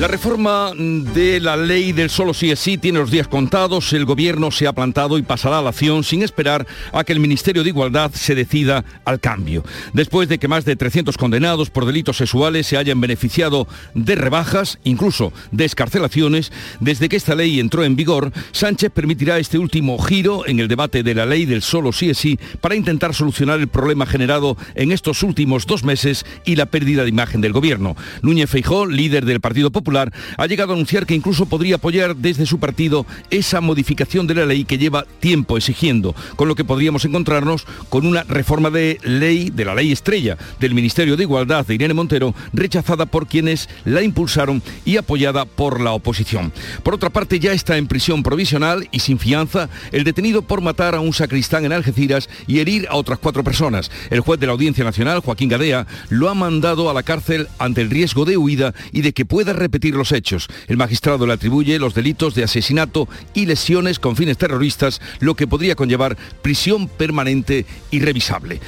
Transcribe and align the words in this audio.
La 0.00 0.08
reforma 0.08 0.72
de 0.74 1.40
la 1.40 1.58
ley 1.58 1.92
del 1.92 2.08
solo 2.08 2.32
sí 2.32 2.50
es 2.50 2.58
sí 2.58 2.78
tiene 2.78 3.00
los 3.00 3.10
días 3.10 3.28
contados, 3.28 3.92
el 3.92 4.06
gobierno 4.06 4.50
se 4.50 4.66
ha 4.66 4.72
plantado 4.72 5.18
y 5.18 5.22
pasará 5.22 5.58
a 5.58 5.62
la 5.62 5.68
acción 5.68 6.04
sin 6.04 6.22
esperar 6.22 6.66
a 6.94 7.04
que 7.04 7.12
el 7.12 7.20
Ministerio 7.20 7.62
de 7.62 7.68
Igualdad 7.68 8.10
se 8.12 8.34
decida 8.34 8.82
al 9.04 9.20
cambio. 9.20 9.62
Después 9.92 10.30
de 10.30 10.38
que 10.38 10.48
más 10.48 10.64
de 10.64 10.74
300 10.74 11.18
condenados 11.18 11.68
por 11.68 11.84
delitos 11.84 12.16
sexuales 12.16 12.66
se 12.66 12.78
hayan 12.78 12.98
beneficiado 12.98 13.68
de 13.92 14.14
rebajas, 14.14 14.78
incluso 14.84 15.34
de 15.50 15.66
escarcelaciones, 15.66 16.50
desde 16.80 17.10
que 17.10 17.16
esta 17.16 17.34
ley 17.34 17.60
entró 17.60 17.84
en 17.84 17.94
vigor, 17.94 18.32
Sánchez 18.52 18.92
permitirá 18.92 19.38
este 19.38 19.58
último 19.58 19.98
giro 19.98 20.48
en 20.48 20.60
el 20.60 20.68
debate 20.68 21.02
de 21.02 21.14
la 21.14 21.26
ley 21.26 21.44
del 21.44 21.60
solo 21.60 21.92
sí 21.92 22.08
es 22.08 22.16
sí 22.16 22.38
para 22.62 22.74
intentar 22.74 23.14
solucionar 23.14 23.60
el 23.60 23.68
problema 23.68 24.06
generado 24.06 24.56
en 24.76 24.92
estos 24.92 25.22
últimos 25.22 25.66
dos 25.66 25.84
meses 25.84 26.24
y 26.46 26.56
la 26.56 26.64
pérdida 26.64 27.02
de 27.02 27.10
imagen 27.10 27.42
del 27.42 27.52
gobierno. 27.52 27.96
Núñez 28.22 28.48
Feijó, 28.48 28.86
líder 28.86 29.26
del 29.26 29.42
Partido 29.42 29.70
Popular, 29.70 29.89
ha 30.36 30.46
llegado 30.46 30.72
a 30.72 30.74
anunciar 30.74 31.06
que 31.06 31.14
incluso 31.14 31.46
podría 31.46 31.76
apoyar 31.76 32.16
desde 32.16 32.46
su 32.46 32.58
partido 32.58 33.06
esa 33.30 33.60
modificación 33.60 34.26
de 34.26 34.34
la 34.34 34.46
ley 34.46 34.64
que 34.64 34.78
lleva 34.78 35.04
tiempo 35.20 35.56
exigiendo, 35.56 36.14
con 36.36 36.48
lo 36.48 36.54
que 36.54 36.64
podríamos 36.64 37.04
encontrarnos 37.04 37.66
con 37.88 38.06
una 38.06 38.22
reforma 38.24 38.70
de 38.70 38.98
ley, 39.02 39.50
de 39.50 39.64
la 39.64 39.74
ley 39.74 39.92
estrella 39.92 40.36
del 40.58 40.74
Ministerio 40.74 41.16
de 41.16 41.24
Igualdad 41.24 41.66
de 41.66 41.74
Irene 41.74 41.94
Montero, 41.94 42.34
rechazada 42.52 43.06
por 43.06 43.26
quienes 43.26 43.68
la 43.84 44.02
impulsaron 44.02 44.62
y 44.84 44.96
apoyada 44.96 45.44
por 45.44 45.80
la 45.80 45.92
oposición. 45.92 46.52
Por 46.82 46.94
otra 46.94 47.10
parte, 47.10 47.40
ya 47.40 47.52
está 47.52 47.76
en 47.76 47.86
prisión 47.86 48.22
provisional 48.22 48.88
y 48.90 49.00
sin 49.00 49.18
fianza 49.18 49.68
el 49.92 50.04
detenido 50.04 50.42
por 50.42 50.60
matar 50.60 50.94
a 50.94 51.00
un 51.00 51.12
sacristán 51.12 51.64
en 51.64 51.72
Algeciras 51.72 52.28
y 52.46 52.60
herir 52.60 52.86
a 52.90 52.96
otras 52.96 53.18
cuatro 53.18 53.44
personas. 53.44 53.90
El 54.10 54.20
juez 54.20 54.38
de 54.40 54.46
la 54.46 54.52
Audiencia 54.52 54.84
Nacional, 54.84 55.20
Joaquín 55.20 55.48
Gadea, 55.48 55.86
lo 56.08 56.28
ha 56.28 56.34
mandado 56.34 56.90
a 56.90 56.94
la 56.94 57.02
cárcel 57.02 57.48
ante 57.58 57.80
el 57.80 57.90
riesgo 57.90 58.24
de 58.24 58.36
huida 58.36 58.74
y 58.92 59.02
de 59.02 59.12
que 59.12 59.24
pueda 59.24 59.52
repetir 59.52 59.79
los 59.88 60.12
hechos. 60.12 60.48
El 60.68 60.76
magistrado 60.76 61.26
le 61.26 61.32
atribuye 61.32 61.78
los 61.78 61.94
delitos 61.94 62.34
de 62.34 62.44
asesinato 62.44 63.08
y 63.34 63.46
lesiones 63.46 63.98
con 63.98 64.16
fines 64.16 64.38
terroristas, 64.38 65.00
lo 65.20 65.34
que 65.34 65.46
podría 65.46 65.74
conllevar 65.74 66.16
prisión 66.42 66.88
permanente 66.88 67.66
y 67.90 68.00
revisable. 68.00 68.60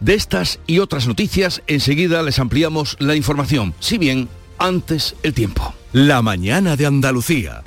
De 0.00 0.14
estas 0.14 0.58
y 0.66 0.80
otras 0.80 1.06
noticias, 1.06 1.62
enseguida 1.66 2.22
les 2.22 2.38
ampliamos 2.38 2.96
la 2.98 3.14
información, 3.14 3.74
si 3.80 3.98
bien 3.98 4.28
antes 4.58 5.14
el 5.22 5.32
tiempo. 5.32 5.74
La 5.92 6.22
mañana 6.22 6.76
de 6.76 6.86
Andalucía. 6.86 7.62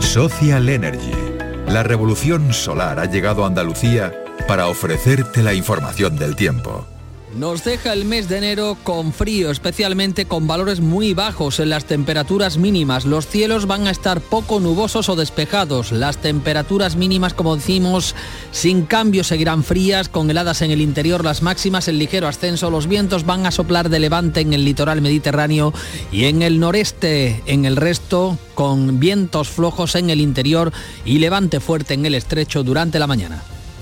Social 0.00 0.68
Energy. 0.68 1.12
La 1.68 1.82
revolución 1.82 2.52
solar 2.52 2.98
ha 2.98 3.06
llegado 3.06 3.44
a 3.44 3.46
Andalucía 3.46 4.12
para 4.46 4.68
ofrecerte 4.68 5.42
la 5.42 5.54
información 5.54 6.16
del 6.16 6.34
tiempo. 6.36 6.86
Nos 7.36 7.62
deja 7.62 7.92
el 7.92 8.06
mes 8.06 8.28
de 8.28 8.38
enero 8.38 8.78
con 8.82 9.12
frío, 9.12 9.50
especialmente 9.50 10.24
con 10.24 10.46
valores 10.46 10.80
muy 10.80 11.12
bajos 11.12 11.60
en 11.60 11.68
las 11.68 11.84
temperaturas 11.84 12.56
mínimas. 12.56 13.04
Los 13.04 13.26
cielos 13.26 13.66
van 13.66 13.86
a 13.86 13.90
estar 13.90 14.22
poco 14.22 14.60
nubosos 14.60 15.10
o 15.10 15.14
despejados. 15.14 15.92
Las 15.92 16.16
temperaturas 16.16 16.96
mínimas, 16.96 17.34
como 17.34 17.54
decimos, 17.54 18.14
sin 18.50 18.86
cambio 18.86 19.24
seguirán 19.24 19.62
frías, 19.62 20.08
con 20.08 20.30
heladas 20.30 20.62
en 20.62 20.70
el 20.70 20.80
interior, 20.80 21.22
las 21.22 21.42
máximas 21.42 21.86
en 21.88 21.98
ligero 21.98 22.28
ascenso. 22.28 22.70
Los 22.70 22.86
vientos 22.86 23.26
van 23.26 23.44
a 23.44 23.50
soplar 23.50 23.90
de 23.90 24.00
levante 24.00 24.40
en 24.40 24.54
el 24.54 24.64
litoral 24.64 25.02
mediterráneo 25.02 25.74
y 26.10 26.24
en 26.24 26.40
el 26.40 26.58
noreste, 26.58 27.42
en 27.44 27.66
el 27.66 27.76
resto, 27.76 28.38
con 28.54 28.98
vientos 29.00 29.48
flojos 29.48 29.96
en 29.96 30.08
el 30.08 30.22
interior 30.22 30.72
y 31.04 31.18
levante 31.18 31.60
fuerte 31.60 31.92
en 31.92 32.06
el 32.06 32.14
estrecho 32.14 32.64
durante 32.64 32.98
la 32.98 33.06
mañana. 33.06 33.42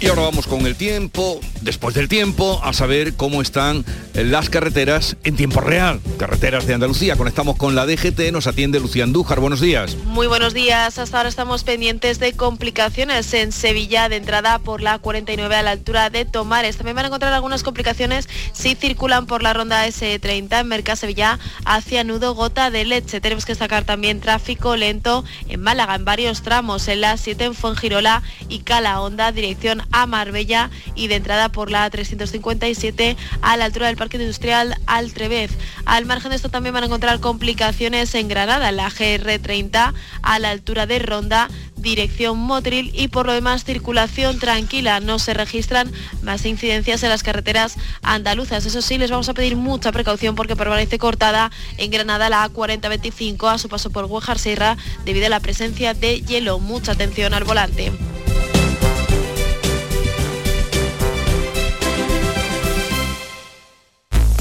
Y 0.00 0.08
ahora 0.08 0.22
vamos 0.22 0.46
con 0.46 0.66
el 0.66 0.76
tiempo, 0.76 1.40
después 1.62 1.94
del 1.94 2.08
tiempo, 2.08 2.60
a 2.62 2.72
saber 2.72 3.14
cómo 3.14 3.40
están 3.40 3.84
las 4.12 4.50
carreteras 4.50 5.16
en 5.24 5.36
tiempo 5.36 5.60
real. 5.60 6.00
Carreteras 6.18 6.66
de 6.66 6.74
Andalucía. 6.74 7.16
Conectamos 7.16 7.56
con 7.56 7.74
la 7.74 7.86
DGT, 7.86 8.32
nos 8.32 8.46
atiende 8.46 8.80
Lucía 8.80 9.04
Andújar. 9.04 9.40
Buenos 9.40 9.60
días. 9.60 9.96
Muy 10.04 10.26
buenos 10.26 10.52
días. 10.52 10.98
Hasta 10.98 11.16
ahora 11.16 11.28
estamos 11.28 11.64
pendientes 11.64 12.18
de 12.18 12.34
complicaciones 12.34 13.32
en 13.32 13.52
Sevilla 13.52 14.08
de 14.08 14.16
entrada 14.16 14.58
por 14.58 14.82
la 14.82 14.98
49 14.98 15.54
a 15.56 15.62
la 15.62 15.70
altura 15.70 16.10
de 16.10 16.24
Tomares. 16.24 16.76
También 16.76 16.96
van 16.96 17.06
a 17.06 17.08
encontrar 17.08 17.32
algunas 17.32 17.62
complicaciones 17.62 18.28
si 18.52 18.74
circulan 18.74 19.26
por 19.26 19.42
la 19.42 19.54
ronda 19.54 19.86
S30 19.86 20.60
en 20.60 20.68
Merca 20.68 20.96
Sevilla 20.96 21.38
hacia 21.64 22.04
Nudo 22.04 22.34
Gota 22.34 22.70
de 22.70 22.84
Leche. 22.84 23.20
Tenemos 23.20 23.46
que 23.46 23.52
destacar 23.52 23.84
también 23.84 24.20
tráfico 24.20 24.76
lento 24.76 25.24
en 25.48 25.62
Málaga 25.62 25.94
en 25.94 26.04
varios 26.04 26.42
tramos, 26.42 26.88
en 26.88 27.00
la 27.00 27.16
7 27.16 27.44
en 27.44 27.54
Fuengirola 27.54 28.22
y 28.48 28.60
Cala 28.60 29.00
Honda, 29.00 29.32
dirección 29.32 29.82
a 29.92 30.06
Marbella 30.06 30.70
y 30.94 31.08
de 31.08 31.16
entrada 31.16 31.50
por 31.50 31.70
la 31.70 31.88
357 31.88 33.16
a 33.42 33.56
la 33.56 33.64
altura 33.64 33.88
del 33.88 33.96
Parque 33.96 34.16
Industrial 34.16 34.76
Altrevez. 34.86 35.50
Al 35.84 36.06
margen 36.06 36.30
de 36.30 36.36
esto 36.36 36.48
también 36.48 36.74
van 36.74 36.84
a 36.84 36.86
encontrar 36.86 37.20
complicaciones 37.20 38.14
en 38.14 38.28
Granada, 38.28 38.72
la 38.72 38.90
GR30 38.90 39.92
a 40.22 40.38
la 40.38 40.50
altura 40.50 40.86
de 40.86 40.98
Ronda 40.98 41.48
dirección 41.84 42.38
Motril 42.38 42.90
y 42.94 43.08
por 43.08 43.26
lo 43.26 43.32
demás 43.32 43.62
circulación 43.62 44.40
tranquila. 44.40 44.98
No 44.98 45.20
se 45.20 45.34
registran 45.34 45.92
más 46.22 46.44
incidencias 46.44 47.04
en 47.04 47.10
las 47.10 47.22
carreteras 47.22 47.76
andaluzas. 48.02 48.66
Eso 48.66 48.82
sí, 48.82 48.98
les 48.98 49.12
vamos 49.12 49.28
a 49.28 49.34
pedir 49.34 49.56
mucha 49.56 49.92
precaución 49.92 50.34
porque 50.34 50.56
permanece 50.56 50.98
cortada 50.98 51.52
en 51.76 51.92
Granada 51.92 52.28
la 52.28 52.50
A4025 52.50 53.52
a 53.52 53.58
su 53.58 53.68
paso 53.68 53.90
por 53.90 54.06
Guajar 54.06 54.40
Sierra 54.40 54.76
debido 55.04 55.26
a 55.26 55.30
la 55.30 55.40
presencia 55.40 55.94
de 55.94 56.22
hielo. 56.22 56.58
Mucha 56.58 56.92
atención 56.92 57.34
al 57.34 57.44
volante. 57.44 57.92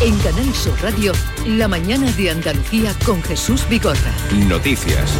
En 0.00 0.16
Canal 0.18 0.54
Sur 0.54 0.80
Radio, 0.80 1.12
la 1.44 1.66
mañana 1.66 2.08
de 2.12 2.30
Andalucía 2.30 2.94
con 3.04 3.20
Jesús 3.20 3.68
Bigorra. 3.68 4.12
Noticias. 4.48 5.12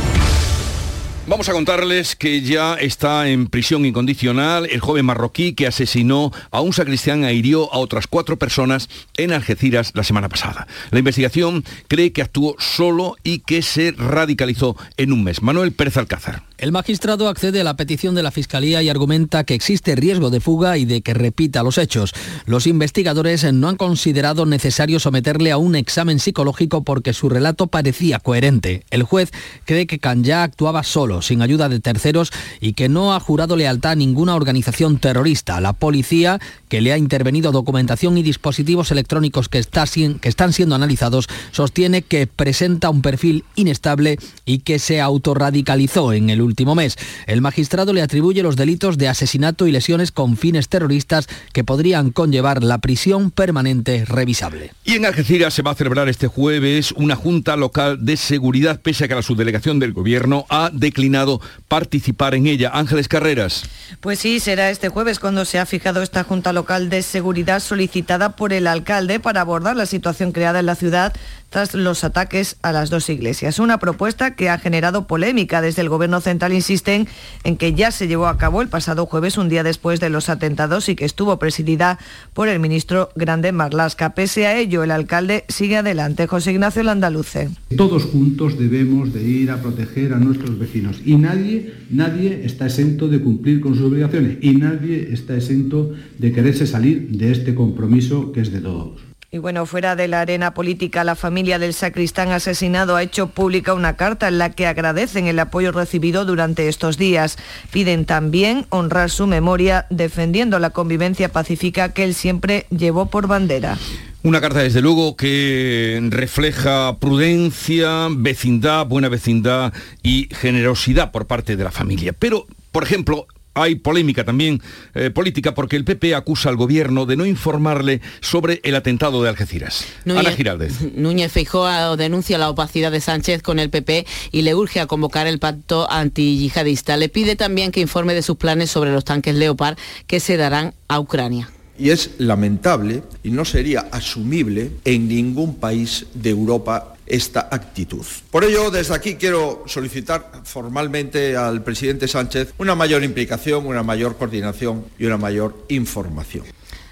Vamos 1.26 1.48
a 1.48 1.52
contarles 1.52 2.14
que 2.14 2.42
ya 2.42 2.74
está 2.74 3.28
en 3.28 3.48
prisión 3.48 3.84
incondicional 3.84 4.66
el 4.70 4.78
joven 4.78 5.04
marroquí 5.04 5.54
que 5.54 5.66
asesinó 5.66 6.30
a 6.52 6.60
un 6.60 6.72
sacristán 6.72 7.24
e 7.24 7.34
hirió 7.34 7.74
a 7.74 7.78
otras 7.78 8.06
cuatro 8.06 8.38
personas 8.38 8.88
en 9.16 9.32
Algeciras 9.32 9.90
la 9.94 10.04
semana 10.04 10.28
pasada. 10.28 10.68
La 10.92 11.00
investigación 11.00 11.64
cree 11.88 12.12
que 12.12 12.22
actuó 12.22 12.54
solo 12.60 13.16
y 13.24 13.40
que 13.40 13.62
se 13.62 13.90
radicalizó 13.90 14.76
en 14.96 15.12
un 15.12 15.24
mes. 15.24 15.42
Manuel 15.42 15.72
Pérez 15.72 15.96
Alcázar. 15.96 16.47
El 16.58 16.72
magistrado 16.72 17.28
accede 17.28 17.60
a 17.60 17.64
la 17.64 17.76
petición 17.76 18.16
de 18.16 18.24
la 18.24 18.32
Fiscalía 18.32 18.82
y 18.82 18.88
argumenta 18.88 19.44
que 19.44 19.54
existe 19.54 19.94
riesgo 19.94 20.28
de 20.30 20.40
fuga 20.40 20.76
y 20.76 20.86
de 20.86 21.02
que 21.02 21.14
repita 21.14 21.62
los 21.62 21.78
hechos. 21.78 22.12
Los 22.46 22.66
investigadores 22.66 23.44
no 23.52 23.68
han 23.68 23.76
considerado 23.76 24.44
necesario 24.44 24.98
someterle 24.98 25.52
a 25.52 25.56
un 25.56 25.76
examen 25.76 26.18
psicológico 26.18 26.82
porque 26.82 27.12
su 27.12 27.28
relato 27.28 27.68
parecía 27.68 28.18
coherente. 28.18 28.82
El 28.90 29.04
juez 29.04 29.30
cree 29.66 29.86
que 29.86 30.00
Kanya 30.00 30.42
actuaba 30.42 30.82
solo, 30.82 31.22
sin 31.22 31.42
ayuda 31.42 31.68
de 31.68 31.78
terceros 31.78 32.32
y 32.60 32.72
que 32.72 32.88
no 32.88 33.14
ha 33.14 33.20
jurado 33.20 33.54
lealtad 33.54 33.92
a 33.92 33.94
ninguna 33.94 34.34
organización 34.34 34.98
terrorista. 34.98 35.60
La 35.60 35.74
policía, 35.74 36.40
que 36.68 36.80
le 36.80 36.92
ha 36.92 36.98
intervenido 36.98 37.52
documentación 37.52 38.18
y 38.18 38.24
dispositivos 38.24 38.90
electrónicos 38.90 39.48
que, 39.48 39.62
que 39.62 40.28
están 40.28 40.52
siendo 40.52 40.74
analizados, 40.74 41.28
sostiene 41.52 42.02
que 42.02 42.26
presenta 42.26 42.90
un 42.90 43.00
perfil 43.00 43.44
inestable 43.54 44.18
y 44.44 44.58
que 44.58 44.80
se 44.80 45.00
autorradicalizó 45.00 46.12
en 46.12 46.30
el 46.30 46.47
último 46.48 46.74
mes. 46.74 46.96
El 47.26 47.40
magistrado 47.40 47.92
le 47.92 48.02
atribuye 48.02 48.42
los 48.42 48.56
delitos 48.56 48.98
de 48.98 49.08
asesinato 49.08 49.66
y 49.66 49.72
lesiones 49.72 50.10
con 50.10 50.36
fines 50.36 50.68
terroristas 50.68 51.28
que 51.52 51.64
podrían 51.64 52.10
conllevar 52.10 52.64
la 52.64 52.78
prisión 52.78 53.30
permanente 53.30 54.04
revisable. 54.04 54.72
Y 54.84 54.94
en 54.94 55.06
Algeciras 55.06 55.54
se 55.54 55.62
va 55.62 55.70
a 55.70 55.74
celebrar 55.74 56.08
este 56.08 56.26
jueves 56.26 56.92
una 56.92 57.14
Junta 57.14 57.56
Local 57.56 58.04
de 58.04 58.16
Seguridad, 58.16 58.80
pese 58.80 59.04
a 59.04 59.08
que 59.08 59.14
la 59.14 59.22
subdelegación 59.22 59.78
del 59.78 59.92
Gobierno 59.92 60.46
ha 60.48 60.70
declinado 60.72 61.40
participar 61.68 62.34
en 62.34 62.46
ella. 62.46 62.70
Ángeles 62.72 63.08
Carreras. 63.08 63.64
Pues 64.00 64.18
sí, 64.18 64.40
será 64.40 64.70
este 64.70 64.88
jueves 64.88 65.18
cuando 65.18 65.44
se 65.44 65.58
ha 65.58 65.66
fijado 65.66 66.02
esta 66.02 66.24
Junta 66.24 66.52
Local 66.52 66.88
de 66.88 67.02
Seguridad 67.02 67.60
solicitada 67.60 68.36
por 68.36 68.52
el 68.52 68.66
alcalde 68.66 69.20
para 69.20 69.42
abordar 69.42 69.76
la 69.76 69.86
situación 69.86 70.32
creada 70.32 70.60
en 70.60 70.66
la 70.66 70.74
ciudad 70.74 71.12
tras 71.50 71.74
los 71.74 72.04
ataques 72.04 72.56
a 72.62 72.72
las 72.72 72.90
dos 72.90 73.08
iglesias. 73.08 73.58
Una 73.58 73.78
propuesta 73.78 74.34
que 74.34 74.50
ha 74.50 74.58
generado 74.58 75.06
polémica. 75.06 75.60
Desde 75.60 75.82
el 75.82 75.88
Gobierno 75.88 76.20
Central 76.20 76.52
insisten 76.52 77.08
en 77.44 77.56
que 77.56 77.74
ya 77.74 77.90
se 77.90 78.08
llevó 78.08 78.26
a 78.26 78.38
cabo 78.38 78.62
el 78.62 78.68
pasado 78.68 79.06
jueves, 79.06 79.38
un 79.38 79.48
día 79.48 79.62
después 79.62 80.00
de 80.00 80.10
los 80.10 80.28
atentados, 80.28 80.88
y 80.88 80.96
que 80.96 81.04
estuvo 81.04 81.38
presidida 81.38 81.98
por 82.34 82.48
el 82.48 82.60
ministro 82.60 83.10
Grande 83.14 83.52
Marlasca. 83.52 84.14
Pese 84.14 84.46
a 84.46 84.58
ello, 84.58 84.82
el 84.82 84.90
alcalde 84.90 85.44
sigue 85.48 85.76
adelante. 85.76 86.26
José 86.26 86.52
Ignacio 86.52 86.82
Landaluce. 86.82 87.48
Todos 87.76 88.04
juntos 88.04 88.58
debemos 88.58 89.12
de 89.12 89.22
ir 89.22 89.50
a 89.50 89.60
proteger 89.62 90.12
a 90.12 90.18
nuestros 90.18 90.58
vecinos 90.58 91.00
y 91.04 91.16
nadie, 91.16 91.74
nadie 91.90 92.42
está 92.44 92.66
exento 92.66 93.08
de 93.08 93.20
cumplir 93.20 93.60
con 93.60 93.74
sus 93.74 93.84
obligaciones 93.84 94.38
y 94.40 94.52
nadie 94.52 95.10
está 95.12 95.36
exento 95.36 95.92
de 96.18 96.32
quererse 96.32 96.66
salir 96.66 97.08
de 97.10 97.32
este 97.32 97.54
compromiso 97.54 98.32
que 98.32 98.40
es 98.40 98.52
de 98.52 98.60
todos. 98.60 99.07
Y 99.30 99.36
bueno, 99.36 99.66
fuera 99.66 99.94
de 99.94 100.08
la 100.08 100.22
arena 100.22 100.54
política, 100.54 101.04
la 101.04 101.14
familia 101.14 101.58
del 101.58 101.74
sacristán 101.74 102.32
asesinado 102.32 102.96
ha 102.96 103.02
hecho 103.02 103.26
pública 103.26 103.74
una 103.74 103.94
carta 103.94 104.26
en 104.26 104.38
la 104.38 104.52
que 104.52 104.66
agradecen 104.66 105.26
el 105.26 105.38
apoyo 105.38 105.70
recibido 105.70 106.24
durante 106.24 106.66
estos 106.66 106.96
días. 106.96 107.36
Piden 107.70 108.06
también 108.06 108.64
honrar 108.70 109.10
su 109.10 109.26
memoria 109.26 109.84
defendiendo 109.90 110.58
la 110.58 110.70
convivencia 110.70 111.28
pacífica 111.28 111.92
que 111.92 112.04
él 112.04 112.14
siempre 112.14 112.64
llevó 112.70 113.10
por 113.10 113.26
bandera. 113.26 113.76
Una 114.22 114.40
carta 114.40 114.60
desde 114.60 114.80
luego 114.80 115.14
que 115.14 116.00
refleja 116.08 116.96
prudencia, 116.98 118.08
vecindad, 118.10 118.86
buena 118.86 119.10
vecindad 119.10 119.74
y 120.02 120.30
generosidad 120.34 121.12
por 121.12 121.26
parte 121.26 121.54
de 121.56 121.64
la 121.64 121.70
familia. 121.70 122.14
Pero, 122.18 122.46
por 122.72 122.82
ejemplo, 122.82 123.26
hay 123.62 123.76
polémica 123.76 124.24
también 124.24 124.60
eh, 124.94 125.10
política 125.10 125.54
porque 125.54 125.76
el 125.76 125.84
PP 125.84 126.14
acusa 126.14 126.48
al 126.48 126.56
gobierno 126.56 127.06
de 127.06 127.16
no 127.16 127.26
informarle 127.26 128.00
sobre 128.20 128.60
el 128.64 128.74
atentado 128.74 129.22
de 129.22 129.28
Algeciras. 129.28 129.84
Núñez, 130.04 130.26
Ana 130.26 130.36
Giraldez. 130.36 130.80
Núñez 130.94 131.32
Feijóo 131.32 131.96
denuncia 131.96 132.38
la 132.38 132.50
opacidad 132.50 132.92
de 132.92 133.00
Sánchez 133.00 133.42
con 133.42 133.58
el 133.58 133.70
PP 133.70 134.06
y 134.32 134.42
le 134.42 134.54
urge 134.54 134.80
a 134.80 134.86
convocar 134.86 135.26
el 135.26 135.38
pacto 135.38 135.90
antiyihadista. 135.90 136.96
Le 136.96 137.08
pide 137.08 137.36
también 137.36 137.72
que 137.72 137.80
informe 137.80 138.14
de 138.14 138.22
sus 138.22 138.36
planes 138.36 138.70
sobre 138.70 138.92
los 138.92 139.04
tanques 139.04 139.34
Leopard 139.34 139.76
que 140.06 140.20
se 140.20 140.36
darán 140.36 140.74
a 140.88 141.00
Ucrania 141.00 141.50
y 141.78 141.90
es 141.90 142.10
lamentable 142.18 143.02
y 143.22 143.30
no 143.30 143.44
sería 143.44 143.86
asumible 143.92 144.72
en 144.84 145.08
ningún 145.08 145.54
país 145.54 146.06
de 146.12 146.30
Europa 146.30 146.96
esta 147.10 147.48
actitud. 147.50 148.04
Por 148.30 148.44
ello, 148.44 148.70
desde 148.70 148.94
aquí 148.94 149.16
quiero 149.16 149.64
solicitar 149.66 150.42
formalmente 150.44 151.36
al 151.36 151.62
presidente 151.62 152.08
Sánchez 152.08 152.54
una 152.58 152.74
mayor 152.74 153.04
implicación, 153.04 153.66
una 153.66 153.82
mayor 153.82 154.16
coordinación 154.16 154.84
y 154.98 155.06
una 155.06 155.16
mayor 155.16 155.64
información. 155.68 156.44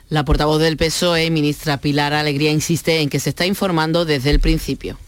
La 0.09 0.25
portavoz 0.25 0.61
del 0.61 0.77
PSOE, 0.77 1.31
ministra 1.31 1.79
Pilar 1.79 2.13
Alegría, 2.13 2.53
insiste 2.53 3.01
en 3.01 3.09
que 3.09 3.19
se 3.19 3.31
está 3.31 3.45
informando 3.45 4.05
desde 4.05 4.31
el 4.31 4.41
principio. 4.41 4.99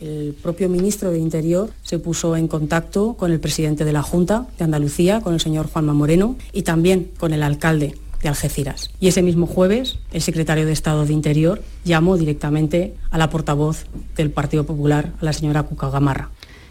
El 0.00 0.36
propio 0.40 0.68
ministro 0.68 1.10
de 1.10 1.18
Interior 1.18 1.70
se 1.82 1.98
puso 1.98 2.36
en 2.36 2.46
contacto 2.46 3.14
con 3.14 3.32
el 3.32 3.40
presidente 3.40 3.84
de 3.84 3.92
la 3.92 4.02
Junta 4.02 4.46
de 4.56 4.64
Andalucía, 4.64 5.20
con 5.20 5.34
el 5.34 5.40
señor 5.40 5.68
Juanma 5.68 5.92
Moreno, 5.94 6.36
y 6.52 6.62
también 6.62 7.10
con 7.18 7.32
el 7.32 7.42
alcalde 7.42 7.96
de 8.22 8.28
Algeciras. 8.28 8.90
Y 9.00 9.08
ese 9.08 9.22
mismo 9.22 9.46
jueves, 9.46 9.98
el 10.12 10.22
secretario 10.22 10.66
de 10.66 10.72
Estado 10.72 11.06
de 11.06 11.12
Interior 11.12 11.62
llamó 11.84 12.16
directamente 12.16 12.94
a 13.10 13.18
la 13.18 13.30
portavoz 13.30 13.86
del 14.16 14.30
Partido 14.30 14.64
Popular, 14.64 15.12
a 15.20 15.24
la 15.24 15.32
señora 15.32 15.62
Cuca 15.62 15.90
Gamarra. 15.90 16.30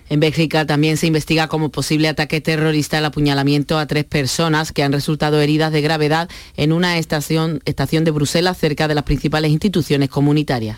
En 0.10 0.22
Bélgica 0.22 0.66
también 0.66 0.96
se 0.96 1.08
investiga 1.08 1.48
como 1.48 1.70
posible 1.70 2.08
ataque 2.08 2.40
terrorista 2.40 2.98
el 2.98 3.06
apuñalamiento 3.06 3.78
a 3.78 3.88
tres 3.88 4.06
personas 4.06 4.72
que 4.72 4.84
han 4.84 4.94
resultado 4.94 5.42
heridas 5.42 5.74
de 5.74 5.82
gravedad 5.82 6.30
en 6.56 6.72
una 6.72 6.98
estación, 6.98 7.62
estación 7.66 8.06
de 8.06 8.12
Bruselas 8.12 8.58
cerca 8.58 8.88
de 8.88 8.96
las 8.96 9.04
principales 9.04 9.52
instituciones 9.52 10.10
comunitarias. 10.10 10.78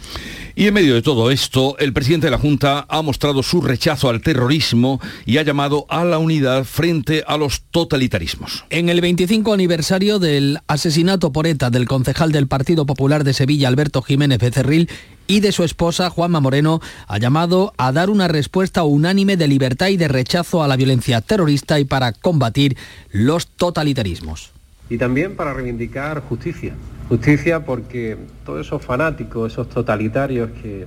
Y 0.59 0.67
en 0.67 0.73
medio 0.73 0.93
de 0.93 1.01
todo 1.01 1.31
esto, 1.31 1.77
el 1.77 1.93
presidente 1.93 2.27
de 2.27 2.31
la 2.31 2.37
Junta 2.37 2.85
ha 2.89 3.01
mostrado 3.01 3.43
su 3.43 3.61
rechazo 3.61 4.09
al 4.09 4.19
terrorismo 4.19 4.99
y 5.25 5.37
ha 5.37 5.43
llamado 5.43 5.85
a 5.87 6.03
la 6.03 6.17
unidad 6.17 6.65
frente 6.65 7.23
a 7.25 7.37
los 7.37 7.61
totalitarismos. 7.71 8.65
En 8.69 8.89
el 8.89 8.99
25 8.99 9.53
aniversario 9.53 10.19
del 10.19 10.59
asesinato 10.67 11.31
por 11.31 11.47
ETA 11.47 11.69
del 11.69 11.87
concejal 11.87 12.33
del 12.33 12.47
Partido 12.47 12.85
Popular 12.85 13.23
de 13.23 13.31
Sevilla, 13.31 13.69
Alberto 13.69 14.01
Jiménez 14.01 14.39
Becerril, 14.39 14.89
y 15.27 15.39
de 15.39 15.53
su 15.53 15.63
esposa, 15.63 16.09
Juanma 16.09 16.41
Moreno, 16.41 16.81
ha 17.07 17.17
llamado 17.19 17.73
a 17.77 17.93
dar 17.93 18.09
una 18.09 18.27
respuesta 18.27 18.83
unánime 18.83 19.37
de 19.37 19.47
libertad 19.47 19.87
y 19.87 19.95
de 19.95 20.09
rechazo 20.09 20.61
a 20.61 20.67
la 20.67 20.75
violencia 20.75 21.21
terrorista 21.21 21.79
y 21.79 21.85
para 21.85 22.11
combatir 22.11 22.75
los 23.11 23.47
totalitarismos. 23.47 24.51
Y 24.89 24.97
también 24.97 25.35
para 25.35 25.53
reivindicar 25.53 26.21
justicia 26.21 26.73
Justicia 27.09 27.65
porque 27.65 28.17
todos 28.45 28.67
esos 28.67 28.85
fanáticos, 28.85 29.51
esos 29.51 29.67
totalitarios 29.67 30.51
que, 30.61 30.85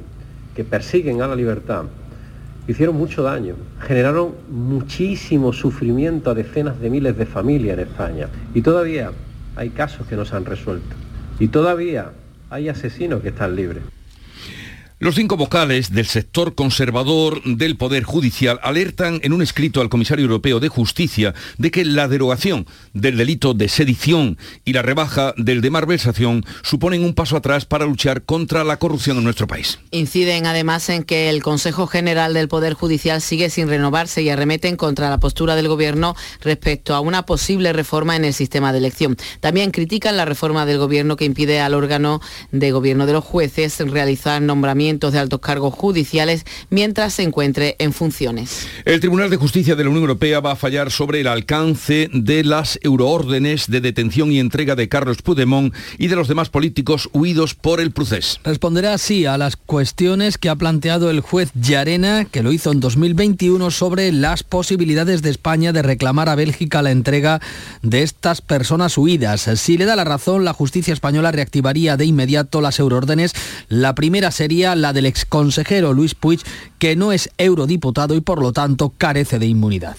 persiguen 0.62 1.20
a 1.20 1.26
la 1.26 1.34
libertad, 1.34 1.86
hicieron 2.68 2.96
mucho 2.96 3.24
daño, 3.24 3.56
generaron 3.80 4.36
muchísimo 4.48 5.52
sufrimiento 5.52 6.30
a 6.30 6.34
decenas 6.34 6.78
de 6.78 6.90
miles 6.90 7.18
de 7.18 7.26
familias 7.26 7.76
en 7.76 7.88
España. 7.88 8.28
Y 8.54 8.62
todavía 8.62 9.10
hay 9.56 9.70
casos 9.70 10.06
que 10.06 10.14
no 10.14 10.24
se 10.24 10.36
han 10.36 10.44
resuelto. 10.44 10.94
Y 11.40 11.48
todavía 11.48 12.12
hay 12.50 12.68
asesinos 12.68 13.20
que 13.20 13.30
están 13.30 13.56
libres. 13.56 13.82
Los 15.02 15.16
cinco 15.16 15.36
vocales 15.36 15.92
del 15.92 16.06
sector 16.06 16.54
conservador 16.54 17.42
del 17.42 17.76
Poder 17.76 18.04
Judicial 18.04 18.60
alertan 18.62 19.18
en 19.24 19.32
un 19.32 19.42
escrito 19.42 19.80
al 19.80 19.88
Comisario 19.88 20.22
Europeo 20.22 20.60
de 20.60 20.68
Justicia 20.68 21.34
de 21.58 21.72
que 21.72 21.84
la 21.84 22.06
derogación 22.06 22.68
del 22.92 23.16
delito 23.16 23.52
de 23.52 23.68
sedición 23.68 24.38
y 24.64 24.74
la 24.74 24.82
rebaja 24.82 25.34
del 25.36 25.60
de 25.60 25.70
malversación 25.70 26.44
suponen 26.62 27.02
un 27.02 27.14
paso 27.14 27.36
atrás 27.36 27.64
para 27.64 27.84
luchar 27.84 28.22
contra 28.22 28.62
la 28.62 28.76
corrupción 28.76 29.18
en 29.18 29.24
nuestro 29.24 29.48
país. 29.48 29.80
Inciden 29.90 30.46
además 30.46 30.88
en 30.88 31.02
que 31.02 31.30
el 31.30 31.42
Consejo 31.42 31.88
General 31.88 32.32
del 32.32 32.46
Poder 32.46 32.74
Judicial 32.74 33.20
sigue 33.20 33.50
sin 33.50 33.66
renovarse 33.66 34.22
y 34.22 34.28
arremeten 34.28 34.76
contra 34.76 35.10
la 35.10 35.18
postura 35.18 35.56
del 35.56 35.66
Gobierno 35.66 36.14
respecto 36.42 36.94
a 36.94 37.00
una 37.00 37.26
posible 37.26 37.72
reforma 37.72 38.14
en 38.14 38.24
el 38.24 38.34
sistema 38.34 38.70
de 38.70 38.78
elección. 38.78 39.16
También 39.40 39.72
critican 39.72 40.16
la 40.16 40.26
reforma 40.26 40.64
del 40.64 40.78
Gobierno 40.78 41.16
que 41.16 41.24
impide 41.24 41.58
al 41.58 41.74
órgano 41.74 42.20
de 42.52 42.70
gobierno 42.70 43.06
de 43.06 43.14
los 43.14 43.24
jueces 43.24 43.80
realizar 43.80 44.40
nombramientos 44.40 44.91
de 45.00 45.18
altos 45.18 45.40
cargos 45.40 45.74
judiciales 45.74 46.44
mientras 46.70 47.14
se 47.14 47.22
encuentre 47.22 47.76
en 47.78 47.92
funciones. 47.92 48.66
El 48.84 49.00
Tribunal 49.00 49.30
de 49.30 49.36
Justicia 49.36 49.74
de 49.74 49.84
la 49.84 49.90
Unión 49.90 50.02
Europea 50.02 50.40
va 50.40 50.52
a 50.52 50.56
fallar 50.56 50.90
sobre 50.90 51.20
el 51.20 51.26
alcance 51.26 52.08
de 52.12 52.44
las 52.44 52.78
euroórdenes 52.82 53.70
de 53.70 53.80
detención 53.80 54.30
y 54.30 54.38
entrega 54.38 54.76
de 54.76 54.88
Carlos 54.88 55.22
Puigdemont 55.22 55.74
y 55.98 56.08
de 56.08 56.16
los 56.16 56.28
demás 56.28 56.50
políticos 56.50 57.08
huidos 57.12 57.54
por 57.54 57.80
el 57.80 57.90
procés. 57.90 58.38
Responderá 58.44 58.94
así 58.94 59.24
a 59.24 59.38
las 59.38 59.56
cuestiones 59.56 60.36
que 60.38 60.48
ha 60.48 60.56
planteado 60.56 61.10
el 61.10 61.20
juez 61.20 61.50
Llarena, 61.54 62.24
que 62.24 62.42
lo 62.42 62.52
hizo 62.52 62.72
en 62.72 62.80
2021, 62.80 63.70
sobre 63.70 64.12
las 64.12 64.42
posibilidades 64.42 65.22
de 65.22 65.30
España 65.30 65.72
de 65.72 65.82
reclamar 65.82 66.28
a 66.28 66.34
Bélgica 66.34 66.82
la 66.82 66.90
entrega 66.90 67.40
de 67.82 68.02
estas 68.02 68.40
personas 68.42 68.98
huidas. 68.98 69.48
Si 69.56 69.78
le 69.78 69.84
da 69.84 69.96
la 69.96 70.04
razón, 70.04 70.44
la 70.44 70.52
justicia 70.52 70.92
española 70.92 71.32
reactivaría 71.32 71.96
de 71.96 72.04
inmediato 72.04 72.60
las 72.60 72.78
euroórdenes. 72.78 73.32
La 73.68 73.94
primera 73.94 74.30
sería 74.30 74.74
la 74.82 74.92
del 74.92 75.06
exconsejero 75.06 75.94
Luis 75.94 76.14
Puig, 76.14 76.40
que 76.78 76.96
no 76.96 77.12
es 77.12 77.30
eurodiputado 77.38 78.14
y 78.14 78.20
por 78.20 78.42
lo 78.42 78.52
tanto 78.52 78.92
carece 78.98 79.38
de 79.38 79.46
inmunidad. 79.46 79.96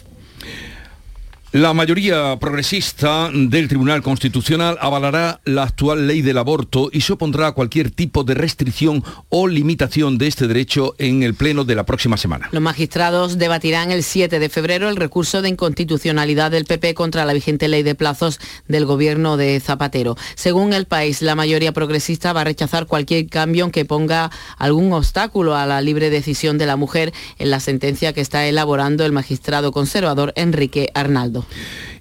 La 1.54 1.72
mayoría 1.76 2.36
progresista 2.40 3.30
del 3.32 3.68
Tribunal 3.68 4.02
Constitucional 4.02 4.76
avalará 4.82 5.40
la 5.46 5.62
actual 5.62 6.08
ley 6.08 6.24
del 6.24 6.40
aborto 6.40 6.90
y 6.92 7.02
se 7.02 7.14
opondrá 7.14 7.46
a 7.46 7.52
cualquier 7.52 7.92
tipo 7.92 8.24
de 8.24 8.34
restricción 8.34 9.04
o 9.30 9.48
limitación 9.48 10.18
de 10.18 10.26
este 10.26 10.48
derecho 10.48 10.96
en 10.98 11.22
el 11.22 11.36
Pleno 11.36 11.64
de 11.64 11.76
la 11.76 11.86
próxima 11.86 12.18
semana. 12.18 12.50
Los 12.52 12.64
magistrados 12.64 13.38
debatirán 13.38 13.92
el 13.92 14.02
7 14.02 14.40
de 14.40 14.50
febrero 14.50 14.90
el 14.90 14.96
recurso 14.96 15.44
de 15.44 15.50
inconstitucionalidad 15.50 16.50
del 16.50 16.66
PP 16.66 16.96
contra 16.96 17.24
la 17.24 17.34
vigente 17.34 17.68
ley 17.68 17.84
de 17.84 17.94
plazos 17.94 18.40
del 18.68 18.88
gobierno 18.88 19.38
de 19.38 19.60
Zapatero. 19.60 20.18
Según 20.34 20.74
el 20.74 20.88
país, 20.88 21.22
la 21.22 21.36
mayoría 21.36 21.72
progresista 21.72 22.34
va 22.34 22.42
a 22.42 22.46
rechazar 22.46 22.88
cualquier 22.88 23.28
cambio 23.28 23.70
que 23.70 23.86
ponga 23.86 24.32
algún 24.58 24.92
obstáculo 24.92 25.56
a 25.56 25.68
la 25.68 25.82
libre 25.82 26.10
decisión 26.10 26.58
de 26.58 26.66
la 26.66 26.78
mujer 26.78 27.14
en 27.38 27.52
la 27.52 27.60
sentencia 27.60 28.12
que 28.12 28.22
está 28.22 28.48
elaborando 28.48 29.06
el 29.06 29.12
magistrado 29.12 29.72
conservador 29.72 30.34
Enrique 30.36 30.90
Arnaldo. 30.96 31.43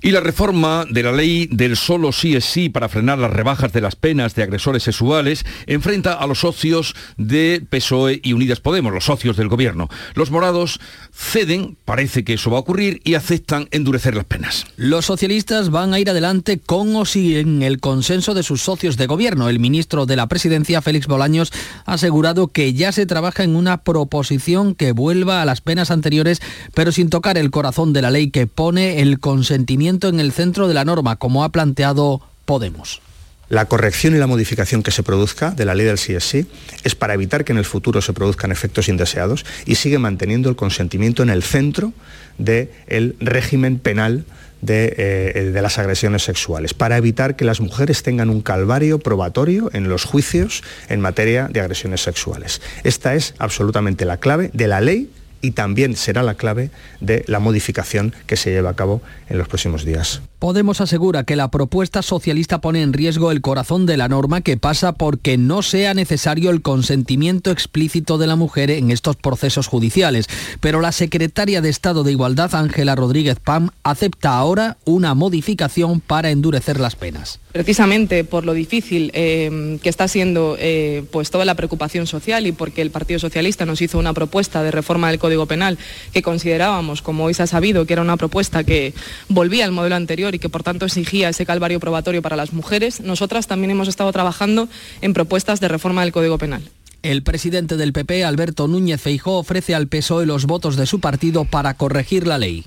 Y 0.05 0.11
la 0.11 0.19
reforma 0.19 0.85
de 0.91 1.05
la 1.05 1.13
ley 1.13 1.47
del 1.49 1.77
solo 1.77 2.11
sí 2.11 2.35
es 2.35 2.45
sí 2.45 2.69
para 2.69 2.89
frenar 2.89 3.19
las 3.19 3.31
rebajas 3.31 3.73
de 3.73 3.81
las 3.81 3.95
penas 3.95 4.35
de 4.35 4.43
agresores 4.43 4.83
sexuales 4.83 5.45
enfrenta 5.67 6.15
a 6.15 6.27
los 6.27 6.41
socios 6.41 6.97
de 7.19 7.65
PSOE 7.71 8.21
y 8.21 8.33
Unidas 8.33 8.59
Podemos, 8.59 8.93
los 8.93 9.05
socios 9.05 9.37
del 9.37 9.47
gobierno. 9.47 9.89
Los 10.15 10.33
morados 10.33 10.81
ceden, 11.15 11.77
parece 11.85 12.25
que 12.25 12.35
eso 12.35 12.51
va 12.51 12.57
a 12.57 12.61
ocurrir, 12.61 13.01
y 13.05 13.15
aceptan 13.15 13.69
endurecer 13.71 14.17
las 14.17 14.25
penas. 14.25 14.67
Los 14.77 15.07
socialistas 15.07 15.71
van 15.71 15.95
a 15.95 16.01
ir 16.01 16.11
adelante 16.11 16.59
con 16.59 16.97
o 16.97 17.05
sin 17.05 17.63
el 17.63 17.79
consenso 17.79 18.35
de 18.35 18.43
sus 18.43 18.61
socios 18.61 18.97
de 18.97 19.07
gobierno. 19.07 19.49
El 19.49 19.61
ministro 19.61 20.05
de 20.05 20.17
la 20.17 20.27
Presidencia, 20.27 20.83
Félix 20.83 21.07
Bolaños, 21.07 21.53
ha 21.87 21.93
asegurado 21.93 22.49
que 22.49 22.75
ya 22.75 22.91
se 22.91 23.07
trabaja 23.07 23.45
en 23.45 23.55
una 23.55 23.85
proposición 23.85 24.75
que 24.75 24.91
vuelva 24.91 25.43
a 25.43 25.45
las 25.45 25.61
penas 25.61 25.93
anteriores, 25.93 26.43
pero 26.75 26.91
sin 26.91 27.09
tocar 27.09 27.39
el 27.39 27.53
corazón 27.53 27.93
de 27.93 28.03
la 28.03 28.11
ley 28.11 28.31
que 28.31 28.49
pone 28.49 29.01
el 29.01 29.21
consentimiento 29.33 30.09
en 30.09 30.21
el 30.21 30.31
centro 30.31 30.69
de 30.69 30.75
la 30.75 30.85
norma, 30.85 31.17
como 31.17 31.43
ha 31.43 31.49
planteado 31.49 32.21
Podemos. 32.45 33.01
La 33.49 33.65
corrección 33.65 34.15
y 34.15 34.19
la 34.19 34.27
modificación 34.27 34.83
que 34.83 34.91
se 34.91 35.03
produzca 35.03 35.53
de 35.53 35.65
la 35.65 35.75
ley 35.75 35.87
del 35.87 35.97
CSI 35.97 36.47
es 36.85 36.95
para 36.95 37.15
evitar 37.15 37.47
que 37.47 37.53
en 37.53 37.59
el 37.59 37.65
futuro 37.65 38.03
se 38.03 38.13
produzcan 38.13 38.53
efectos 38.53 38.89
indeseados 38.89 39.47
y 39.65 39.77
sigue 39.77 39.99
manteniendo 39.99 40.51
el 40.51 40.57
consentimiento 40.57 41.23
en 41.23 41.31
el 41.31 41.43
centro 41.43 41.95
del 42.37 43.17
régimen 43.21 43.79
penal 43.79 44.27
eh, 44.67 45.51
de, 45.55 45.63
las 45.63 45.79
agresiones 45.79 46.25
sexuales, 46.25 46.75
para 46.75 46.99
evitar 46.99 47.37
que 47.37 47.47
las 47.47 47.61
mujeres 47.61 48.03
tengan 48.03 48.29
un 48.29 48.43
calvario 48.43 48.99
probatorio 48.99 49.71
en 49.73 49.89
los 49.89 50.05
juicios 50.05 50.63
en 50.91 51.01
materia 51.01 51.49
de 51.49 51.61
agresiones 51.61 52.03
sexuales. 52.03 52.61
Esta 52.85 53.15
es 53.15 53.35
absolutamente 53.39 54.05
la 54.05 54.19
clave 54.19 54.51
de 54.53 54.69
la 54.69 54.83
ley 54.83 55.11
y 55.43 55.51
también 55.51 55.97
será 55.97 56.23
la 56.23 56.35
clave 56.35 56.71
de 57.01 57.25
la 57.27 57.41
modificación 57.41 58.15
que 58.27 58.37
se 58.37 58.51
lleva 58.51 58.71
a 58.71 58.77
cabo 58.77 59.03
en 59.29 59.37
los 59.37 59.49
próximos 59.49 59.85
días. 59.85 60.23
Podemos 60.39 60.81
asegura 60.81 61.23
que 61.23 61.37
la 61.37 61.53
propuesta 61.53 62.03
socialista 62.03 62.61
pone 62.61 62.83
en 62.83 62.93
riesgo 62.93 63.31
el 63.31 63.43
corazón 63.43 63.87
de 63.87 63.97
la 63.97 64.09
norma 64.09 64.41
que 64.41 64.57
pasa 64.57 64.93
porque 64.93 65.39
no 65.39 65.63
sea 65.63 65.95
necesario 65.95 66.51
el 66.51 66.63
consentimiento 66.63 67.53
explícito 67.53 68.19
de 68.19 68.27
la 68.27 68.35
mujer 68.35 68.71
en 68.73 68.91
estos 68.91 69.15
procesos 69.15 69.69
judiciales. 69.69 70.27
Pero 70.61 70.81
la 70.81 70.91
secretaria 70.91 71.61
de 71.61 71.69
Estado 71.69 72.03
de 72.03 72.11
Igualdad, 72.11 72.57
Ángela 72.57 72.97
Rodríguez 72.97 73.39
Pam, 73.39 73.71
acepta 73.85 74.37
ahora 74.37 74.79
una 74.85 75.15
modificación 75.15 76.01
para 76.01 76.31
endurecer 76.31 76.81
las 76.81 76.97
penas. 76.97 77.39
Precisamente 77.53 78.25
por 78.25 78.45
lo 78.45 78.53
difícil 78.53 79.11
eh, 79.15 79.79
que 79.83 79.89
está 79.89 80.09
siendo 80.09 80.57
eh, 80.59 81.05
pues 81.13 81.31
toda 81.31 81.45
la 81.45 81.55
preocupación 81.55 82.07
social 82.07 82.47
y 82.47 82.53
porque 82.53 82.83
el 82.83 82.91
Partido 82.91 83.21
Socialista 83.21 83.65
nos 83.65 83.81
hizo 83.81 83.99
una 83.99 84.13
propuesta 84.13 84.63
de 84.63 84.71
reforma 84.71 85.11
del 85.11 85.19
Código 85.19 85.32
Penal 85.47 85.79
que 86.13 86.23
considerábamos, 86.23 87.03
como 87.03 87.25
hoy 87.25 87.35
se 87.35 87.43
ha 87.43 87.47
sabido, 87.47 87.87
que 87.87 87.93
era 87.93 88.03
una 88.03 88.17
propuesta 88.17 88.65
que 88.65 88.95
volvía 89.29 89.65
al 89.65 89.73
modelo 89.73 89.97
anterior 89.97 90.35
y 90.35 90.39
que 90.39 90.49
por 90.49 90.63
tanto 90.63 90.87
exigía 90.87 91.29
ese 91.29 91.47
calvario 91.47 91.81
probatorio 91.81 92.23
para 92.23 92.37
las 92.37 92.53
mujeres, 92.53 93.01
nosotras 93.01 93.47
también 93.47 93.71
hemos 93.71 93.89
estado 93.89 94.13
trabajando 94.13 94.69
en 95.01 95.13
propuestas 95.13 95.61
de 95.61 95.69
reforma 95.69 96.03
del 96.03 96.13
Código 96.13 96.39
Penal. 96.39 96.63
El 97.03 97.23
presidente 97.23 97.77
del 97.77 97.93
PP, 97.93 98.25
Alberto 98.25 98.69
Núñez 98.69 99.01
Feijó, 99.01 99.39
ofrece 99.39 99.75
al 99.75 99.89
PSOE 99.89 100.25
los 100.25 100.47
votos 100.47 100.77
de 100.77 100.87
su 100.87 101.01
partido 101.01 101.45
para 101.45 101.75
corregir 101.75 102.29
la 102.29 102.39
ley. 102.39 102.65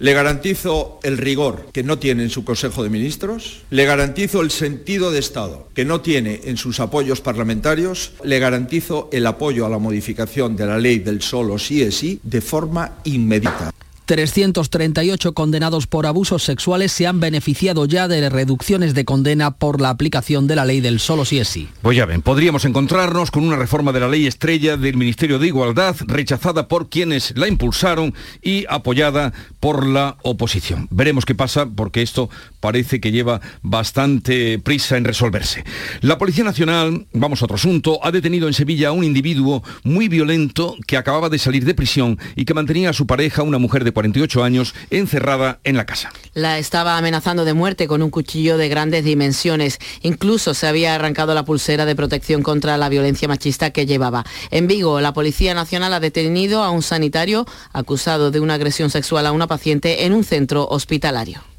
Le 0.00 0.14
garantizo 0.14 0.98
el 1.02 1.18
rigor 1.18 1.66
que 1.74 1.82
no 1.82 1.98
tiene 1.98 2.22
en 2.22 2.30
su 2.30 2.42
Consejo 2.42 2.82
de 2.82 2.88
Ministros, 2.88 3.60
le 3.68 3.84
garantizo 3.84 4.40
el 4.40 4.50
sentido 4.50 5.10
de 5.10 5.18
Estado 5.18 5.68
que 5.74 5.84
no 5.84 6.00
tiene 6.00 6.40
en 6.44 6.56
sus 6.56 6.80
apoyos 6.80 7.20
parlamentarios, 7.20 8.12
le 8.24 8.38
garantizo 8.38 9.10
el 9.12 9.26
apoyo 9.26 9.66
a 9.66 9.68
la 9.68 9.76
modificación 9.76 10.56
de 10.56 10.64
la 10.64 10.78
ley 10.78 11.00
del 11.00 11.20
solo 11.20 11.58
sí 11.58 11.82
es 11.82 11.96
sí 11.96 12.18
de 12.22 12.40
forma 12.40 12.96
inmediata. 13.04 13.74
338 14.10 15.34
condenados 15.34 15.86
por 15.86 16.04
abusos 16.04 16.42
sexuales 16.42 16.90
se 16.90 17.06
han 17.06 17.20
beneficiado 17.20 17.84
ya 17.84 18.08
de 18.08 18.28
reducciones 18.28 18.92
de 18.92 19.04
condena 19.04 19.52
por 19.52 19.80
la 19.80 19.90
aplicación 19.90 20.48
de 20.48 20.56
la 20.56 20.64
ley 20.64 20.80
del 20.80 20.98
solo 20.98 21.24
sí 21.24 21.38
es 21.38 21.46
sí. 21.46 21.68
Pues 21.80 21.96
ya 21.96 22.06
ven, 22.06 22.20
podríamos 22.20 22.64
encontrarnos 22.64 23.30
con 23.30 23.44
una 23.44 23.54
reforma 23.54 23.92
de 23.92 24.00
la 24.00 24.08
ley 24.08 24.26
estrella 24.26 24.76
del 24.76 24.96
Ministerio 24.96 25.38
de 25.38 25.46
Igualdad 25.46 25.94
rechazada 26.00 26.66
por 26.66 26.88
quienes 26.88 27.36
la 27.36 27.46
impulsaron 27.46 28.12
y 28.42 28.64
apoyada 28.68 29.32
por 29.60 29.86
la 29.86 30.16
oposición. 30.22 30.88
Veremos 30.90 31.24
qué 31.24 31.36
pasa 31.36 31.66
porque 31.66 32.02
esto 32.02 32.30
parece 32.60 33.00
que 33.00 33.10
lleva 33.10 33.40
bastante 33.62 34.58
prisa 34.58 34.96
en 34.96 35.04
resolverse. 35.04 35.64
La 36.00 36.18
Policía 36.18 36.44
Nacional, 36.44 37.06
vamos 37.12 37.42
a 37.42 37.46
otro 37.46 37.56
asunto, 37.56 37.98
ha 38.02 38.12
detenido 38.12 38.46
en 38.46 38.54
Sevilla 38.54 38.88
a 38.88 38.92
un 38.92 39.04
individuo 39.04 39.62
muy 39.82 40.08
violento 40.08 40.76
que 40.86 40.96
acababa 40.96 41.28
de 41.28 41.38
salir 41.38 41.64
de 41.64 41.74
prisión 41.74 42.18
y 42.36 42.44
que 42.44 42.54
mantenía 42.54 42.90
a 42.90 42.92
su 42.92 43.06
pareja, 43.06 43.42
una 43.42 43.58
mujer 43.58 43.84
de 43.84 43.92
48 43.92 44.44
años, 44.44 44.74
encerrada 44.90 45.60
en 45.64 45.76
la 45.76 45.86
casa. 45.86 46.12
La 46.34 46.58
estaba 46.58 46.96
amenazando 46.96 47.44
de 47.44 47.54
muerte 47.54 47.88
con 47.88 48.02
un 48.02 48.10
cuchillo 48.10 48.56
de 48.58 48.68
grandes 48.68 49.04
dimensiones. 49.04 49.78
Incluso 50.02 50.54
se 50.54 50.66
había 50.66 50.94
arrancado 50.94 51.34
la 51.34 51.44
pulsera 51.44 51.86
de 51.86 51.96
protección 51.96 52.42
contra 52.42 52.76
la 52.76 52.88
violencia 52.88 53.28
machista 53.28 53.70
que 53.70 53.86
llevaba. 53.86 54.24
En 54.50 54.66
Vigo, 54.66 55.00
la 55.00 55.12
Policía 55.12 55.54
Nacional 55.54 55.94
ha 55.94 56.00
detenido 56.00 56.62
a 56.62 56.70
un 56.70 56.82
sanitario 56.82 57.46
acusado 57.72 58.30
de 58.30 58.40
una 58.40 58.54
agresión 58.54 58.90
sexual 58.90 59.26
a 59.26 59.32
una 59.32 59.46
paciente 59.46 60.04
en 60.04 60.12
un 60.12 60.24
centro 60.24 60.66
hospitalario. 60.68 61.49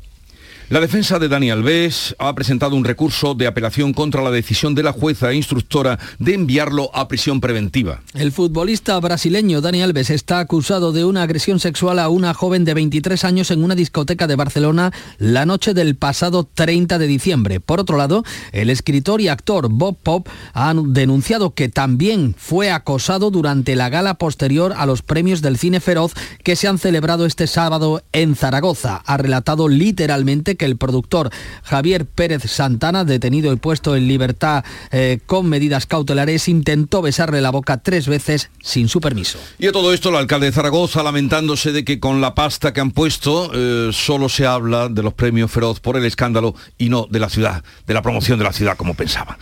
La 0.71 0.79
defensa 0.79 1.19
de 1.19 1.27
Dani 1.27 1.51
Alves 1.51 2.15
ha 2.17 2.33
presentado 2.33 2.77
un 2.77 2.85
recurso 2.85 3.33
de 3.33 3.45
apelación 3.45 3.91
contra 3.91 4.21
la 4.21 4.31
decisión 4.31 4.73
de 4.73 4.83
la 4.83 4.93
jueza 4.93 5.29
e 5.29 5.35
instructora 5.35 5.99
de 6.17 6.33
enviarlo 6.33 6.89
a 6.93 7.09
prisión 7.09 7.41
preventiva. 7.41 7.99
El 8.13 8.31
futbolista 8.31 8.97
brasileño 9.01 9.59
Dani 9.59 9.81
Alves 9.81 10.09
está 10.09 10.39
acusado 10.39 10.93
de 10.93 11.03
una 11.03 11.23
agresión 11.23 11.59
sexual 11.59 11.99
a 11.99 12.07
una 12.07 12.33
joven 12.33 12.63
de 12.63 12.73
23 12.73 13.25
años 13.25 13.51
en 13.51 13.65
una 13.65 13.75
discoteca 13.75 14.27
de 14.27 14.37
Barcelona 14.37 14.93
la 15.17 15.45
noche 15.45 15.73
del 15.73 15.97
pasado 15.97 16.45
30 16.45 16.99
de 16.99 17.07
diciembre. 17.07 17.59
Por 17.59 17.81
otro 17.81 17.97
lado, 17.97 18.23
el 18.53 18.69
escritor 18.69 19.19
y 19.19 19.27
actor 19.27 19.67
Bob 19.69 19.97
Pop 20.01 20.29
ha 20.53 20.73
denunciado 20.73 21.53
que 21.53 21.67
también 21.67 22.33
fue 22.37 22.71
acosado 22.71 23.29
durante 23.29 23.75
la 23.75 23.89
gala 23.89 24.13
posterior 24.13 24.73
a 24.77 24.85
los 24.85 25.01
premios 25.01 25.41
del 25.41 25.57
cine 25.57 25.81
feroz 25.81 26.13
que 26.45 26.55
se 26.55 26.69
han 26.69 26.79
celebrado 26.79 27.25
este 27.25 27.47
sábado 27.47 28.03
en 28.13 28.37
Zaragoza. 28.37 29.01
Ha 29.05 29.17
relatado 29.17 29.67
literalmente 29.67 30.55
que 30.61 30.65
el 30.67 30.77
productor 30.77 31.31
Javier 31.63 32.05
Pérez 32.05 32.43
Santana, 32.43 33.03
detenido 33.03 33.51
y 33.51 33.55
puesto 33.55 33.95
en 33.95 34.07
libertad 34.07 34.63
eh, 34.91 35.17
con 35.25 35.49
medidas 35.49 35.87
cautelares, 35.87 36.47
intentó 36.47 37.01
besarle 37.01 37.41
la 37.41 37.49
boca 37.49 37.81
tres 37.81 38.07
veces 38.07 38.51
sin 38.61 38.87
su 38.87 39.01
permiso. 39.01 39.39
Y 39.57 39.65
a 39.65 39.71
todo 39.71 39.91
esto, 39.91 40.09
el 40.09 40.17
alcalde 40.17 40.45
de 40.45 40.51
Zaragoza 40.51 41.01
lamentándose 41.01 41.71
de 41.71 41.83
que 41.83 41.99
con 41.99 42.21
la 42.21 42.35
pasta 42.35 42.73
que 42.73 42.79
han 42.79 42.91
puesto 42.91 43.49
eh, 43.55 43.89
solo 43.91 44.29
se 44.29 44.45
habla 44.45 44.87
de 44.87 45.01
los 45.01 45.15
premios 45.15 45.49
feroz 45.49 45.79
por 45.79 45.97
el 45.97 46.05
escándalo 46.05 46.53
y 46.77 46.89
no 46.89 47.07
de 47.09 47.17
la 47.17 47.29
ciudad, 47.29 47.63
de 47.87 47.93
la 47.95 48.03
promoción 48.03 48.37
de 48.37 48.45
la 48.45 48.53
ciudad 48.53 48.77
como 48.77 48.93
pensaba. 48.93 49.39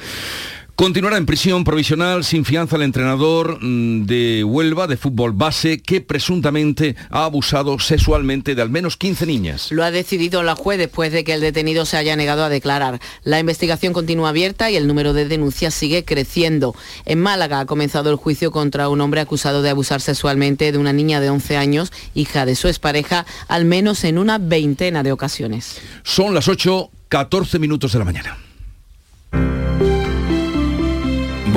Continuará 0.79 1.17
en 1.17 1.25
prisión 1.25 1.65
provisional 1.65 2.23
sin 2.23 2.45
fianza 2.45 2.77
el 2.77 2.83
entrenador 2.83 3.61
mm, 3.61 4.05
de 4.05 4.45
Huelva 4.45 4.87
de 4.87 4.95
fútbol 4.95 5.33
base 5.33 5.81
que 5.81 5.99
presuntamente 5.99 6.95
ha 7.09 7.25
abusado 7.25 7.79
sexualmente 7.79 8.55
de 8.55 8.61
al 8.61 8.69
menos 8.69 8.95
15 8.95 9.25
niñas. 9.25 9.73
Lo 9.73 9.83
ha 9.83 9.91
decidido 9.91 10.41
la 10.41 10.55
juez 10.55 10.77
después 10.77 11.11
de 11.11 11.25
que 11.25 11.33
el 11.33 11.41
detenido 11.41 11.85
se 11.85 11.97
haya 11.97 12.15
negado 12.15 12.45
a 12.45 12.49
declarar. 12.49 13.01
La 13.25 13.41
investigación 13.41 13.91
continúa 13.91 14.29
abierta 14.29 14.71
y 14.71 14.77
el 14.77 14.87
número 14.87 15.11
de 15.11 15.27
denuncias 15.27 15.73
sigue 15.73 16.05
creciendo. 16.05 16.73
En 17.03 17.19
Málaga 17.19 17.59
ha 17.59 17.65
comenzado 17.65 18.09
el 18.09 18.15
juicio 18.15 18.51
contra 18.51 18.87
un 18.87 19.01
hombre 19.01 19.19
acusado 19.19 19.61
de 19.61 19.71
abusar 19.71 19.99
sexualmente 19.99 20.71
de 20.71 20.77
una 20.77 20.93
niña 20.93 21.19
de 21.19 21.29
11 21.29 21.57
años, 21.57 21.91
hija 22.15 22.45
de 22.45 22.55
su 22.55 22.69
expareja, 22.69 23.25
al 23.49 23.65
menos 23.65 24.05
en 24.05 24.17
una 24.17 24.37
veintena 24.37 25.03
de 25.03 25.11
ocasiones. 25.11 25.81
Son 26.03 26.33
las 26.33 26.47
8, 26.47 26.89
14 27.09 27.59
minutos 27.59 27.91
de 27.91 27.99
la 27.99 28.05
mañana. 28.05 28.48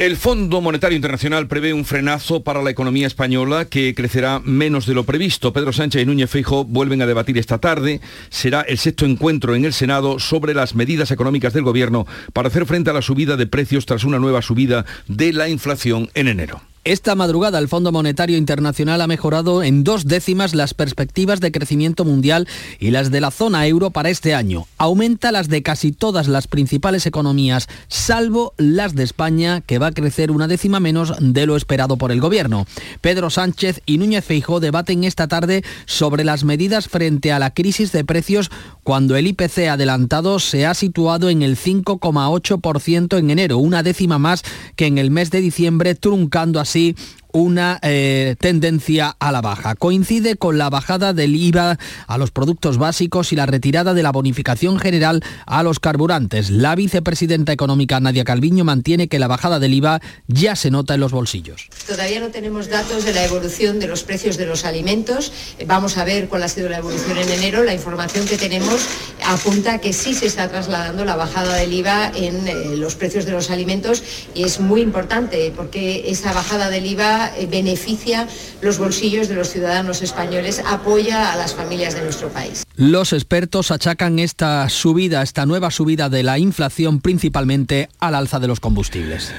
El 0.00 0.16
Fondo 0.16 0.60
Monetario 0.60 0.96
Internacional 0.96 1.46
prevé 1.46 1.72
un 1.72 1.84
frenazo 1.84 2.42
para 2.42 2.60
la 2.60 2.70
economía 2.70 3.06
española 3.06 3.66
que 3.66 3.94
crecerá 3.94 4.40
menos 4.40 4.84
de 4.86 4.94
lo 4.94 5.04
previsto. 5.04 5.52
Pedro 5.52 5.72
Sánchez 5.72 6.02
y 6.02 6.06
Núñez 6.06 6.28
Feijo 6.28 6.64
vuelven 6.64 7.00
a 7.00 7.06
debatir 7.06 7.38
esta 7.38 7.58
tarde. 7.58 8.00
Será 8.30 8.62
el 8.62 8.78
sexto 8.78 9.06
encuentro 9.06 9.54
en 9.54 9.64
el 9.64 9.72
Senado 9.72 10.18
sobre 10.18 10.52
las 10.52 10.74
medidas 10.74 11.12
económicas 11.12 11.52
del 11.52 11.62
Gobierno 11.62 12.04
para 12.32 12.48
hacer 12.48 12.66
frente 12.66 12.90
a 12.90 12.94
la 12.94 13.02
subida 13.02 13.36
de 13.36 13.46
precios 13.46 13.86
tras 13.86 14.02
una 14.02 14.18
nueva 14.18 14.42
subida 14.42 14.84
de 15.06 15.32
la 15.32 15.48
inflación 15.48 16.10
en 16.14 16.26
enero. 16.26 16.60
Esta 16.88 17.14
madrugada 17.14 17.58
el 17.58 17.68
Fondo 17.68 17.92
Monetario 17.92 18.38
Internacional 18.38 19.02
ha 19.02 19.06
mejorado 19.06 19.62
en 19.62 19.84
dos 19.84 20.06
décimas 20.06 20.54
las 20.54 20.72
perspectivas 20.72 21.38
de 21.38 21.52
crecimiento 21.52 22.06
mundial 22.06 22.48
y 22.80 22.92
las 22.92 23.10
de 23.10 23.20
la 23.20 23.30
zona 23.30 23.66
euro 23.66 23.90
para 23.90 24.08
este 24.08 24.34
año. 24.34 24.66
Aumenta 24.78 25.32
las 25.32 25.48
de 25.48 25.62
casi 25.62 25.92
todas 25.92 26.28
las 26.28 26.46
principales 26.46 27.04
economías, 27.06 27.68
salvo 27.88 28.54
las 28.56 28.94
de 28.94 29.02
España, 29.02 29.60
que 29.60 29.78
va 29.78 29.88
a 29.88 29.92
crecer 29.92 30.30
una 30.30 30.48
décima 30.48 30.80
menos 30.80 31.12
de 31.20 31.46
lo 31.46 31.56
esperado 31.56 31.96
por 31.96 32.12
el 32.12 32.20
gobierno. 32.20 32.66
Pedro 33.00 33.28
Sánchez 33.28 33.82
y 33.86 33.98
Núñez 33.98 34.24
Feijó 34.24 34.60
debaten 34.60 35.04
esta 35.04 35.28
tarde 35.28 35.64
sobre 35.86 36.24
las 36.24 36.44
medidas 36.44 36.88
frente 36.88 37.32
a 37.32 37.38
la 37.38 37.52
crisis 37.52 37.92
de 37.92 38.04
precios 38.04 38.50
cuando 38.84 39.16
el 39.16 39.26
IPC 39.26 39.68
adelantado 39.68 40.38
se 40.38 40.64
ha 40.64 40.74
situado 40.74 41.28
en 41.28 41.42
el 41.42 41.56
5,8% 41.56 43.18
en 43.18 43.30
enero, 43.30 43.58
una 43.58 43.82
décima 43.82 44.18
más 44.18 44.42
que 44.76 44.86
en 44.86 44.98
el 44.98 45.10
mes 45.10 45.30
de 45.30 45.40
diciembre, 45.40 45.94
truncando 45.94 46.60
así 46.60 46.94
una 47.32 47.78
eh, 47.82 48.36
tendencia 48.38 49.16
a 49.18 49.32
la 49.32 49.40
baja. 49.40 49.74
Coincide 49.74 50.36
con 50.36 50.58
la 50.58 50.70
bajada 50.70 51.12
del 51.12 51.36
IVA 51.36 51.78
a 52.06 52.18
los 52.18 52.30
productos 52.30 52.78
básicos 52.78 53.32
y 53.32 53.36
la 53.36 53.46
retirada 53.46 53.94
de 53.94 54.02
la 54.02 54.12
bonificación 54.12 54.78
general 54.78 55.22
a 55.46 55.62
los 55.62 55.80
carburantes. 55.80 56.50
La 56.50 56.74
vicepresidenta 56.74 57.52
económica 57.52 58.00
Nadia 58.00 58.24
Calviño 58.24 58.64
mantiene 58.64 59.08
que 59.08 59.18
la 59.18 59.28
bajada 59.28 59.58
del 59.58 59.74
IVA 59.74 60.00
ya 60.26 60.56
se 60.56 60.70
nota 60.70 60.94
en 60.94 61.00
los 61.00 61.12
bolsillos. 61.12 61.68
Todavía 61.86 62.20
no 62.20 62.28
tenemos 62.28 62.68
datos 62.68 63.04
de 63.04 63.12
la 63.12 63.24
evolución 63.24 63.80
de 63.80 63.86
los 63.86 64.04
precios 64.04 64.36
de 64.36 64.46
los 64.46 64.64
alimentos. 64.64 65.32
Vamos 65.66 65.98
a 65.98 66.04
ver 66.04 66.28
cuál 66.28 66.42
ha 66.42 66.48
sido 66.48 66.68
la 66.68 66.78
evolución 66.78 67.16
en 67.18 67.28
enero. 67.28 67.64
La 67.64 67.74
información 67.74 68.26
que 68.26 68.36
tenemos 68.36 68.86
apunta 69.26 69.78
que 69.78 69.92
sí 69.92 70.14
se 70.14 70.26
está 70.26 70.48
trasladando 70.48 71.04
la 71.04 71.16
bajada 71.16 71.56
del 71.56 71.72
IVA 71.72 72.12
en 72.14 72.48
eh, 72.48 72.76
los 72.76 72.94
precios 72.94 73.26
de 73.26 73.32
los 73.32 73.50
alimentos 73.50 74.02
y 74.34 74.44
es 74.44 74.60
muy 74.60 74.80
importante 74.80 75.52
porque 75.54 76.10
esa 76.10 76.32
bajada 76.32 76.70
del 76.70 76.86
IVA 76.86 77.27
eh, 77.36 77.46
beneficia 77.46 78.26
los 78.62 78.78
bolsillos 78.78 79.28
de 79.28 79.34
los 79.34 79.48
ciudadanos 79.48 80.02
españoles, 80.02 80.62
apoya 80.66 81.32
a 81.32 81.36
las 81.36 81.54
familias 81.54 81.94
de 81.94 82.02
nuestro 82.02 82.28
país. 82.28 82.64
Los 82.76 83.12
expertos 83.12 83.70
achacan 83.70 84.18
esta 84.18 84.68
subida, 84.68 85.22
esta 85.22 85.46
nueva 85.46 85.70
subida 85.70 86.08
de 86.08 86.22
la 86.22 86.38
inflación 86.38 87.00
principalmente 87.00 87.88
al 87.98 88.14
alza 88.14 88.38
de 88.38 88.48
los 88.48 88.60
combustibles. 88.60 89.32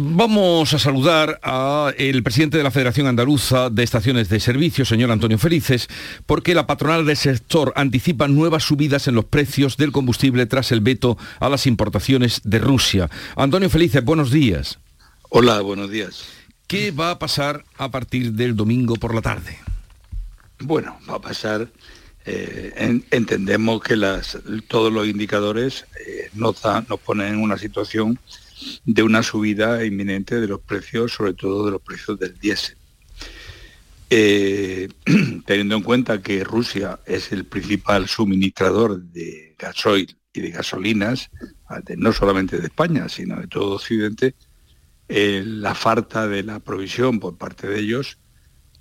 Vamos 0.00 0.72
a 0.74 0.78
saludar 0.78 1.40
al 1.42 2.22
presidente 2.22 2.56
de 2.56 2.62
la 2.62 2.70
Federación 2.70 3.08
Andaluza 3.08 3.68
de 3.68 3.82
Estaciones 3.82 4.28
de 4.28 4.38
Servicio, 4.38 4.84
señor 4.84 5.10
Antonio 5.10 5.38
Felices, 5.38 5.88
porque 6.24 6.54
la 6.54 6.68
patronal 6.68 7.04
del 7.04 7.16
sector 7.16 7.72
anticipa 7.74 8.28
nuevas 8.28 8.62
subidas 8.62 9.08
en 9.08 9.16
los 9.16 9.24
precios 9.24 9.76
del 9.76 9.90
combustible 9.90 10.46
tras 10.46 10.70
el 10.70 10.82
veto 10.82 11.18
a 11.40 11.48
las 11.48 11.66
importaciones 11.66 12.40
de 12.44 12.60
Rusia. 12.60 13.10
Antonio 13.34 13.68
Felices, 13.68 14.04
buenos 14.04 14.30
días. 14.30 14.78
Hola, 15.30 15.62
buenos 15.62 15.90
días. 15.90 16.37
¿Qué 16.68 16.90
va 16.90 17.12
a 17.12 17.18
pasar 17.18 17.64
a 17.78 17.90
partir 17.90 18.34
del 18.34 18.54
domingo 18.54 18.96
por 18.96 19.14
la 19.14 19.22
tarde? 19.22 19.56
Bueno, 20.60 20.98
va 21.08 21.14
a 21.14 21.18
pasar, 21.18 21.66
eh, 22.26 23.00
entendemos 23.10 23.82
que 23.82 23.96
todos 24.68 24.92
los 24.92 25.08
indicadores 25.08 25.86
eh, 26.06 26.28
nos, 26.34 26.60
ponen 27.06 27.28
en 27.28 27.40
una 27.40 27.56
situación 27.56 28.18
de 28.84 29.02
una 29.02 29.22
subida 29.22 29.82
inminente 29.82 30.38
de 30.38 30.46
los 30.46 30.60
precios, 30.60 31.12
sobre 31.12 31.32
todo 31.32 31.64
de 31.64 31.70
los 31.70 31.80
precios 31.80 32.18
del 32.18 32.38
diésel. 32.38 32.76
Eh, 34.10 34.88
teniendo 35.46 35.74
en 35.74 35.82
cuenta 35.82 36.20
que 36.20 36.44
Rusia 36.44 37.00
es 37.06 37.32
el 37.32 37.46
principal 37.46 38.08
suministrador 38.08 39.00
de 39.00 39.54
gasoil 39.58 40.18
y 40.34 40.42
de 40.42 40.50
gasolinas, 40.50 41.30
no 41.96 42.12
solamente 42.12 42.58
de 42.58 42.66
España, 42.66 43.08
sino 43.08 43.40
de 43.40 43.46
todo 43.46 43.76
Occidente, 43.76 44.34
eh, 45.08 45.42
la 45.44 45.74
falta 45.74 46.26
de 46.28 46.42
la 46.42 46.60
provisión 46.60 47.18
por 47.20 47.36
parte 47.36 47.66
de 47.66 47.80
ellos, 47.80 48.18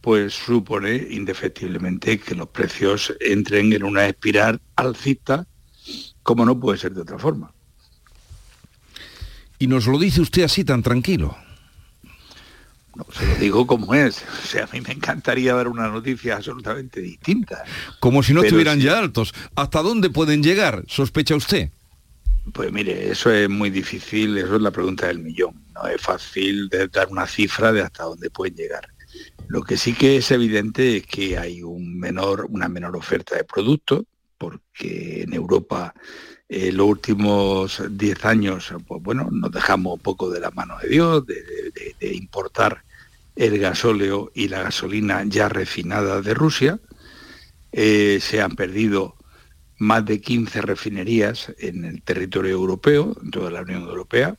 pues 0.01 0.33
supone 0.33 1.07
indefectiblemente 1.09 2.19
que 2.19 2.35
los 2.35 2.49
precios 2.49 3.13
entren 3.19 3.73
en 3.73 3.83
una 3.83 4.05
espiral 4.05 4.61
alcista, 4.75 5.47
como 6.23 6.45
no 6.45 6.59
puede 6.59 6.77
ser 6.77 6.93
de 6.93 7.01
otra 7.01 7.17
forma. 7.17 7.53
Y 9.59 9.67
nos 9.67 9.87
lo 9.87 9.97
dice 9.97 10.21
usted 10.21 10.43
así 10.43 10.63
tan 10.63 10.83
tranquilo. 10.83 11.35
No, 12.95 13.05
se 13.11 13.25
lo 13.25 13.35
digo 13.35 13.67
como 13.67 13.93
es. 13.93 14.23
O 14.43 14.47
sea, 14.47 14.63
a 14.63 14.67
mí 14.71 14.81
me 14.81 14.93
encantaría 14.93 15.53
dar 15.53 15.67
una 15.67 15.87
noticia 15.89 16.37
absolutamente 16.37 17.01
distinta. 17.01 17.63
Como 17.99 18.23
si 18.23 18.33
no 18.33 18.43
estuvieran 18.43 18.79
ya 18.79 18.97
altos. 18.97 19.33
¿Hasta 19.55 19.81
dónde 19.81 20.09
pueden 20.09 20.41
llegar? 20.41 20.83
¿Sospecha 20.87 21.35
usted? 21.35 21.71
Pues 22.53 22.71
mire, 22.71 23.11
eso 23.11 23.31
es 23.31 23.49
muy 23.49 23.69
difícil, 23.69 24.37
eso 24.37 24.55
es 24.55 24.61
la 24.61 24.71
pregunta 24.71 25.07
del 25.07 25.19
millón. 25.19 25.65
No 25.73 25.87
es 25.87 26.01
fácil 26.01 26.69
dar 26.91 27.07
una 27.09 27.27
cifra 27.27 27.71
de 27.71 27.81
hasta 27.81 28.03
dónde 28.03 28.29
pueden 28.29 28.55
llegar. 28.55 28.87
Lo 29.47 29.61
que 29.63 29.77
sí 29.77 29.93
que 29.93 30.17
es 30.17 30.31
evidente 30.31 30.97
es 30.97 31.05
que 31.05 31.37
hay 31.37 31.61
una 31.63 32.67
menor 32.69 32.95
oferta 32.95 33.35
de 33.35 33.43
productos, 33.43 34.03
porque 34.37 35.23
en 35.23 35.33
Europa 35.33 35.93
en 36.49 36.69
eh, 36.69 36.71
los 36.71 36.87
últimos 36.87 37.83
10 37.89 38.25
años, 38.25 38.73
pues 38.87 39.03
bueno, 39.03 39.27
nos 39.31 39.51
dejamos 39.51 39.95
un 39.95 39.99
poco 39.99 40.29
de 40.29 40.39
la 40.39 40.51
mano 40.51 40.77
de 40.81 40.89
Dios, 40.89 41.25
de, 41.25 42.15
importar 42.15 42.83
el 43.35 43.59
gasóleo 43.59 44.31
y 44.33 44.47
la 44.47 44.63
gasolina 44.63 45.23
ya 45.25 45.49
refinada 45.49 46.21
de 46.21 46.33
Rusia. 46.33 46.79
Eh, 47.71 48.19
se 48.21 48.41
han 48.41 48.55
perdido 48.55 49.16
más 49.77 50.05
de 50.05 50.19
15 50.21 50.61
refinerías 50.61 51.53
en 51.59 51.85
el 51.85 52.01
territorio 52.01 52.51
europeo, 52.51 53.15
en 53.21 53.31
toda 53.31 53.51
la 53.51 53.61
Unión 53.61 53.83
Europea, 53.83 54.37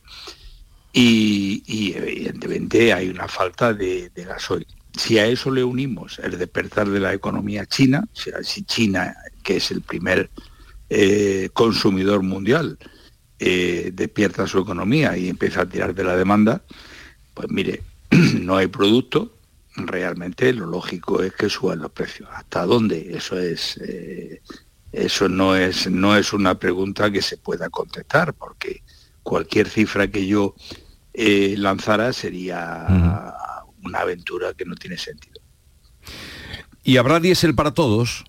y, 0.91 1.93
evidentemente 1.95 2.93
hay 2.93 3.09
una 3.09 3.27
falta 3.27 3.73
de, 3.73 4.11
gasoil. 4.15 4.65
Si 4.97 5.17
a 5.19 5.27
eso 5.27 5.51
le 5.51 5.63
unimos 5.63 6.19
el 6.19 6.37
despertar 6.37 6.89
de 6.89 6.99
la 6.99 7.13
economía 7.13 7.65
china, 7.65 8.03
si 8.13 8.63
China, 8.63 9.15
que 9.43 9.57
es 9.57 9.71
el 9.71 9.81
primer 9.81 10.29
eh, 10.89 11.49
consumidor 11.53 12.23
mundial, 12.23 12.77
eh, 13.37 13.91
despierta 13.93 14.47
su 14.47 14.59
economía 14.59 15.15
y 15.15 15.29
empieza 15.29 15.61
a 15.61 15.69
tirar 15.69 15.93
de 15.93 16.03
la 16.03 16.17
demanda, 16.17 16.63
pues 17.33 17.49
mire, 17.49 17.83
no 18.41 18.57
hay 18.57 18.67
producto, 18.67 19.37
realmente 19.75 20.51
lo 20.53 20.65
lógico 20.65 21.23
es 21.23 21.33
que 21.33 21.49
suban 21.49 21.79
los 21.79 21.91
precios. 21.91 22.27
¿Hasta 22.33 22.65
dónde? 22.65 23.15
Eso 23.15 23.39
es 23.39 23.77
eh, 23.77 24.41
eso 24.91 25.29
no 25.29 25.55
es, 25.55 25.89
no 25.89 26.15
es 26.15 26.33
una 26.33 26.57
pregunta 26.57 27.11
que 27.11 27.21
se 27.21 27.37
pueda 27.37 27.69
contestar, 27.69 28.33
porque 28.33 28.83
cualquier 29.23 29.69
cifra 29.69 30.07
que 30.07 30.25
yo 30.25 30.55
eh, 31.13 31.55
lanzara 31.57 32.13
sería 32.13 32.85
una 33.83 33.99
aventura 33.99 34.53
que 34.53 34.65
no 34.65 34.75
tiene 34.75 34.97
sentido. 34.97 35.41
¿Y 36.83 36.97
habrá 36.97 37.19
diésel 37.19 37.53
para 37.53 37.73
todos? 37.73 38.25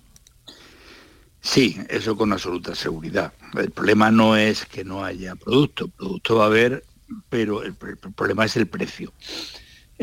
Sí, 1.41 1.79
eso 1.89 2.15
con 2.15 2.31
absoluta 2.31 2.75
seguridad. 2.75 3.33
El 3.57 3.71
problema 3.71 4.11
no 4.11 4.35
es 4.35 4.65
que 4.65 4.83
no 4.83 5.03
haya 5.03 5.35
producto, 5.35 5.87
producto 5.87 6.35
va 6.35 6.43
a 6.43 6.47
haber, 6.47 6.85
pero 7.29 7.63
el 7.63 7.73
problema 7.73 8.45
es 8.45 8.55
el 8.57 8.67
precio. 8.67 9.11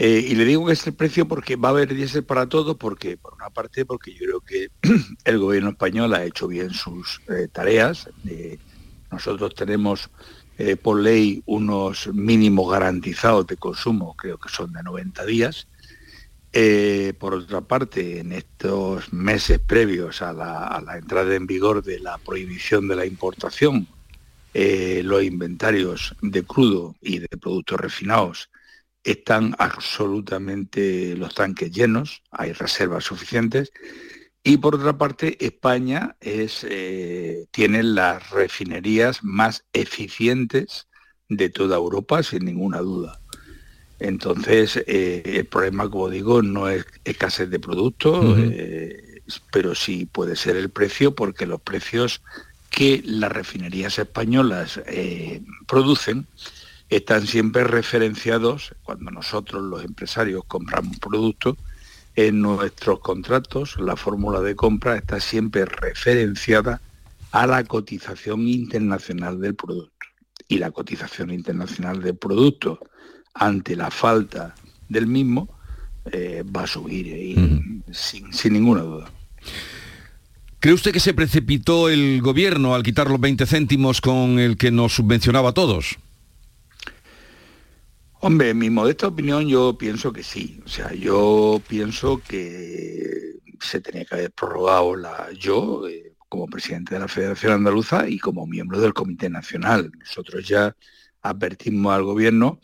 Eh, 0.00 0.24
y 0.28 0.37
le 0.37 0.44
digo 0.44 0.64
que 0.64 0.74
es 0.74 0.87
el 0.87 0.94
precio 0.94 1.26
porque 1.26 1.56
va 1.56 1.70
a 1.70 1.72
haber 1.72 1.92
diésel 1.92 2.22
para 2.22 2.48
todo, 2.48 2.78
porque 2.78 3.16
por 3.16 3.34
una 3.34 3.50
parte 3.50 3.84
porque 3.84 4.12
yo 4.12 4.20
creo 4.20 4.40
que 4.42 4.68
el 5.24 5.38
gobierno 5.40 5.70
español 5.70 6.14
ha 6.14 6.24
hecho 6.24 6.46
bien 6.46 6.70
sus 6.70 7.20
eh, 7.28 7.48
tareas. 7.50 8.08
Eh, 8.24 8.58
nosotros 9.11 9.56
tenemos 9.56 10.08
por 10.82 11.00
ley 11.00 11.42
unos 11.46 12.08
mínimos 12.12 12.70
garantizados 12.70 13.46
de 13.46 13.56
consumo, 13.56 14.16
creo 14.16 14.38
que 14.38 14.48
son 14.48 14.72
de 14.72 14.82
90 14.82 15.24
días. 15.24 15.68
por 17.18 17.34
otra 17.34 17.61
parte, 17.61 18.18
en 18.18 18.32
estos 18.32 19.12
meses 19.12 19.61
previos 19.61 20.20
a 20.20 20.32
la, 20.32 20.98
entrada 20.98 21.32
en 21.37 21.46
vigor 21.46 21.82
de 21.84 22.00
la 22.00 22.18
prohibición 22.18 22.88
de 22.88 22.96
la 22.96 23.06
importación, 23.06 23.87
los 24.52 25.22
inventarios 25.22 26.16
de 26.22 26.42
crudo 26.42 26.96
y 27.02 27.20
de 27.20 27.28
productos 27.28 27.78
refinados 27.80 28.50
están 29.12 29.55
absolutamente 29.59 31.14
los 31.16 31.35
tanques 31.35 31.71
llenos, 31.71 32.23
hay 32.31 32.53
reservas 32.53 33.05
suficientes. 33.05 33.73
Y 34.42 34.59
por 34.59 34.77
otra 34.77 34.97
parte, 34.97 35.44
España 35.44 36.16
es, 36.21 36.64
eh, 36.68 37.47
tiene 37.51 37.83
las 37.83 38.31
refinerías 38.31 39.23
más 39.23 39.64
eficientes 39.73 40.88
de 41.29 41.51
toda 41.51 41.77
Europa, 41.77 42.23
sin 42.23 42.44
ninguna 42.44 42.79
duda. 42.79 43.21
Entonces, 43.99 44.77
eh, 44.87 45.23
el 45.25 45.47
problema, 45.47 45.90
como 45.90 46.09
digo, 46.09 46.42
no 46.42 46.68
es 46.68 46.87
escasez 47.05 47.51
de 47.51 47.59
productos, 47.59 48.38
eh, 48.38 49.23
pero 49.51 49.75
sí 49.75 50.07
puede 50.07 50.37
ser 50.37 50.57
el 50.57 50.71
precio, 50.71 51.14
porque 51.14 51.47
los 51.47 51.61
precios 51.61 52.23
que 52.71 53.03
las 53.05 53.33
refinerías 53.33 53.99
españolas 53.99 54.81
eh, 54.87 55.42
producen 55.66 56.27
están 56.88 57.27
siempre 57.27 57.64
referenciados, 57.64 58.74
cuando 58.83 59.11
nosotros 59.11 59.62
los 59.62 59.85
empresarios 59.85 60.44
compramos 60.46 60.98
productos, 60.98 61.57
en 62.16 62.40
nuestros 62.40 63.01
contratos 63.01 63.79
la 63.79 63.94
fórmula 63.94 64.40
de 64.40 64.57
compra 64.57 64.96
está 64.96 65.20
siempre 65.20 65.64
referenciada 65.66 66.81
a 67.31 67.46
la 67.46 67.62
cotización 67.64 68.48
internacional 68.48 69.40
del 69.40 69.55
producto. 69.55 69.92
Y 70.48 70.59
la 70.59 70.70
cotización 70.70 71.31
internacional 71.31 72.01
del 72.03 72.16
producto 72.16 72.81
ante 73.35 73.77
la 73.77 73.90
falta 73.90 74.55
del 74.88 75.07
mismo 75.07 75.48
eh, 76.11 76.42
va 76.44 76.62
a 76.62 76.66
subir 76.66 77.07
eh, 77.09 77.37
sin, 77.92 78.33
sin 78.33 78.53
ninguna 78.55 78.81
duda. 78.81 79.11
¿Cree 80.59 80.74
usted 80.74 80.90
que 80.90 81.01
se 81.01 81.14
precipitó 81.14 81.88
el 81.88 82.20
gobierno 82.20 82.74
al 82.74 82.83
quitar 82.83 83.09
los 83.09 83.20
20 83.20 83.46
céntimos 83.46 84.01
con 84.01 84.40
el 84.40 84.57
que 84.57 84.72
nos 84.72 84.94
subvencionaba 84.94 85.51
a 85.51 85.55
todos? 85.55 85.98
Hombre, 88.20 88.50
en 88.50 88.59
mi 88.59 88.68
modesta 88.68 89.07
opinión 89.07 89.46
yo 89.46 89.78
pienso 89.78 90.12
que 90.12 90.24
sí. 90.24 90.61
O 90.64 90.68
sea, 90.68 90.92
yo 90.92 91.62
pienso 91.68 92.20
que 92.26 93.38
se 93.61 93.81
tenía 93.81 94.04
que 94.04 94.14
haber 94.16 94.33
prorrogado 94.33 94.96
la 94.96 95.31
yo 95.33 95.87
eh, 95.87 96.14
como 96.28 96.46
presidente 96.46 96.94
de 96.94 97.00
la 97.00 97.09
Federación 97.09 97.52
Andaluza 97.52 98.09
y 98.09 98.18
como 98.18 98.46
miembro 98.46 98.81
del 98.81 98.92
Comité 98.92 99.31
Nacional. 99.31 99.92
Nosotros 99.98 100.46
ya 100.46 100.74
advertimos 101.22 101.94
al 101.94 102.02
gobierno 102.02 102.61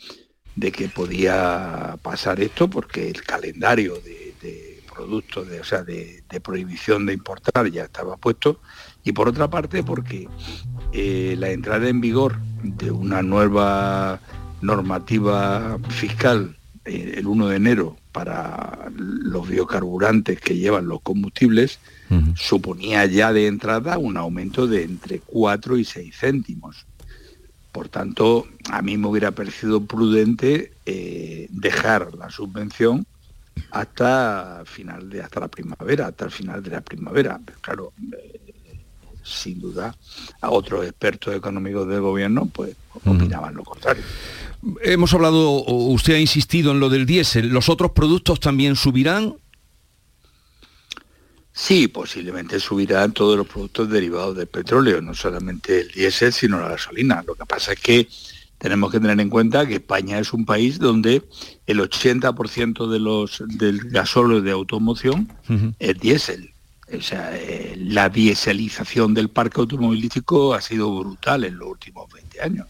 de 0.56 0.72
que 0.72 0.88
podía 0.88 1.98
pasar 2.02 2.40
esto 2.40 2.68
porque 2.68 3.08
el 3.08 3.22
calendario 3.22 3.94
de, 4.00 4.34
productos, 4.92 5.48
de, 5.48 5.60
o 5.60 5.64
sea, 5.64 5.82
de, 5.82 6.22
prohibición 6.42 7.06
de 7.06 7.14
importar 7.14 7.68
ya 7.68 7.84
estaba 7.84 8.16
puesto 8.16 8.60
y 9.02 9.10
por 9.10 9.28
otra 9.28 9.50
parte 9.50 9.82
porque 9.82 10.28
eh, 10.92 11.34
la 11.36 11.50
entrada 11.50 11.88
en 11.88 12.00
vigor 12.00 12.38
de 12.62 12.92
una 12.92 13.20
nueva 13.20 14.20
normativa 14.64 15.78
fiscal 15.88 16.56
eh, 16.84 17.14
el 17.16 17.26
1 17.26 17.48
de 17.48 17.56
enero 17.56 17.96
para 18.12 18.90
los 18.96 19.48
biocarburantes 19.48 20.40
que 20.40 20.56
llevan 20.56 20.86
los 20.86 21.00
combustibles 21.00 21.78
suponía 22.36 23.06
ya 23.06 23.32
de 23.32 23.48
entrada 23.48 23.98
un 23.98 24.16
aumento 24.16 24.68
de 24.68 24.84
entre 24.84 25.18
4 25.18 25.78
y 25.78 25.84
6 25.84 26.14
céntimos. 26.16 26.86
Por 27.72 27.88
tanto, 27.88 28.46
a 28.70 28.82
mí 28.82 28.96
me 28.96 29.08
hubiera 29.08 29.32
parecido 29.32 29.84
prudente 29.84 30.72
eh, 30.86 31.48
dejar 31.50 32.14
la 32.14 32.30
subvención 32.30 33.04
hasta 33.72 34.62
final 34.64 35.10
de 35.10 35.22
hasta 35.22 35.40
la 35.40 35.48
primavera, 35.48 36.06
hasta 36.06 36.26
el 36.26 36.30
final 36.30 36.62
de 36.62 36.70
la 36.70 36.80
primavera. 36.82 37.40
Pero 37.44 37.60
claro, 37.60 37.92
eh, 38.12 38.43
sin 39.24 39.60
duda, 39.60 39.96
a 40.40 40.50
otros 40.50 40.84
expertos 40.84 41.34
económicos 41.34 41.88
del 41.88 42.00
gobierno 42.00 42.46
pues 42.46 42.76
opinaban 43.04 43.54
lo 43.54 43.64
contrario. 43.64 44.04
Hemos 44.82 45.12
hablado, 45.12 45.64
usted 45.64 46.14
ha 46.14 46.20
insistido 46.20 46.70
en 46.72 46.80
lo 46.80 46.88
del 46.88 47.06
diésel. 47.06 47.48
¿Los 47.48 47.68
otros 47.68 47.90
productos 47.90 48.40
también 48.40 48.76
subirán? 48.76 49.34
Sí, 51.52 51.86
posiblemente 51.88 52.58
subirán 52.58 53.12
todos 53.12 53.36
los 53.36 53.46
productos 53.46 53.88
derivados 53.88 54.36
del 54.36 54.48
petróleo, 54.48 55.00
no 55.00 55.14
solamente 55.14 55.82
el 55.82 55.88
diésel, 55.88 56.32
sino 56.32 56.58
la 56.58 56.68
gasolina. 56.68 57.22
Lo 57.26 57.34
que 57.34 57.46
pasa 57.46 57.74
es 57.74 57.80
que 57.80 58.08
tenemos 58.58 58.90
que 58.90 58.98
tener 58.98 59.20
en 59.20 59.28
cuenta 59.28 59.66
que 59.66 59.74
España 59.74 60.18
es 60.18 60.32
un 60.32 60.46
país 60.46 60.78
donde 60.78 61.22
el 61.66 61.78
80% 61.78 62.88
de 62.90 62.98
los, 62.98 63.42
del 63.46 63.90
gasóleo 63.90 64.40
de 64.40 64.50
automoción 64.50 65.30
es 65.78 66.00
diésel. 66.00 66.53
O 66.92 67.00
sea, 67.00 67.30
eh, 67.34 67.74
la 67.78 68.08
diéselización 68.08 69.14
del 69.14 69.30
parque 69.30 69.60
automovilístico 69.60 70.54
ha 70.54 70.60
sido 70.60 70.98
brutal 70.98 71.44
en 71.44 71.58
los 71.58 71.68
últimos 71.68 72.12
20 72.12 72.42
años. 72.42 72.66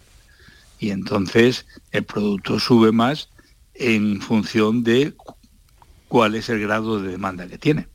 Y 0.78 0.90
entonces 0.90 1.66
el 1.90 2.04
producto 2.04 2.58
sube 2.58 2.92
más 2.92 3.28
en 3.74 4.20
función 4.20 4.84
de 4.84 5.14
cuál 6.08 6.34
es 6.34 6.48
el 6.48 6.60
grado 6.60 7.00
de 7.00 7.10
demanda 7.10 7.46
que 7.46 7.58
tiene 7.58 7.88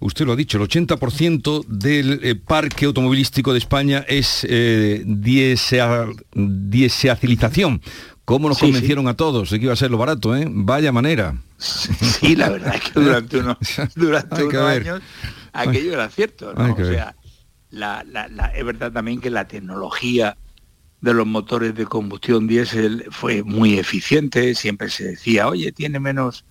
usted 0.00 0.26
lo 0.26 0.32
ha 0.32 0.36
dicho, 0.36 0.58
el 0.58 0.68
80% 0.68 1.66
del 1.66 2.20
eh, 2.22 2.34
parque 2.34 2.86
automovilístico 2.86 3.52
de 3.52 3.58
España 3.58 4.04
es 4.08 4.46
eh, 4.48 5.02
¿Cómo 8.30 8.48
nos 8.48 8.58
convencieron 8.58 9.08
a 9.08 9.14
todos 9.14 9.50
de 9.50 9.58
que 9.58 9.64
iba 9.64 9.72
a 9.72 9.76
ser 9.76 9.90
lo 9.90 9.98
barato? 9.98 10.36
Eh? 10.36 10.46
Vaya 10.48 10.92
manera. 10.92 11.36
Sí, 11.58 12.36
la 12.36 12.48
verdad 12.48 12.76
es 12.76 12.80
que 12.82 13.00
durante 13.00 13.38
unos, 13.40 13.56
años 14.62 15.02
aquello 15.52 15.94
era 15.94 16.08
cierto. 16.08 16.54
¿no? 16.54 16.74
O 16.74 16.76
sea, 16.76 17.16
es 18.54 18.64
verdad 18.64 18.92
también 18.92 19.20
que 19.20 19.30
la 19.30 19.48
tecnología 19.48 20.36
de 21.00 21.12
los 21.12 21.26
motores 21.26 21.74
de 21.74 21.86
combustión 21.86 22.46
diésel 22.46 23.06
fue 23.10 23.42
muy 23.42 23.80
eficiente, 23.80 24.54
siempre 24.54 24.90
se 24.90 25.08
decía, 25.08 25.48
oye, 25.48 25.72
tiene 25.72 25.98
menos 25.98 26.44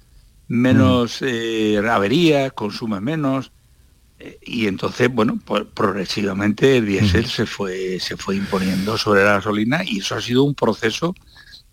menos 0.49 1.21
eh, 1.21 1.81
averías, 1.89 2.51
consume 2.51 2.99
menos. 2.99 3.53
Eh, 4.19 4.37
y 4.41 4.67
entonces, 4.67 5.09
bueno, 5.09 5.39
pues 5.45 5.63
progresivamente 5.73 6.75
el 6.75 6.87
diésel 6.87 7.27
se, 7.27 7.45
fue, 7.45 8.01
se 8.01 8.17
fue 8.17 8.35
imponiendo 8.35 8.97
sobre 8.97 9.23
la 9.23 9.35
gasolina 9.35 9.81
y 9.85 9.99
eso 9.99 10.15
ha 10.15 10.21
sido 10.21 10.43
un 10.43 10.55
proceso 10.55 11.15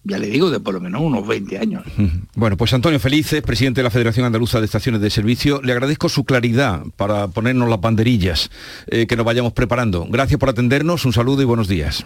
ya 0.06 0.18
le 0.18 0.28
digo, 0.28 0.50
de 0.50 0.60
por 0.60 0.74
lo 0.74 0.80
menos 0.80 1.02
unos 1.02 1.26
20 1.26 1.58
años. 1.58 1.82
Bueno, 2.34 2.58
pues 2.58 2.74
Antonio 2.74 3.00
Felices, 3.00 3.40
presidente 3.40 3.80
de 3.80 3.84
la 3.84 3.90
Federación 3.90 4.26
Andaluza 4.26 4.58
de 4.58 4.66
Estaciones 4.66 5.00
de 5.00 5.08
Servicio, 5.08 5.62
le 5.62 5.72
agradezco 5.72 6.10
su 6.10 6.24
claridad 6.24 6.82
para 6.96 7.28
ponernos 7.28 7.70
las 7.70 7.80
banderillas 7.80 8.50
eh, 8.88 9.06
que 9.06 9.16
nos 9.16 9.24
vayamos 9.24 9.54
preparando. 9.54 10.06
Gracias 10.10 10.38
por 10.38 10.50
atendernos, 10.50 11.06
un 11.06 11.14
saludo 11.14 11.40
y 11.40 11.46
buenos 11.46 11.66
días. 11.66 12.04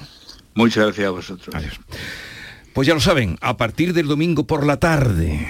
Muchas 0.54 0.84
gracias 0.84 1.08
a 1.08 1.10
vosotros. 1.10 1.54
Adiós. 1.54 1.80
Pues 2.72 2.86
ya 2.86 2.94
lo 2.94 3.00
saben, 3.00 3.38
a 3.40 3.56
partir 3.56 3.92
del 3.92 4.06
domingo 4.06 4.46
por 4.46 4.64
la 4.64 4.78
tarde 4.78 5.48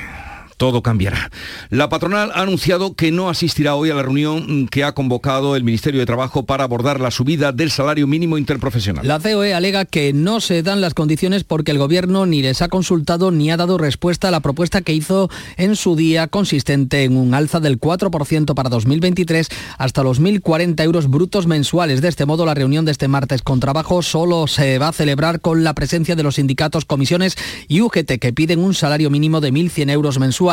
todo 0.61 0.83
cambiará. 0.83 1.31
La 1.70 1.88
patronal 1.88 2.33
ha 2.35 2.42
anunciado 2.42 2.92
que 2.92 3.11
no 3.11 3.31
asistirá 3.31 3.77
hoy 3.77 3.88
a 3.88 3.94
la 3.94 4.03
reunión 4.03 4.68
que 4.68 4.85
ha 4.85 4.92
convocado 4.92 5.57
el 5.57 5.64
Ministerio 5.64 6.01
de 6.01 6.05
Trabajo 6.05 6.44
para 6.44 6.64
abordar 6.64 7.01
la 7.01 7.11
subida 7.11 7.51
del 7.51 7.70
salario 7.70 8.07
mínimo 8.07 8.37
interprofesional. 8.37 9.09
La 9.09 9.18
COE 9.18 9.55
alega 9.55 9.87
que 9.87 10.12
no 10.12 10.42
se 10.42 10.62
dan 10.62 10.83
las 10.83 10.92
condiciones 10.92 11.44
porque 11.44 11.70
el 11.70 11.79
gobierno 11.79 12.27
ni 12.27 12.42
les 12.42 12.61
ha 12.61 12.68
consultado 12.68 13.31
ni 13.31 13.51
ha 13.51 13.57
dado 13.57 13.79
respuesta 13.79 14.29
a 14.29 14.31
la 14.31 14.40
propuesta 14.40 14.83
que 14.83 14.92
hizo 14.92 15.31
en 15.57 15.77
su 15.77 15.96
día 15.96 16.27
consistente 16.27 17.05
en 17.05 17.16
un 17.16 17.33
alza 17.33 17.59
del 17.59 17.81
4% 17.81 18.53
para 18.53 18.68
2023 18.68 19.49
hasta 19.79 20.03
los 20.03 20.20
1.040 20.20 20.85
euros 20.85 21.09
brutos 21.09 21.46
mensuales. 21.46 22.03
De 22.03 22.09
este 22.09 22.27
modo, 22.27 22.44
la 22.44 22.53
reunión 22.53 22.85
de 22.85 22.92
este 22.92 23.09
martes 23.09 23.40
con 23.40 23.61
trabajo 23.61 24.03
solo 24.03 24.46
se 24.46 24.79
va 24.79 24.88
a 24.88 24.92
celebrar 24.92 25.40
con 25.40 25.64
la 25.64 25.73
presencia 25.73 26.16
de 26.16 26.23
los 26.23 26.35
sindicatos, 26.35 26.85
comisiones 26.85 27.38
y 27.66 27.81
UGT 27.81 28.18
que 28.20 28.35
piden 28.35 28.59
un 28.59 28.75
salario 28.75 29.09
mínimo 29.09 29.40
de 29.40 29.55
1.100 29.55 29.90
euros 29.90 30.18
mensuales 30.18 30.49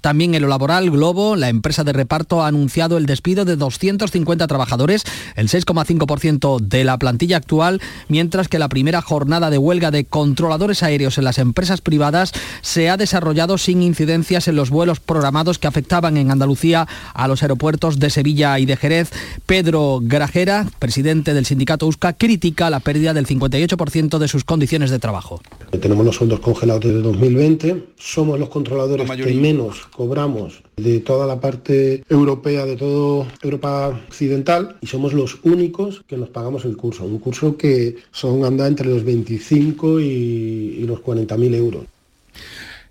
también 0.00 0.34
en 0.34 0.42
lo 0.42 0.48
laboral, 0.48 0.90
Globo, 0.90 1.34
la 1.34 1.48
empresa 1.48 1.82
de 1.82 1.92
reparto, 1.92 2.42
ha 2.42 2.46
anunciado 2.46 2.96
el 2.96 3.06
despido 3.06 3.44
de 3.44 3.56
250 3.56 4.46
trabajadores, 4.46 5.02
el 5.34 5.48
6,5% 5.48 6.60
de 6.60 6.84
la 6.84 6.98
plantilla 6.98 7.36
actual, 7.36 7.80
mientras 8.08 8.48
que 8.48 8.58
la 8.60 8.68
primera 8.68 9.02
jornada 9.02 9.50
de 9.50 9.58
huelga 9.58 9.90
de 9.90 10.04
controladores 10.04 10.82
aéreos 10.82 11.18
en 11.18 11.24
las 11.24 11.38
empresas 11.38 11.80
privadas 11.80 12.32
se 12.60 12.90
ha 12.90 12.96
desarrollado 12.96 13.58
sin 13.58 13.82
incidencias 13.82 14.46
en 14.46 14.56
los 14.56 14.70
vuelos 14.70 15.00
programados 15.00 15.58
que 15.58 15.66
afectaban 15.66 16.16
en 16.16 16.30
Andalucía 16.30 16.86
a 17.14 17.26
los 17.26 17.42
aeropuertos 17.42 17.98
de 17.98 18.10
Sevilla 18.10 18.58
y 18.58 18.66
de 18.66 18.76
Jerez. 18.76 19.10
Pedro 19.46 20.00
Grajera, 20.02 20.66
presidente 20.78 21.34
del 21.34 21.46
sindicato 21.46 21.86
USCA, 21.86 22.12
critica 22.12 22.70
la 22.70 22.80
pérdida 22.80 23.14
del 23.14 23.26
58% 23.26 24.18
de 24.18 24.28
sus 24.28 24.44
condiciones 24.44 24.90
de 24.90 24.98
trabajo. 24.98 25.40
Tenemos 25.80 26.04
los 26.04 26.16
sueldos 26.16 26.40
congelados 26.40 26.84
desde 26.84 27.02
2020, 27.02 27.84
somos 27.98 28.38
los 28.38 28.48
controladores 28.48 29.10
que 29.10 29.30
menos 29.40 29.86
cobramos 29.86 30.62
de 30.76 31.00
toda 31.00 31.26
la 31.26 31.40
parte 31.40 32.04
europea, 32.08 32.66
de 32.66 32.76
toda 32.76 33.26
Europa 33.42 33.88
occidental, 34.08 34.76
y 34.80 34.86
somos 34.86 35.12
los 35.12 35.38
únicos 35.42 36.02
que 36.06 36.16
nos 36.16 36.28
pagamos 36.28 36.64
el 36.64 36.76
curso. 36.76 37.04
Un 37.04 37.18
curso 37.18 37.56
que 37.56 37.96
son 38.12 38.44
anda 38.44 38.66
entre 38.66 38.88
los 38.88 39.04
25 39.04 40.00
y, 40.00 40.04
y 40.04 40.84
los 40.86 41.00
40.000 41.00 41.54
euros. 41.54 41.84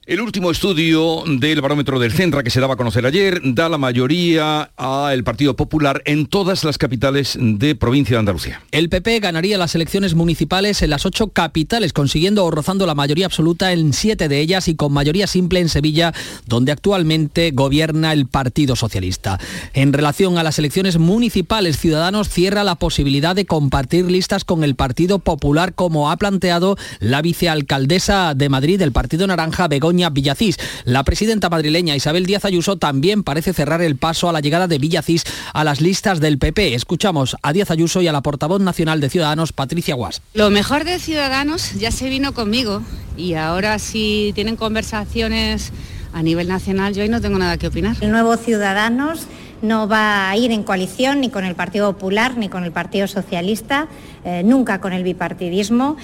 El 0.09 0.21
último 0.21 0.49
estudio 0.49 1.23
del 1.27 1.61
barómetro 1.61 1.99
del 1.99 2.11
Centra 2.11 2.41
que 2.41 2.49
se 2.49 2.59
daba 2.59 2.73
a 2.73 2.77
conocer 2.77 3.05
ayer 3.05 3.41
da 3.43 3.69
la 3.69 3.77
mayoría 3.77 4.71
al 4.75 5.23
Partido 5.23 5.55
Popular 5.55 6.01
en 6.05 6.25
todas 6.25 6.63
las 6.63 6.79
capitales 6.79 7.37
de 7.39 7.75
provincia 7.75 8.15
de 8.15 8.19
Andalucía. 8.21 8.63
El 8.71 8.89
PP 8.89 9.19
ganaría 9.19 9.59
las 9.59 9.75
elecciones 9.75 10.15
municipales 10.15 10.81
en 10.81 10.89
las 10.89 11.05
ocho 11.05 11.27
capitales, 11.27 11.93
consiguiendo 11.93 12.43
o 12.43 12.49
rozando 12.49 12.87
la 12.87 12.95
mayoría 12.95 13.27
absoluta 13.27 13.71
en 13.71 13.93
siete 13.93 14.27
de 14.29 14.39
ellas 14.39 14.67
y 14.67 14.73
con 14.73 14.93
mayoría 14.93 15.27
simple 15.27 15.59
en 15.59 15.69
Sevilla, 15.69 16.11
donde 16.47 16.71
actualmente 16.71 17.51
gobierna 17.51 18.11
el 18.11 18.25
Partido 18.25 18.75
Socialista. 18.75 19.39
En 19.75 19.93
relación 19.93 20.39
a 20.39 20.43
las 20.43 20.57
elecciones 20.57 20.97
municipales, 20.97 21.77
Ciudadanos 21.77 22.29
cierra 22.29 22.63
la 22.63 22.73
posibilidad 22.73 23.35
de 23.35 23.45
compartir 23.45 24.05
listas 24.05 24.43
con 24.43 24.63
el 24.63 24.73
Partido 24.73 25.19
Popular, 25.19 25.75
como 25.75 26.09
ha 26.09 26.17
planteado 26.17 26.77
la 26.99 27.21
vicealcaldesa 27.21 28.33
de 28.33 28.49
Madrid 28.49 28.79
del 28.79 28.91
Partido 28.91 29.27
Naranja, 29.27 29.67
Begoña 29.67 29.98
Villacís. 30.09 30.57
La 30.85 31.03
presidenta 31.03 31.49
madrileña 31.49 31.97
Isabel 31.97 32.25
Díaz 32.25 32.45
Ayuso 32.45 32.77
también 32.77 33.23
parece 33.23 33.51
cerrar 33.51 33.81
el 33.81 33.97
paso 33.97 34.29
a 34.29 34.31
la 34.31 34.39
llegada 34.39 34.67
de 34.67 34.77
Villacís 34.77 35.25
a 35.53 35.65
las 35.65 35.81
listas 35.81 36.21
del 36.21 36.37
PP. 36.37 36.75
Escuchamos 36.75 37.35
a 37.41 37.51
Díaz 37.51 37.71
Ayuso 37.71 38.01
y 38.01 38.07
a 38.07 38.13
la 38.13 38.21
portavoz 38.21 38.61
nacional 38.61 39.01
de 39.01 39.09
Ciudadanos, 39.09 39.51
Patricia 39.51 39.95
Guas. 39.95 40.21
Lo 40.33 40.49
mejor 40.49 40.85
de 40.85 40.99
Ciudadanos 40.99 41.73
ya 41.73 41.91
se 41.91 42.07
vino 42.07 42.33
conmigo 42.33 42.81
y 43.17 43.33
ahora 43.33 43.79
si 43.79 44.31
tienen 44.35 44.55
conversaciones 44.55 45.73
a 46.13 46.23
nivel 46.23 46.47
nacional, 46.47 46.93
yo 46.93 47.03
ahí 47.03 47.09
no 47.09 47.21
tengo 47.21 47.37
nada 47.37 47.57
que 47.57 47.67
opinar. 47.67 47.97
El 48.01 48.11
nuevo 48.11 48.37
Ciudadanos 48.37 49.27
no 49.61 49.87
va 49.87 50.29
a 50.29 50.37
ir 50.37 50.51
en 50.51 50.63
coalición 50.63 51.21
ni 51.21 51.29
con 51.29 51.45
el 51.45 51.55
Partido 51.55 51.91
Popular 51.93 52.37
ni 52.37 52.49
con 52.49 52.63
el 52.63 52.71
Partido 52.71 53.07
Socialista, 53.07 53.87
eh, 54.23 54.41
nunca 54.43 54.79
con 54.79 54.93
el 54.93 55.03
bipartidismo. 55.03 55.97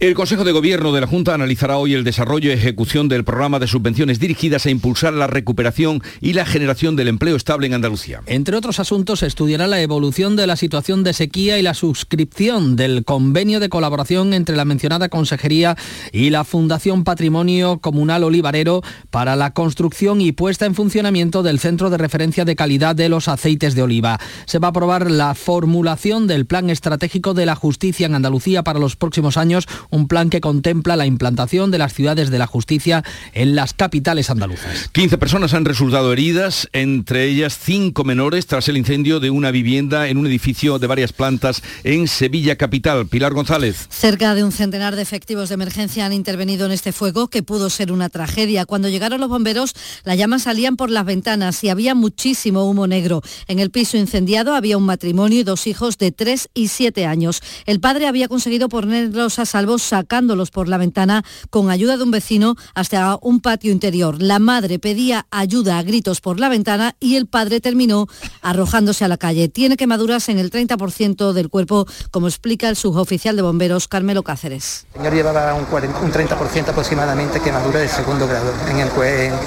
El 0.00 0.14
Consejo 0.14 0.44
de 0.44 0.52
Gobierno 0.52 0.92
de 0.92 1.02
la 1.02 1.06
Junta 1.06 1.34
analizará 1.34 1.76
hoy 1.76 1.92
el 1.92 2.04
desarrollo 2.04 2.48
y 2.48 2.54
ejecución 2.54 3.06
del 3.10 3.22
programa 3.22 3.58
de 3.58 3.66
subvenciones 3.66 4.18
dirigidas 4.18 4.64
a 4.64 4.70
impulsar 4.70 5.12
la 5.12 5.26
recuperación 5.26 6.02
y 6.22 6.32
la 6.32 6.46
generación 6.46 6.96
del 6.96 7.08
empleo 7.08 7.36
estable 7.36 7.66
en 7.66 7.74
Andalucía. 7.74 8.22
Entre 8.24 8.56
otros 8.56 8.80
asuntos, 8.80 9.22
estudiará 9.22 9.66
la 9.66 9.82
evolución 9.82 10.36
de 10.36 10.46
la 10.46 10.56
situación 10.56 11.04
de 11.04 11.12
sequía 11.12 11.58
y 11.58 11.62
la 11.62 11.74
suscripción 11.74 12.76
del 12.76 13.04
convenio 13.04 13.60
de 13.60 13.68
colaboración 13.68 14.32
entre 14.32 14.56
la 14.56 14.64
mencionada 14.64 15.10
Consejería 15.10 15.76
y 16.12 16.30
la 16.30 16.44
Fundación 16.44 17.04
Patrimonio 17.04 17.80
Comunal 17.80 18.24
Olivarero 18.24 18.80
para 19.10 19.36
la 19.36 19.52
construcción 19.52 20.22
y 20.22 20.32
puesta 20.32 20.64
en 20.64 20.74
funcionamiento 20.74 21.42
del 21.42 21.60
Centro 21.60 21.90
de 21.90 21.98
Referencia 21.98 22.46
de 22.46 22.56
Calidad 22.56 22.96
de 22.96 23.10
los 23.10 23.28
Aceites 23.28 23.74
de 23.74 23.82
Oliva. 23.82 24.18
Se 24.46 24.60
va 24.60 24.68
a 24.68 24.70
aprobar 24.70 25.10
la 25.10 25.34
formulación 25.34 26.26
del 26.26 26.46
Plan 26.46 26.70
Estratégico 26.70 27.34
de 27.34 27.44
la 27.44 27.54
Justicia 27.54 28.06
en 28.06 28.14
Andalucía 28.14 28.64
para 28.64 28.78
los 28.78 28.96
próximos 28.96 29.36
años 29.36 29.68
un 29.90 30.08
plan 30.08 30.30
que 30.30 30.40
contempla 30.40 30.96
la 30.96 31.06
implantación 31.06 31.70
de 31.70 31.78
las 31.78 31.94
ciudades 31.94 32.30
de 32.30 32.38
la 32.38 32.46
justicia 32.46 33.04
en 33.32 33.54
las 33.54 33.74
capitales 33.74 34.30
andaluzas. 34.30 34.88
15 34.92 35.18
personas 35.18 35.54
han 35.54 35.64
resultado 35.64 36.12
heridas, 36.12 36.68
entre 36.72 37.24
ellas 37.24 37.58
cinco 37.60 38.04
menores, 38.04 38.46
tras 38.46 38.68
el 38.68 38.76
incendio 38.76 39.20
de 39.20 39.30
una 39.30 39.50
vivienda 39.50 40.08
en 40.08 40.16
un 40.16 40.26
edificio 40.26 40.78
de 40.78 40.86
varias 40.86 41.12
plantas 41.12 41.62
en 41.84 42.08
Sevilla 42.08 42.56
capital. 42.56 43.06
Pilar 43.06 43.34
González. 43.34 43.86
Cerca 43.90 44.34
de 44.34 44.44
un 44.44 44.52
centenar 44.52 44.96
de 44.96 45.02
efectivos 45.02 45.48
de 45.48 45.54
emergencia 45.54 46.06
han 46.06 46.12
intervenido 46.12 46.66
en 46.66 46.72
este 46.72 46.92
fuego 46.92 47.28
que 47.28 47.42
pudo 47.42 47.70
ser 47.70 47.92
una 47.92 48.08
tragedia. 48.08 48.66
Cuando 48.66 48.88
llegaron 48.88 49.20
los 49.20 49.28
bomberos, 49.28 49.74
las 50.04 50.16
llamas 50.16 50.42
salían 50.42 50.76
por 50.76 50.90
las 50.90 51.04
ventanas 51.04 51.62
y 51.64 51.68
había 51.68 51.94
muchísimo 51.94 52.64
humo 52.68 52.86
negro. 52.86 53.22
En 53.48 53.58
el 53.58 53.70
piso 53.70 53.96
incendiado 53.96 54.54
había 54.54 54.76
un 54.76 54.84
matrimonio 54.84 55.40
y 55.40 55.44
dos 55.44 55.66
hijos 55.66 55.98
de 55.98 56.12
3 56.12 56.48
y 56.54 56.68
7 56.68 57.06
años. 57.06 57.42
El 57.66 57.80
padre 57.80 58.06
había 58.06 58.28
conseguido 58.28 58.68
ponerlos 58.68 59.38
a 59.38 59.46
salvo 59.46 59.78
sacándolos 59.82 60.50
por 60.50 60.68
la 60.68 60.78
ventana 60.78 61.24
con 61.50 61.70
ayuda 61.70 61.96
de 61.96 62.04
un 62.04 62.10
vecino 62.10 62.56
hasta 62.74 63.18
un 63.20 63.40
patio 63.40 63.72
interior. 63.72 64.20
La 64.20 64.38
madre 64.38 64.78
pedía 64.78 65.26
ayuda 65.30 65.78
a 65.78 65.82
gritos 65.82 66.20
por 66.20 66.40
la 66.40 66.48
ventana 66.48 66.96
y 67.00 67.16
el 67.16 67.26
padre 67.26 67.60
terminó 67.60 68.06
arrojándose 68.42 69.04
a 69.04 69.08
la 69.08 69.16
calle. 69.16 69.48
Tiene 69.48 69.76
quemaduras 69.76 70.28
en 70.28 70.38
el 70.38 70.50
30% 70.50 71.32
del 71.32 71.48
cuerpo, 71.48 71.86
como 72.10 72.28
explica 72.28 72.68
el 72.68 72.76
suboficial 72.76 73.36
de 73.36 73.42
bomberos 73.42 73.88
Carmelo 73.88 74.22
Cáceres. 74.22 74.86
El 74.94 75.00
señor 75.00 75.14
llevaba 75.14 75.54
un, 75.54 75.66
30% 75.66 76.68
aproximadamente 76.68 77.40
quemadura 77.40 77.80
de 77.80 77.88
segundo 77.88 78.26
grado, 78.26 78.52
en 78.68 78.78
el, 78.78 78.88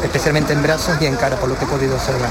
especialmente 0.04 0.54
en 0.54 0.62
brazos 0.62 0.98
y 1.02 1.06
en 1.06 1.16
cara, 1.16 1.38
por 1.38 1.50
lo 1.50 1.58
que 1.58 1.66
he 1.66 1.68
podido 1.68 1.96
observar. 1.96 2.30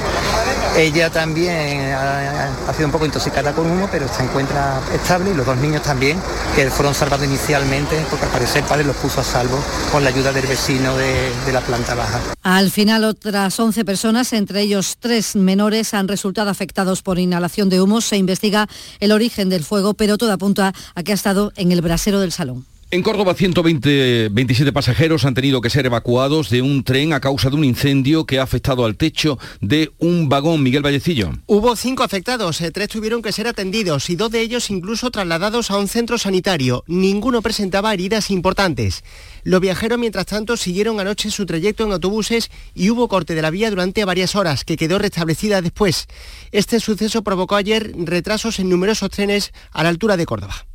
Ella 0.75 1.09
también 1.09 1.93
ha, 1.93 2.49
ha 2.67 2.73
sido 2.73 2.87
un 2.87 2.91
poco 2.91 3.05
intoxicada 3.05 3.53
con 3.53 3.69
humo, 3.69 3.87
pero 3.91 4.07
se 4.07 4.23
encuentra 4.23 4.81
estable 4.93 5.31
y 5.31 5.33
los 5.33 5.45
dos 5.45 5.57
niños 5.57 5.83
también, 5.83 6.19
que 6.55 6.69
fueron 6.69 6.93
salvados 6.93 7.25
inicialmente 7.25 7.92
porque 8.09 8.25
al 8.25 8.31
parecer 8.31 8.63
el 8.63 8.67
padre 8.67 8.83
los 8.83 8.95
puso 8.95 9.21
a 9.21 9.23
salvo 9.23 9.59
con 9.91 10.03
la 10.03 10.09
ayuda 10.09 10.31
del 10.31 10.47
vecino 10.47 10.95
de, 10.97 11.31
de 11.45 11.53
la 11.53 11.61
planta 11.61 11.95
baja. 11.95 12.19
Al 12.41 12.71
final 12.71 13.03
otras 13.03 13.59
11 13.59 13.85
personas, 13.85 14.33
entre 14.33 14.61
ellos 14.61 14.97
tres 14.99 15.35
menores, 15.35 15.93
han 15.93 16.07
resultado 16.07 16.49
afectados 16.49 17.01
por 17.01 17.19
inhalación 17.19 17.69
de 17.69 17.81
humo. 17.81 18.01
Se 18.01 18.17
investiga 18.17 18.67
el 18.99 19.11
origen 19.11 19.49
del 19.49 19.63
fuego, 19.63 19.93
pero 19.93 20.17
todo 20.17 20.31
apunta 20.31 20.73
a 20.95 21.03
que 21.03 21.11
ha 21.11 21.15
estado 21.15 21.51
en 21.55 21.71
el 21.71 21.81
brasero 21.81 22.19
del 22.19 22.31
salón. 22.31 22.65
En 22.93 23.01
Córdoba, 23.01 23.33
120, 23.33 24.29
27 24.29 24.71
pasajeros 24.71 25.25
han 25.25 25.33
tenido 25.33 25.61
que 25.61 25.71
ser 25.71 25.87
evacuados 25.87 26.51
de 26.51 26.61
un 26.61 26.83
tren 26.83 27.11
a 27.13 27.19
causa 27.19 27.49
de 27.49 27.55
un 27.55 27.63
incendio 27.63 28.27
que 28.27 28.37
ha 28.37 28.43
afectado 28.43 28.85
al 28.85 28.97
techo 28.97 29.39
de 29.61 29.91
un 29.97 30.29
vagón. 30.29 30.61
Miguel 30.61 30.85
Vallecillo. 30.85 31.31
Hubo 31.47 31.75
cinco 31.75 32.03
afectados, 32.03 32.61
eh, 32.61 32.69
tres 32.69 32.89
tuvieron 32.89 33.23
que 33.23 33.31
ser 33.31 33.47
atendidos 33.47 34.11
y 34.11 34.15
dos 34.15 34.29
de 34.29 34.41
ellos 34.41 34.69
incluso 34.69 35.09
trasladados 35.09 35.71
a 35.71 35.79
un 35.79 35.87
centro 35.87 36.19
sanitario. 36.19 36.83
Ninguno 36.85 37.41
presentaba 37.41 37.91
heridas 37.95 38.29
importantes. 38.29 39.03
Los 39.43 39.59
viajeros, 39.59 39.97
mientras 39.97 40.27
tanto, 40.27 40.55
siguieron 40.55 40.99
anoche 40.99 41.31
su 41.31 41.47
trayecto 41.47 41.85
en 41.85 41.93
autobuses 41.93 42.51
y 42.75 42.91
hubo 42.91 43.07
corte 43.07 43.33
de 43.33 43.41
la 43.41 43.49
vía 43.49 43.71
durante 43.71 44.05
varias 44.05 44.35
horas, 44.35 44.65
que 44.65 44.77
quedó 44.77 44.99
restablecida 44.99 45.63
después. 45.63 46.05
Este 46.51 46.79
suceso 46.79 47.23
provocó 47.23 47.55
ayer 47.55 47.91
retrasos 47.97 48.59
en 48.59 48.69
numerosos 48.69 49.09
trenes 49.09 49.51
a 49.71 49.81
la 49.81 49.89
altura 49.89 50.15
de 50.15 50.27
Córdoba. 50.27 50.67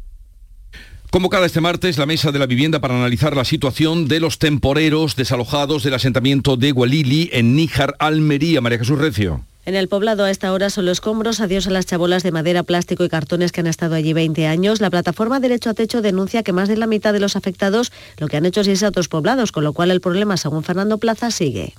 Convocada 1.10 1.46
este 1.46 1.62
martes 1.62 1.96
la 1.96 2.04
Mesa 2.04 2.32
de 2.32 2.38
la 2.38 2.44
Vivienda 2.44 2.80
para 2.80 2.94
analizar 2.94 3.34
la 3.34 3.46
situación 3.46 4.08
de 4.08 4.20
los 4.20 4.38
temporeros 4.38 5.16
desalojados 5.16 5.82
del 5.82 5.94
asentamiento 5.94 6.58
de 6.58 6.70
Gualili 6.70 7.30
en 7.32 7.56
Níjar, 7.56 7.94
Almería. 7.98 8.60
María 8.60 8.78
Jesús 8.78 8.98
Recio. 8.98 9.42
En 9.64 9.74
el 9.74 9.88
poblado 9.88 10.24
a 10.24 10.30
esta 10.30 10.52
hora 10.52 10.68
son 10.68 10.84
los 10.84 10.98
escombros, 10.98 11.40
adiós 11.40 11.66
a 11.66 11.70
las 11.70 11.86
chabolas 11.86 12.22
de 12.22 12.30
madera, 12.30 12.62
plástico 12.62 13.04
y 13.04 13.08
cartones 13.08 13.52
que 13.52 13.60
han 13.60 13.66
estado 13.66 13.94
allí 13.94 14.12
20 14.12 14.46
años. 14.46 14.82
La 14.82 14.90
plataforma 14.90 15.40
Derecho 15.40 15.70
a 15.70 15.74
Techo 15.74 16.02
denuncia 16.02 16.42
que 16.42 16.52
más 16.52 16.68
de 16.68 16.76
la 16.76 16.86
mitad 16.86 17.14
de 17.14 17.20
los 17.20 17.36
afectados 17.36 17.90
lo 18.18 18.28
que 18.28 18.36
han 18.36 18.44
hecho 18.44 18.60
es 18.60 18.68
irse 18.68 18.84
a 18.84 18.90
otros 18.90 19.08
poblados, 19.08 19.50
con 19.50 19.64
lo 19.64 19.72
cual 19.72 19.90
el 19.90 20.02
problema, 20.02 20.36
según 20.36 20.62
Fernando 20.62 20.98
Plaza, 20.98 21.30
sigue. 21.30 21.72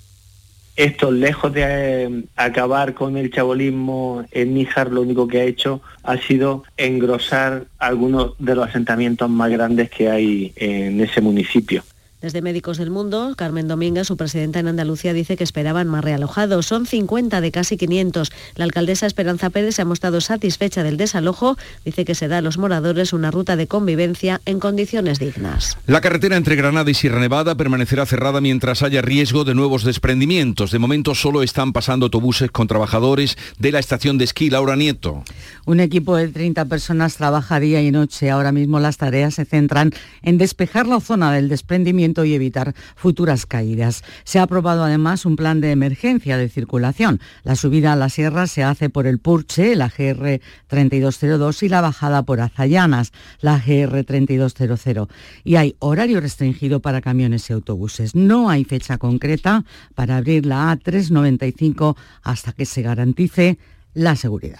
Esto, 0.80 1.12
lejos 1.12 1.52
de 1.52 1.64
eh, 1.66 2.24
acabar 2.38 2.94
con 2.94 3.18
el 3.18 3.32
chabolismo 3.32 4.24
en 4.32 4.54
Níjar, 4.54 4.90
lo 4.90 5.02
único 5.02 5.28
que 5.28 5.42
ha 5.42 5.44
hecho 5.44 5.82
ha 6.04 6.16
sido 6.16 6.64
engrosar 6.78 7.66
algunos 7.80 8.36
de 8.40 8.56
los 8.56 8.70
asentamientos 8.70 9.30
más 9.30 9.52
grandes 9.52 9.90
que 9.90 10.10
hay 10.10 10.54
en 10.56 11.02
ese 11.02 11.20
municipio. 11.20 11.84
Desde 12.22 12.42
Médicos 12.42 12.78
del 12.78 12.90
Mundo, 12.90 13.34
Carmen 13.38 13.70
Domínguez, 13.70 14.06
su 14.06 14.18
presidenta 14.18 14.60
en 14.60 14.68
Andalucía, 14.68 15.14
dice 15.14 15.38
que 15.38 15.46
esperaban 15.46 15.88
más 15.88 16.04
realojados. 16.04 16.66
Son 16.66 16.86
50 16.86 17.40
de 17.40 17.50
casi 17.50 17.78
500. 17.78 18.30
La 18.56 18.66
alcaldesa 18.66 19.06
Esperanza 19.06 19.50
Pérez 19.50 19.76
se 19.76 19.84
ha 19.84 19.86
mostrado 19.86 20.20
satisfecha 20.20 20.84
del 20.84 20.98
desalojo. 20.98 21.56
Dice 21.86 22.04
que 22.04 22.16
se 22.16 22.28
da 22.28 22.40
a 22.40 22.42
los 22.42 22.58
moradores 22.58 23.14
una 23.14 23.32
ruta 23.32 23.56
de 23.56 23.68
convivencia 23.68 24.42
en 24.46 24.60
condiciones 24.60 25.18
dignas. 25.20 25.78
La 25.88 26.02
carretera 26.02 26.36
entre 26.36 26.58
Granada 26.58 26.92
y 26.92 26.94
Sierra 26.94 27.22
Nevada 27.22 27.56
permanecerá 27.56 28.06
cerrada 28.06 28.42
mientras 28.42 28.84
haya 28.84 29.02
riesgo 29.02 29.46
de 29.46 29.56
nuevos 29.56 29.86
desprendimientos. 29.86 30.72
De 30.72 30.80
momento 30.80 31.16
solo 31.16 31.42
están 31.42 31.72
pasando 31.72 32.08
autobuses 32.08 32.52
con 32.52 32.68
trabajadores 32.68 33.38
de 33.60 33.72
la 33.72 33.80
estación 33.80 34.18
de 34.18 34.26
esquí 34.26 34.50
Laura 34.50 34.76
Nieto. 34.76 35.24
Un 35.66 35.80
equipo 35.80 36.18
de 36.18 36.28
30 36.28 36.66
personas 36.66 37.16
trabaja 37.16 37.62
día 37.62 37.82
y 37.82 37.92
noche. 37.92 38.30
Ahora 38.30 38.52
mismo 38.52 38.82
las 38.82 38.98
tareas 38.98 39.36
se 39.36 39.46
centran 39.46 39.94
en 40.22 40.38
despejar 40.38 40.86
la 40.86 41.00
zona 41.00 41.32
del 41.32 41.48
desprendimiento 41.48 42.09
y 42.26 42.34
evitar 42.34 42.74
futuras 42.96 43.46
caídas. 43.46 44.04
Se 44.24 44.40
ha 44.40 44.44
aprobado 44.44 44.84
además 44.84 45.26
un 45.26 45.36
plan 45.36 45.62
de 45.62 45.72
emergencia 45.72 46.38
de 46.38 46.50
circulación. 46.50 47.20
La 47.44 47.56
subida 47.56 47.94
a 47.94 47.96
la 47.96 48.10
sierra 48.10 48.48
se 48.48 48.64
hace 48.64 48.90
por 48.90 49.08
el 49.08 49.20
Purche, 49.20 49.76
la 49.76 49.90
GR 49.90 50.42
3202 50.68 51.64
y 51.64 51.70
la 51.70 51.82
bajada 51.82 52.24
por 52.24 52.42
Azayanas, 52.42 53.12
la 53.42 53.60
GR 53.60 54.04
3200. 54.04 55.08
Y 55.44 55.56
hay 55.56 55.76
horario 55.80 56.22
restringido 56.22 56.80
para 56.82 57.02
camiones 57.02 57.50
y 57.50 57.54
autobuses. 57.54 58.16
No 58.16 58.50
hay 58.50 58.64
fecha 58.66 58.98
concreta 58.98 59.64
para 59.96 60.18
abrir 60.18 60.46
la 60.46 60.76
A395 60.76 61.96
hasta 62.24 62.52
que 62.54 62.66
se 62.66 62.82
garantice 62.82 63.58
la 63.94 64.16
seguridad. 64.16 64.60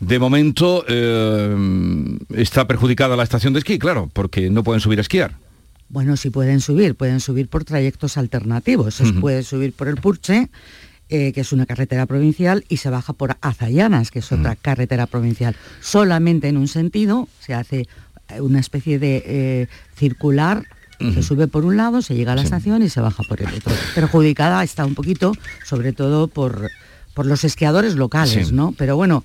De 0.00 0.18
momento 0.18 0.84
eh, 0.88 1.56
está 2.34 2.66
perjudicada 2.66 3.16
la 3.16 3.22
estación 3.22 3.52
de 3.52 3.60
esquí, 3.60 3.78
claro, 3.78 4.10
porque 4.12 4.50
no 4.50 4.62
pueden 4.62 4.80
subir 4.80 4.98
a 4.98 5.02
esquiar. 5.02 5.36
Bueno, 5.88 6.16
sí 6.16 6.30
pueden 6.30 6.60
subir, 6.60 6.94
pueden 6.94 7.20
subir 7.20 7.48
por 7.48 7.64
trayectos 7.64 8.16
alternativos. 8.16 8.94
Se 8.94 9.12
puede 9.14 9.42
subir 9.42 9.72
por 9.72 9.88
el 9.88 9.96
Purche, 9.96 10.50
eh, 11.08 11.32
que 11.32 11.40
es 11.40 11.52
una 11.52 11.64
carretera 11.64 12.06
provincial, 12.06 12.64
y 12.68 12.78
se 12.78 12.90
baja 12.90 13.12
por 13.12 13.36
Azayanas, 13.40 14.10
que 14.10 14.18
es 14.18 14.32
otra 14.32 14.56
carretera 14.56 15.06
provincial. 15.06 15.54
Solamente 15.80 16.48
en 16.48 16.56
un 16.56 16.68
sentido 16.68 17.28
se 17.40 17.54
hace 17.54 17.88
una 18.40 18.58
especie 18.58 18.98
de 18.98 19.22
eh, 19.24 19.66
circular 19.94 20.66
Se 21.14 21.22
sube 21.22 21.46
por 21.46 21.64
un 21.64 21.76
lado, 21.76 22.00
se 22.00 22.14
llega 22.14 22.32
a 22.32 22.36
la 22.36 22.42
estación 22.42 22.82
y 22.82 22.88
se 22.88 23.00
baja 23.00 23.22
por 23.28 23.40
el 23.42 23.48
otro. 23.48 23.72
Perjudicada 23.94 24.64
está 24.64 24.86
un 24.86 24.94
poquito, 24.94 25.32
sobre 25.64 25.92
todo 25.92 26.26
por, 26.26 26.70
por 27.12 27.26
los 27.26 27.44
esquiadores 27.44 27.96
locales, 27.96 28.50
¿no? 28.52 28.72
Pero 28.76 28.96
bueno, 28.96 29.22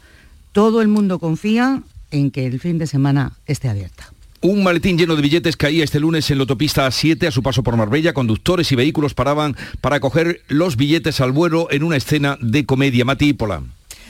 todo 0.51 0.81
el 0.81 0.87
mundo 0.87 1.19
confía 1.19 1.83
en 2.11 2.31
que 2.31 2.45
el 2.45 2.59
fin 2.59 2.77
de 2.77 2.87
semana 2.87 3.33
esté 3.45 3.69
abierta. 3.69 4.11
Un 4.43 4.63
maletín 4.63 4.97
lleno 4.97 5.15
de 5.15 5.21
billetes 5.21 5.55
caía 5.55 5.83
este 5.83 5.99
lunes 5.99 6.31
en 6.31 6.39
la 6.39 6.41
autopista 6.41 6.87
A7 6.87 7.27
a 7.27 7.31
su 7.31 7.43
paso 7.43 7.61
por 7.61 7.77
Marbella. 7.77 8.13
Conductores 8.13 8.71
y 8.71 8.75
vehículos 8.75 9.13
paraban 9.13 9.55
para 9.81 9.99
coger 9.99 10.41
los 10.47 10.77
billetes 10.77 11.21
al 11.21 11.31
vuelo 11.31 11.67
en 11.69 11.83
una 11.83 11.97
escena 11.97 12.37
de 12.41 12.65
comedia. 12.65 13.05
Matípola. 13.05 13.61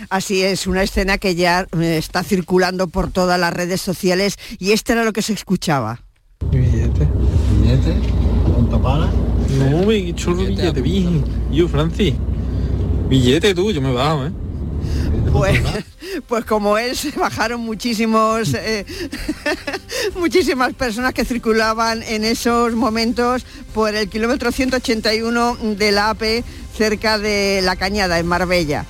Así 0.09 0.41
es, 0.41 0.67
una 0.67 0.83
escena 0.83 1.17
que 1.17 1.35
ya 1.35 1.67
eh, 1.77 1.97
está 1.97 2.23
circulando 2.23 2.87
por 2.87 3.11
todas 3.11 3.39
las 3.39 3.53
redes 3.53 3.81
sociales 3.81 4.37
y 4.57 4.71
esto 4.71 4.93
era 4.93 5.03
lo 5.03 5.13
que 5.13 5.21
se 5.21 5.33
escuchaba. 5.33 6.01
Billete, 6.49 7.07
billete, 7.61 7.95
¿cuánto 8.45 8.81
para? 8.81 9.11
No, 9.59 9.85
billete, 9.85 10.81
bien. 10.81 11.23
Yo, 11.51 11.67
Francis, 11.67 12.13
billete 13.09 13.53
tú, 13.53 13.71
yo 13.71 13.81
me 13.81 13.91
bajo, 13.91 14.25
¿eh? 14.25 14.31
Pues, 15.31 15.61
pues 16.27 16.45
como 16.45 16.77
él 16.77 16.95
se 16.95 17.11
bajaron 17.11 17.61
muchísimos 17.61 18.53
eh, 18.53 18.85
muchísimas 20.15 20.73
personas 20.73 21.13
que 21.13 21.25
circulaban 21.25 22.03
en 22.03 22.23
esos 22.23 22.73
momentos 22.73 23.45
por 23.73 23.95
el 23.95 24.09
kilómetro 24.09 24.51
181 24.51 25.57
de 25.77 25.91
la 25.91 26.09
AP 26.11 26.43
cerca 26.77 27.17
de 27.17 27.61
la 27.63 27.75
Cañada 27.75 28.19
en 28.19 28.27
Marbella. 28.27 28.85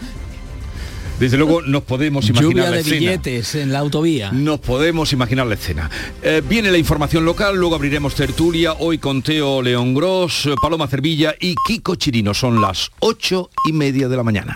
Desde 1.20 1.38
luego 1.38 1.62
nos 1.62 1.84
podemos 1.84 2.28
imaginar 2.30 2.52
Lluvia 2.52 2.64
la 2.64 2.72
de 2.72 2.80
escena. 2.80 2.98
billetes 2.98 3.54
en 3.54 3.72
la 3.72 3.78
autovía. 3.78 4.32
Nos 4.32 4.60
podemos 4.60 5.14
imaginar 5.14 5.46
la 5.46 5.54
escena. 5.54 5.88
Eh, 6.24 6.42
viene 6.44 6.72
la 6.72 6.80
información 6.80 7.26
local, 7.26 7.56
luego 7.58 7.76
abriremos 7.76 8.16
tertulia, 8.16 8.74
hoy 8.74 8.98
con 8.98 9.22
Teo 9.22 9.62
León 9.62 9.94
Gros, 9.94 10.50
Paloma 10.60 10.88
Cervilla 10.88 11.36
y 11.40 11.54
Kiko 11.68 11.94
Chirino. 11.94 12.34
Son 12.34 12.60
las 12.60 12.90
ocho 13.02 13.52
y 13.70 13.72
media 13.72 14.08
de 14.08 14.18
la 14.18 14.24
mañana. 14.24 14.56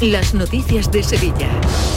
las 0.00 0.34
noticias 0.34 0.90
de 0.90 1.02
Sevilla. 1.02 1.48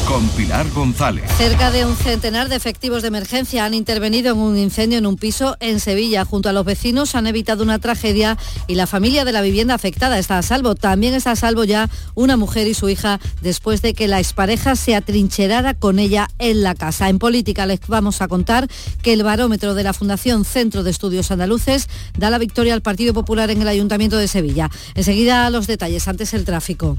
Con 0.08 0.28
Pilar 0.30 0.70
González. 0.72 1.30
Cerca 1.38 1.70
de 1.70 1.86
un 1.86 1.96
centenar 1.96 2.50
de 2.50 2.56
efectivos 2.56 3.02
de 3.02 3.10
emergencia 3.10 3.66
han 3.66 3.74
intervenido 3.74 4.34
en 4.34 4.40
un 4.40 4.58
incendio 4.58 4.98
en 4.98 5.06
un 5.06 5.18
piso 5.18 5.58
en 5.60 5.80
Sevilla. 5.80 6.26
Junto 6.26 6.50
a 6.50 6.54
los 6.54 6.66
vecinos 6.66 7.16
han 7.16 7.28
evitado 7.28 7.64
una 7.64 7.80
tragedia 7.80 8.38
y 8.68 8.76
la 8.76 8.88
familia 8.88 9.26
de 9.26 9.34
la 9.34 9.42
vivienda 9.42 9.74
afectada 9.74 10.18
está 10.18 10.38
a 10.38 10.42
salvo. 10.42 10.76
También 10.76 11.14
está 11.14 11.32
a 11.32 11.36
salvo 11.36 11.64
ya 11.64 11.90
una 12.16 12.38
mujer 12.38 12.68
y 12.68 12.74
su 12.74 12.90
hija 12.90 13.20
después 13.42 13.82
de 13.82 13.94
que 13.94 14.08
la 14.08 14.20
expareja 14.20 14.76
se 14.76 14.96
atrincherara 14.96 15.74
con 15.74 16.00
ella 16.00 16.30
en 16.40 16.64
la 16.64 16.76
casa. 16.76 17.10
En 17.10 17.20
política 17.20 17.66
les 17.66 17.80
vamos 17.88 18.22
a 18.22 18.28
contar 18.28 18.68
que 19.02 19.14
el 19.14 19.24
barómetro 19.24 19.74
de 19.74 19.84
la 19.84 19.94
Fundación 19.94 20.46
Centro 20.46 20.84
de 20.84 20.92
Estudios 20.92 21.32
Andaluces 21.32 21.90
da 22.18 22.30
la 22.30 22.38
victoria 22.38 22.74
al 22.74 22.82
Partido 22.82 23.14
Popular 23.14 23.52
en 23.52 23.62
el 23.62 23.68
Ayuntamiento 23.68 24.18
de 24.18 24.28
Sevilla. 24.28 24.70
Enseguida 24.96 25.50
los 25.50 25.68
detalles, 25.68 26.08
antes 26.08 26.34
el 26.34 26.46
tráfico. 26.46 26.98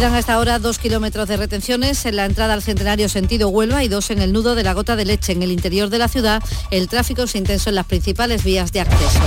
Quedan 0.00 0.14
hasta 0.14 0.32
ahora 0.32 0.58
dos 0.58 0.78
kilómetros 0.78 1.28
de 1.28 1.36
retenciones 1.36 2.06
en 2.06 2.16
la 2.16 2.24
entrada 2.24 2.54
al 2.54 2.62
centenario 2.62 3.10
sentido 3.10 3.50
Huelva 3.50 3.84
y 3.84 3.88
dos 3.88 4.10
en 4.10 4.22
el 4.22 4.32
nudo 4.32 4.54
de 4.54 4.62
la 4.62 4.72
gota 4.72 4.96
de 4.96 5.04
leche. 5.04 5.32
En 5.32 5.42
el 5.42 5.52
interior 5.52 5.90
de 5.90 5.98
la 5.98 6.08
ciudad 6.08 6.42
el 6.70 6.88
tráfico 6.88 7.24
es 7.24 7.34
intenso 7.34 7.68
en 7.68 7.74
las 7.74 7.84
principales 7.84 8.42
vías 8.42 8.72
de 8.72 8.80
acceso. 8.80 9.20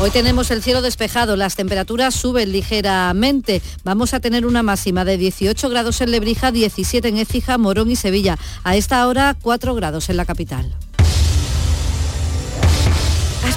Hoy 0.00 0.10
tenemos 0.10 0.50
el 0.50 0.60
cielo 0.60 0.82
despejado, 0.82 1.36
las 1.36 1.54
temperaturas 1.54 2.16
suben 2.16 2.50
ligeramente. 2.50 3.62
Vamos 3.84 4.12
a 4.12 4.18
tener 4.18 4.44
una 4.44 4.64
máxima 4.64 5.04
de 5.04 5.18
18 5.18 5.68
grados 5.68 6.00
en 6.00 6.10
Lebrija, 6.10 6.50
17 6.50 7.06
en 7.06 7.18
Écija, 7.18 7.56
Morón 7.56 7.88
y 7.88 7.94
Sevilla. 7.94 8.36
A 8.64 8.74
esta 8.74 9.06
hora 9.06 9.36
4 9.40 9.72
grados 9.76 10.10
en 10.10 10.16
la 10.16 10.24
capital. 10.24 10.74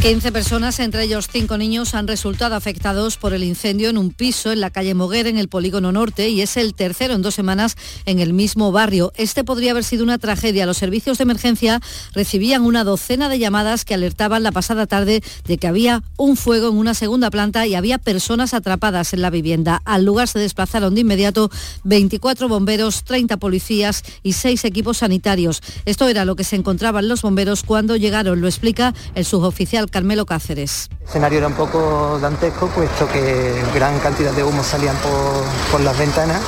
15 0.00 0.32
personas, 0.32 0.80
entre 0.80 1.02
ellos 1.02 1.28
5 1.30 1.58
niños, 1.58 1.94
han 1.94 2.08
resultado 2.08 2.54
afectados 2.54 3.18
por 3.18 3.34
el 3.34 3.44
incendio 3.44 3.90
en 3.90 3.98
un 3.98 4.12
piso 4.12 4.50
en 4.50 4.60
la 4.60 4.70
calle 4.70 4.94
Moguer, 4.94 5.26
en 5.26 5.36
el 5.36 5.48
Polígono 5.48 5.92
Norte, 5.92 6.30
y 6.30 6.40
es 6.40 6.56
el 6.56 6.72
tercero 6.72 7.12
en 7.12 7.20
dos 7.20 7.34
semanas 7.34 7.76
en 8.06 8.18
el 8.18 8.32
mismo 8.32 8.72
barrio. 8.72 9.12
Este 9.16 9.44
podría 9.44 9.72
haber 9.72 9.84
sido 9.84 10.02
una 10.02 10.16
tragedia. 10.16 10.64
Los 10.64 10.78
servicios 10.78 11.18
de 11.18 11.24
emergencia 11.24 11.80
recibían 12.14 12.62
una 12.62 12.82
docena 12.82 13.28
de 13.28 13.38
llamadas 13.38 13.84
que 13.84 13.92
alertaban 13.92 14.42
la 14.42 14.52
pasada 14.52 14.86
tarde 14.86 15.22
de 15.44 15.58
que 15.58 15.66
había 15.66 16.02
un 16.16 16.38
fuego 16.38 16.70
en 16.70 16.78
una 16.78 16.94
segunda 16.94 17.30
planta 17.30 17.66
y 17.66 17.74
había 17.74 17.98
personas 17.98 18.54
atrapadas 18.54 19.12
en 19.12 19.20
la 19.20 19.28
vivienda. 19.28 19.82
Al 19.84 20.06
lugar 20.06 20.28
se 20.28 20.38
desplazaron 20.38 20.94
de 20.94 21.02
inmediato 21.02 21.50
24 21.84 22.48
bomberos, 22.48 23.04
30 23.04 23.36
policías 23.36 24.02
y 24.22 24.32
6 24.32 24.64
equipos 24.64 24.96
sanitarios. 24.98 25.60
Esto 25.84 26.08
era 26.08 26.24
lo 26.24 26.36
que 26.36 26.44
se 26.44 26.56
encontraban 26.56 27.06
los 27.06 27.20
bomberos 27.20 27.64
cuando 27.64 27.96
llegaron, 27.96 28.40
lo 28.40 28.48
explica 28.48 28.94
el 29.14 29.26
suboficial 29.26 29.89
Carmelo 29.90 30.26
Cáceres. 30.26 30.88
El 31.00 31.06
escenario 31.06 31.38
era 31.38 31.48
un 31.48 31.54
poco 31.54 32.18
dantesco, 32.20 32.68
puesto 32.68 33.08
que 33.08 33.62
gran 33.74 33.98
cantidad 33.98 34.32
de 34.32 34.44
humo 34.44 34.62
salían 34.62 34.96
por, 34.96 35.80
las 35.80 35.98
ventanas 35.98 36.40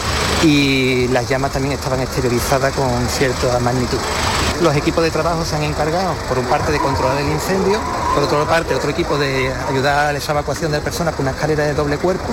y 0.44 1.09
las 1.09 1.28
llamas 1.28 1.52
también 1.52 1.74
estaban 1.74 2.00
exteriorizadas 2.00 2.72
con 2.74 3.09
cierta 3.09 3.59
magnitud. 3.61 3.98
Los 4.62 4.77
equipos 4.77 5.03
de 5.03 5.11
trabajo 5.11 5.44
se 5.44 5.57
han 5.57 5.64
encargado, 5.64 6.14
por 6.29 6.38
un 6.38 6.46
parte, 6.46 6.70
de 6.70 6.79
controlar 6.79 7.20
el 7.20 7.29
incendio, 7.29 7.81
por 8.14 8.22
otra 8.22 8.44
parte, 8.44 8.77
otro 8.77 8.90
equipo 8.90 9.18
de 9.18 9.53
ayudar 9.68 10.14
a 10.14 10.16
esa 10.16 10.31
evacuación 10.31 10.70
de 10.70 10.81
personas 10.81 11.16
con 11.16 11.25
una 11.25 11.33
escalera 11.33 11.64
de 11.64 11.75
doble 11.75 11.98
cuerpo 11.98 12.33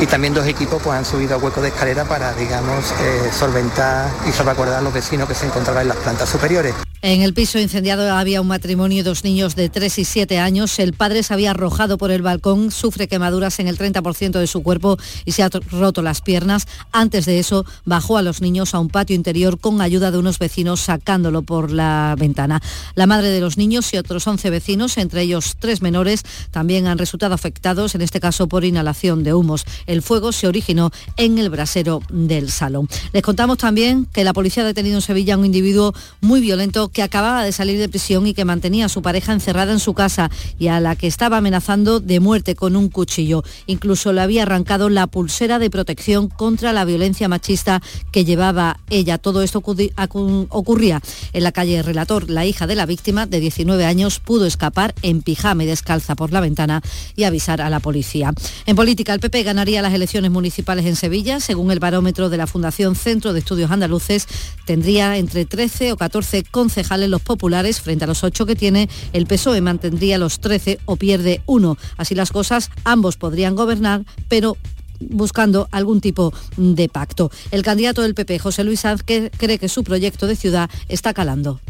y 0.00 0.06
también 0.06 0.32
dos 0.32 0.46
equipos 0.46 0.80
pues, 0.82 0.96
han 0.96 1.04
subido 1.04 1.34
a 1.34 1.38
hueco 1.38 1.60
de 1.60 1.68
escalera 1.68 2.06
para, 2.06 2.32
digamos, 2.32 2.92
eh, 3.02 3.30
solventar 3.38 4.08
y 4.26 4.32
salvaguardar 4.32 4.78
a 4.78 4.80
los 4.80 4.94
vecinos 4.94 5.28
que 5.28 5.34
se 5.34 5.44
encontraban 5.44 5.82
en 5.82 5.88
las 5.88 5.98
plantas 5.98 6.30
superiores. 6.30 6.74
En 7.02 7.22
el 7.22 7.32
piso 7.32 7.58
incendiado 7.58 8.14
había 8.14 8.42
un 8.42 8.46
matrimonio 8.46 8.98
y 8.98 9.02
dos 9.02 9.24
niños 9.24 9.56
de 9.56 9.70
3 9.70 10.00
y 10.00 10.04
7 10.04 10.38
años. 10.38 10.78
El 10.78 10.92
padre 10.92 11.22
se 11.22 11.32
había 11.32 11.52
arrojado 11.52 11.96
por 11.96 12.10
el 12.10 12.20
balcón, 12.20 12.70
sufre 12.70 13.08
quemaduras 13.08 13.58
en 13.58 13.68
el 13.68 13.78
30% 13.78 14.38
de 14.38 14.46
su 14.46 14.62
cuerpo 14.62 14.98
y 15.24 15.32
se 15.32 15.42
ha 15.42 15.48
roto 15.48 16.02
las 16.02 16.20
piernas. 16.20 16.66
Antes 16.92 17.24
de 17.24 17.38
eso, 17.38 17.64
bajó 17.86 18.18
a 18.18 18.22
los 18.22 18.42
niños 18.42 18.74
a 18.74 18.80
un 18.80 18.88
patio 18.88 19.16
interior 19.16 19.58
con 19.58 19.80
ayuda 19.80 20.10
de 20.10 20.18
unos 20.18 20.38
vecinos 20.38 20.80
sacándolo 20.80 21.40
por 21.50 21.72
la 21.72 22.14
ventana. 22.16 22.62
La 22.94 23.08
madre 23.08 23.30
de 23.30 23.40
los 23.40 23.56
niños 23.56 23.92
y 23.92 23.96
otros 23.96 24.24
11 24.24 24.50
vecinos, 24.50 24.96
entre 24.98 25.22
ellos 25.22 25.56
tres 25.58 25.82
menores, 25.82 26.22
también 26.52 26.86
han 26.86 26.96
resultado 26.96 27.34
afectados, 27.34 27.96
en 27.96 28.02
este 28.02 28.20
caso 28.20 28.46
por 28.46 28.64
inhalación 28.64 29.24
de 29.24 29.34
humos. 29.34 29.64
El 29.86 30.00
fuego 30.00 30.30
se 30.30 30.46
originó 30.46 30.92
en 31.16 31.38
el 31.38 31.50
brasero 31.50 32.02
del 32.08 32.52
salón. 32.52 32.88
Les 33.12 33.24
contamos 33.24 33.58
también 33.58 34.06
que 34.12 34.22
la 34.22 34.32
policía 34.32 34.62
ha 34.62 34.66
detenido 34.66 34.94
en 34.98 35.02
Sevilla 35.02 35.34
a 35.34 35.38
un 35.38 35.44
individuo 35.44 35.92
muy 36.20 36.40
violento 36.40 36.88
que 36.90 37.02
acababa 37.02 37.42
de 37.42 37.50
salir 37.50 37.80
de 37.80 37.88
prisión 37.88 38.28
y 38.28 38.32
que 38.32 38.44
mantenía 38.44 38.86
a 38.86 38.88
su 38.88 39.02
pareja 39.02 39.32
encerrada 39.32 39.72
en 39.72 39.80
su 39.80 39.92
casa 39.92 40.30
y 40.56 40.68
a 40.68 40.78
la 40.78 40.94
que 40.94 41.08
estaba 41.08 41.38
amenazando 41.38 41.98
de 41.98 42.20
muerte 42.20 42.54
con 42.54 42.76
un 42.76 42.88
cuchillo. 42.90 43.42
Incluso 43.66 44.12
le 44.12 44.20
había 44.20 44.44
arrancado 44.44 44.88
la 44.88 45.08
pulsera 45.08 45.58
de 45.58 45.68
protección 45.68 46.28
contra 46.28 46.72
la 46.72 46.84
violencia 46.84 47.28
machista 47.28 47.82
que 48.12 48.24
llevaba 48.24 48.78
ella. 48.88 49.18
Todo 49.18 49.42
esto 49.42 49.58
ocurría 49.58 51.00
la 51.40 51.52
calle 51.52 51.82
Relator. 51.82 52.30
La 52.30 52.46
hija 52.46 52.66
de 52.66 52.74
la 52.74 52.86
víctima, 52.86 53.26
de 53.26 53.40
19 53.40 53.84
años, 53.84 54.20
pudo 54.20 54.46
escapar 54.46 54.94
en 55.02 55.22
pijama 55.22 55.64
y 55.64 55.66
descalza 55.66 56.14
por 56.14 56.32
la 56.32 56.40
ventana 56.40 56.82
y 57.16 57.24
avisar 57.24 57.60
a 57.60 57.70
la 57.70 57.80
policía. 57.80 58.32
En 58.66 58.76
política, 58.76 59.14
el 59.14 59.20
PP 59.20 59.42
ganaría 59.42 59.82
las 59.82 59.94
elecciones 59.94 60.30
municipales 60.30 60.86
en 60.86 60.96
Sevilla. 60.96 61.40
Según 61.40 61.70
el 61.70 61.80
barómetro 61.80 62.28
de 62.28 62.36
la 62.36 62.46
Fundación 62.46 62.94
Centro 62.94 63.32
de 63.32 63.40
Estudios 63.40 63.70
Andaluces, 63.70 64.26
tendría 64.66 65.16
entre 65.16 65.44
13 65.44 65.92
o 65.92 65.96
14 65.96 66.44
concejales 66.44 67.08
los 67.08 67.22
populares 67.22 67.80
frente 67.80 68.04
a 68.04 68.06
los 68.06 68.24
8 68.24 68.46
que 68.46 68.56
tiene 68.56 68.88
el 69.12 69.26
PSOE. 69.26 69.60
Mantendría 69.60 70.18
los 70.18 70.40
13 70.40 70.80
o 70.84 70.96
pierde 70.96 71.42
uno. 71.46 71.76
Así 71.96 72.14
las 72.14 72.32
cosas, 72.32 72.70
ambos 72.84 73.16
podrían 73.16 73.54
gobernar, 73.54 74.04
pero 74.28 74.56
buscando 75.00 75.68
algún 75.70 76.00
tipo 76.00 76.32
de 76.56 76.88
pacto. 76.88 77.30
El 77.50 77.62
candidato 77.62 78.02
del 78.02 78.14
PP, 78.14 78.38
José 78.38 78.64
Luis 78.64 78.80
Sanz, 78.80 79.02
que 79.02 79.30
cree 79.36 79.58
que 79.58 79.68
su 79.68 79.84
proyecto 79.84 80.26
de 80.26 80.36
ciudad 80.36 80.70
está 80.88 81.14
calando. 81.14 81.60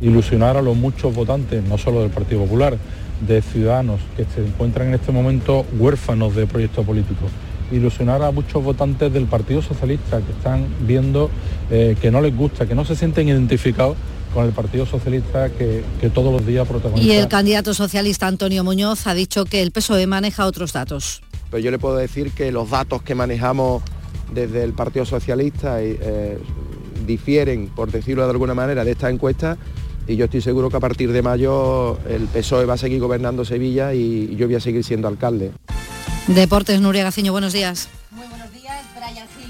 Ilusionar 0.00 0.56
a 0.56 0.62
los 0.62 0.76
muchos 0.76 1.14
votantes, 1.14 1.62
no 1.64 1.78
solo 1.78 2.00
del 2.00 2.10
Partido 2.10 2.42
Popular, 2.42 2.76
de 3.26 3.42
ciudadanos 3.42 4.00
que 4.16 4.24
se 4.34 4.44
encuentran 4.44 4.88
en 4.88 4.94
este 4.94 5.12
momento 5.12 5.64
huérfanos 5.78 6.34
de 6.34 6.46
proyecto 6.46 6.82
político 6.82 7.28
ilusionar 7.72 8.22
a 8.22 8.30
muchos 8.30 8.62
votantes 8.62 9.12
del 9.12 9.26
Partido 9.26 9.62
Socialista 9.62 10.20
que 10.20 10.32
están 10.32 10.66
viendo 10.80 11.30
eh, 11.70 11.96
que 12.00 12.10
no 12.10 12.20
les 12.20 12.36
gusta, 12.36 12.66
que 12.66 12.74
no 12.74 12.84
se 12.84 12.94
sienten 12.96 13.28
identificados 13.28 13.96
con 14.32 14.44
el 14.44 14.52
Partido 14.52 14.84
Socialista 14.84 15.48
que, 15.50 15.84
todos 16.12 16.32
los 16.32 16.44
días 16.44 16.66
protagoniza. 16.66 17.06
Y 17.06 17.12
el 17.12 17.28
candidato 17.28 17.72
socialista 17.72 18.26
Antonio 18.26 18.64
Muñoz 18.64 19.06
ha 19.06 19.14
dicho 19.14 19.44
que 19.44 19.62
el 19.62 19.70
PSOE 19.70 20.06
maneja 20.06 20.46
otros 20.46 20.72
datos. 20.72 21.22
Pero 21.54 21.62
yo 21.62 21.70
le 21.70 21.78
puedo 21.78 21.94
decir 21.94 22.32
que 22.32 22.50
los 22.50 22.68
datos 22.68 23.02
que 23.02 23.14
manejamos 23.14 23.80
desde 24.32 24.64
el 24.64 24.72
Partido 24.72 25.04
Socialista 25.04 25.80
eh, 25.80 26.36
difieren, 27.06 27.68
por 27.68 27.92
decirlo 27.92 28.24
de 28.24 28.30
alguna 28.32 28.54
manera, 28.54 28.84
de 28.84 28.90
esta 28.90 29.08
encuesta 29.08 29.56
y 30.08 30.16
yo 30.16 30.24
estoy 30.24 30.40
seguro 30.40 30.68
que 30.68 30.78
a 30.78 30.80
partir 30.80 31.12
de 31.12 31.22
mayo 31.22 31.96
el 32.08 32.26
PSOE 32.26 32.64
va 32.64 32.74
a 32.74 32.76
seguir 32.76 32.98
gobernando 32.98 33.44
Sevilla 33.44 33.94
y 33.94 34.34
yo 34.34 34.48
voy 34.48 34.56
a 34.56 34.60
seguir 34.60 34.82
siendo 34.82 35.06
alcalde. 35.06 35.52
Deportes, 36.26 36.80
Nuria 36.80 37.04
Gaciño, 37.04 37.30
buenos 37.30 37.52
días. 37.52 37.88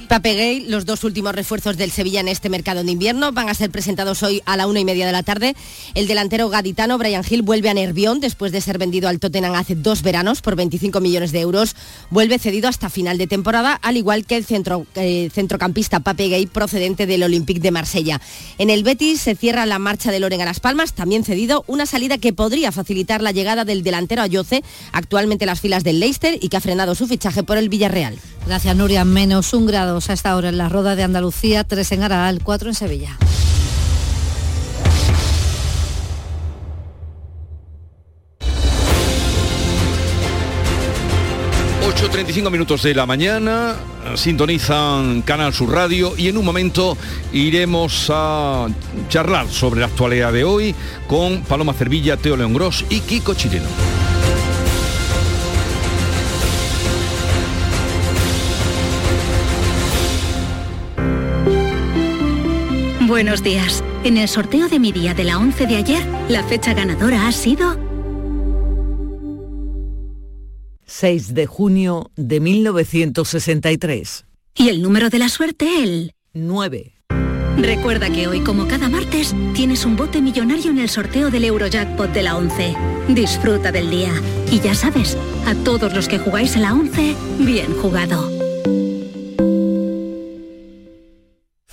Pape 0.09 0.34
Gay, 0.34 0.61
los 0.68 0.86
dos 0.86 1.05
últimos 1.05 1.34
refuerzos 1.34 1.76
del 1.76 1.90
Sevilla 1.90 2.20
en 2.20 2.28
este 2.28 2.48
mercado 2.48 2.84
de 2.84 2.90
invierno 2.90 3.32
van 3.32 3.48
a 3.48 3.55
ser 3.55 3.70
presentados 3.70 4.22
hoy 4.22 4.42
a 4.44 4.57
la 4.57 4.66
una 4.66 4.80
y 4.80 4.84
media 4.84 5.07
de 5.07 5.12
la 5.12 5.22
tarde. 5.22 5.55
El 5.94 6.07
delantero 6.07 6.48
gaditano 6.48 6.98
Brian 6.98 7.24
Hill 7.28 7.42
vuelve 7.42 7.70
a 7.70 7.74
Nervión 7.74 8.20
después 8.20 8.52
de 8.52 8.61
ser 8.61 8.78
vendido 8.78 9.09
al 9.09 9.20
Tottenham 9.20 9.55
hace 9.55 9.74
dos 9.74 10.02
veranos 10.02 10.42
por 10.42 10.57
25 10.57 11.00
millones 11.00 11.32
de 11.32 11.40
euros. 11.40 11.76
Vuelve 12.11 12.38
cedido 12.38 12.68
hasta 12.68 12.90
final 12.90 13.18
de 13.18 13.26
temporada, 13.26 13.74
al 13.74 13.96
igual 13.96 14.26
que 14.26 14.36
el 14.36 14.44
centro, 14.44 14.86
eh, 14.94 15.30
centrocampista 15.32 16.00
Pape 16.00 16.28
Gay 16.28 16.46
procedente 16.46 17.07
del 17.07 17.22
Olympique 17.22 17.61
de 17.61 17.70
Marsella. 17.70 18.20
En 18.59 18.70
el 18.70 18.84
Betis 18.84 19.20
se 19.20 19.34
cierra 19.34 19.66
la 19.66 19.78
marcha 19.78 20.12
de 20.12 20.20
Loren 20.20 20.40
a 20.40 20.44
Las 20.44 20.61
Palmas, 20.61 20.94
también 20.94 21.24
cedido, 21.24 21.64
una 21.66 21.86
salida 21.86 22.18
que 22.18 22.32
podría 22.32 22.72
facilitar 22.72 23.22
la 23.22 23.32
llegada 23.32 23.64
del 23.64 23.82
delantero 23.82 24.22
Ayoce, 24.22 24.62
actualmente 24.92 25.44
en 25.44 25.48
las 25.48 25.61
filas 25.61 25.84
del 25.84 26.00
Leicester 26.00 26.38
y 26.40 26.48
que 26.48 26.57
ha 26.57 26.61
frenado 26.61 26.94
su 26.94 27.07
fichaje 27.07 27.42
por 27.42 27.59
el 27.59 27.68
Villarreal. 27.68 28.18
Gracias, 28.47 28.76
Nuria. 28.76 29.05
Menos 29.05 29.55
un 29.55 29.66
grado 29.66 29.99
a 30.07 30.12
esta 30.12 30.36
hora 30.36 30.51
en 30.51 30.59
la 30.59 30.68
Roda 30.68 30.97
de 30.97 31.03
Andalucía, 31.03 31.64
tres 31.64 31.92
en 31.92 32.03
Araal, 32.03 32.40
cuatro 32.42 32.68
en 32.68 32.74
Sevilla. 32.74 33.16
...8.35 41.84 42.51
minutos 42.51 42.82
de 42.82 42.95
la 42.95 43.07
mañana... 43.07 43.76
...sintonizan 44.14 45.22
Canal 45.22 45.55
Sur 45.55 45.70
Radio... 45.70 46.12
...y 46.16 46.28
en 46.28 46.36
un 46.36 46.45
momento 46.45 46.99
iremos 47.32 48.11
a 48.12 48.66
charlar 49.09 49.49
sobre 49.49 49.80
la 49.80 49.86
actualidad 49.86 50.32
de 50.32 50.45
hoy... 50.45 50.74
...con 51.07 51.42
Paloma 51.42 51.72
Cervilla, 51.72 52.16
Teo 52.16 52.36
León 52.36 52.53
Gros 52.53 52.84
y 52.90 53.01
Kiko 53.01 53.34
Chileno. 53.34 53.68
Buenos 63.14 63.44
días. 63.44 63.84
En 64.02 64.16
el 64.16 64.26
sorteo 64.26 64.68
de 64.68 64.80
mi 64.80 64.90
día 64.90 65.14
de 65.14 65.22
la 65.22 65.38
11 65.38 65.68
de 65.68 65.76
ayer, 65.76 66.04
la 66.28 66.42
fecha 66.42 66.74
ganadora 66.74 67.28
ha 67.28 67.30
sido... 67.30 67.78
6 70.84 71.32
de 71.32 71.46
junio 71.46 72.10
de 72.16 72.40
1963. 72.40 74.24
Y 74.56 74.68
el 74.68 74.82
número 74.82 75.10
de 75.10 75.20
la 75.20 75.28
suerte, 75.28 75.84
el 75.84 76.12
9. 76.32 76.94
Recuerda 77.56 78.10
que 78.10 78.26
hoy, 78.26 78.40
como 78.40 78.66
cada 78.66 78.88
martes, 78.88 79.32
tienes 79.54 79.84
un 79.84 79.94
bote 79.94 80.20
millonario 80.20 80.72
en 80.72 80.80
el 80.80 80.88
sorteo 80.88 81.30
del 81.30 81.44
Eurojackpot 81.44 82.10
de 82.12 82.22
la 82.24 82.36
11. 82.36 82.74
Disfruta 83.10 83.70
del 83.70 83.90
día. 83.90 84.12
Y 84.50 84.58
ya 84.58 84.74
sabes, 84.74 85.16
a 85.46 85.54
todos 85.54 85.94
los 85.94 86.08
que 86.08 86.18
jugáis 86.18 86.56
a 86.56 86.60
la 86.60 86.74
11, 86.74 87.14
bien 87.38 87.72
jugado. 87.80 88.34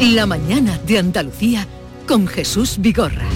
La 0.00 0.24
mañana 0.24 0.78
de 0.86 0.96
Andalucía 0.96 1.66
con 2.08 2.26
Jesús 2.26 2.76
Vigorra. 2.78 3.26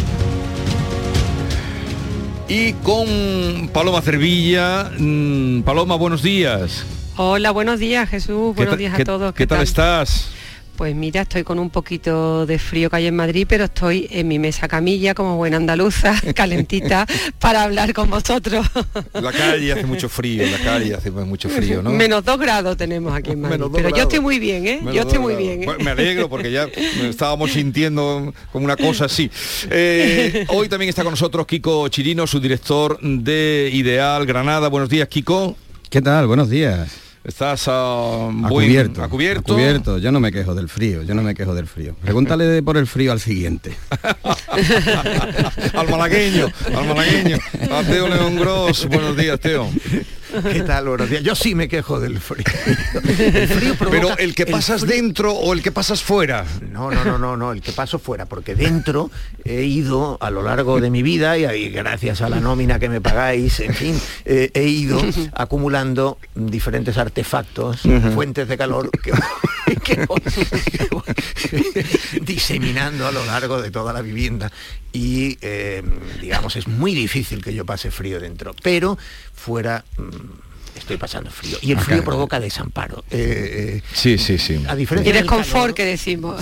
Y 2.49 2.73
con 2.73 3.69
Paloma 3.71 4.01
Cervilla. 4.01 4.91
Mm, 4.99 5.61
Paloma, 5.61 5.97
buenos 5.97 6.23
días. 6.23 6.87
Hola, 7.19 7.51
buenos 7.51 7.81
días 7.81 8.09
Jesús, 8.09 8.57
buenos 8.57 8.79
días 8.79 8.99
a 8.99 9.05
todos. 9.05 9.35
¿Qué, 9.35 9.47
tal 9.47 9.62
estás? 9.62 10.31
Pues 10.77 10.95
mira, 10.97 11.22
estoy 11.22 11.45
con 11.45 11.61
un 11.61 11.70
poquito 11.70 12.47
de 12.47 12.59
frío 12.59 12.91
que 12.91 12.97
hay 12.97 13.07
en 13.07 13.14
Madrid, 13.14 13.47
pero 13.49 13.64
estoy 13.64 14.09
en 14.11 14.27
mi 14.27 14.41
mesa 14.41 14.66
camilla 14.66 15.14
como 15.14 15.37
buena 15.37 15.57
andaluza, 15.57 16.20
calentita, 16.35 17.07
para 17.39 17.62
hablar 17.62 17.93
con 17.95 18.11
vosotros. 18.11 18.66
La 19.12 19.31
calle 19.31 19.72
hace 19.72 19.87
mucho 19.87 20.09
frío, 20.09 20.45
la 20.51 20.59
calle 20.59 20.95
hace 20.95 21.12
mucho 21.12 21.49
frío, 21.49 21.81
¿no? 21.81 21.91
Menos 21.91 22.25
dos 22.25 22.39
grados 22.39 22.77
tenemos 22.77 23.14
aquí 23.14 23.31
en 23.31 23.41
Madrid. 23.43 23.66
Pero 23.72 23.91
yo 23.91 24.03
estoy 24.03 24.20
muy 24.20 24.41
bien, 24.41 24.66
¿eh? 24.66 24.81
yo 24.93 25.03
estoy 25.03 25.18
muy 25.20 25.37
bien. 25.37 25.64
me 25.81 25.91
alegro 25.91 26.29
porque 26.29 26.51
ya 26.51 26.66
estábamos 27.09 27.53
sintiendo 27.53 28.35
como 28.53 28.64
una 28.64 28.77
cosa 28.77 29.05
así. 29.07 29.31
Eh, 29.77 30.45
hoy 30.49 30.68
también 30.68 30.89
está 30.89 31.03
con 31.03 31.12
nosotros 31.12 31.47
Kiko 31.47 31.89
Chirino, 31.89 32.27
su 32.27 32.39
director 32.39 32.99
de 33.01 33.70
Ideal 33.72 34.25
Granada. 34.27 34.68
Buenos 34.68 34.89
días, 34.89 35.09
Kiko. 35.09 35.57
¿Qué 35.91 36.03
tal? 36.03 36.27
Buenos 36.27 36.49
días. 36.51 37.04
Estás 37.25 37.68
a, 37.68 38.29
cubierto, 38.51 39.03
a 39.03 39.09
cubierto. 39.09 39.97
Yo 39.99 40.12
no 40.12 40.20
me 40.20 40.31
quejo 40.31 40.55
del 40.55 40.68
frío, 40.68 41.03
yo 41.05 41.14
no 41.14 41.22
me 41.22 41.35
quejo 41.35 41.55
del 41.55 41.66
frío. 41.66 41.97
Pregúntale 42.03 42.62
por 42.62 42.77
el 42.77 42.87
frío 42.87 43.12
al 43.12 43.20
siguiente. 43.20 43.75
al 45.72 45.89
malagueño, 45.89 46.49
al 46.66 46.87
malagueño. 46.87 47.39
A 47.72 47.83
Teo 47.83 48.09
León 48.09 48.37
Gross. 48.37 48.87
Buenos 48.87 49.16
días, 49.16 49.41
Teo. 49.41 49.70
¿Qué 50.43 50.62
tal? 50.62 50.89
Buenos 50.89 51.09
días. 51.09 51.22
Yo 51.22 51.35
sí 51.35 51.55
me 51.55 51.68
quejo 51.68 52.01
del 52.01 52.18
frío. 52.20 52.45
Pero 53.91 54.16
el 54.18 54.35
que 54.35 54.47
pasas 54.47 54.87
dentro 54.87 55.32
o 55.32 55.53
el 55.53 55.62
que 55.62 55.72
pasas 55.72 56.03
fuera. 56.03 56.45
No, 56.70 56.91
no, 56.91 57.05
no, 57.05 57.18
no, 57.18 57.37
no, 57.37 57.53
el 57.53 57.61
que 57.61 57.72
paso 57.72 57.99
fuera, 57.99 58.26
porque 58.26 58.55
dentro 58.55 59.11
he 59.45 59.62
ido 59.62 60.18
a 60.20 60.30
lo 60.30 60.43
largo 60.43 60.80
de 60.80 60.91
mi 60.91 61.03
vida 61.03 61.37
y, 61.37 61.70
gracias 61.70 62.22
a 62.22 62.28
la 62.28 62.41
nómina 62.41 62.78
que 62.78 62.89
me 62.89 63.01
pagáis, 63.01 63.61
en 63.61 63.74
fin, 63.74 64.01
eh, 64.24 64.51
he 64.55 64.64
ido 64.64 65.01
acumulando 65.32 66.18
diferentes 66.35 66.99
artefactos, 66.99 67.82
fuentes 68.14 68.49
de 68.49 68.57
calor 68.57 68.91
que, 68.91 69.12
diseminando 72.22 73.07
a 73.07 73.12
lo 73.12 73.25
largo 73.25 73.61
de 73.61 73.70
toda 73.70 73.93
la 73.93 74.03
vivienda. 74.03 74.53
Y 74.93 75.39
eh, 75.41 75.83
digamos 76.20 76.57
es 76.57 76.68
muy 76.68 76.95
difícil 76.95 77.43
que 77.43 77.55
yo 77.55 77.64
pase 77.64 77.91
frío 77.91 78.20
dentro. 78.20 78.55
Pero 78.62 78.99
fuera 79.35 79.85
mm, 79.97 80.43
estoy 80.75 80.97
pasando 80.97 81.31
frío. 81.31 81.57
Y 81.62 81.72
el 81.72 81.79
frío 81.79 82.05
provoca 82.05 82.41
desamparo. 82.41 83.05
Eh, 83.11 83.79
eh, 83.79 83.83
sí, 83.93 84.18
sí, 84.18 84.39
sí. 84.39 84.62
A 84.68 84.75
diferencia 84.75 85.11
y 85.11 85.12
desconfort 85.12 85.75
que 85.75 85.85
decimos. 85.85 86.41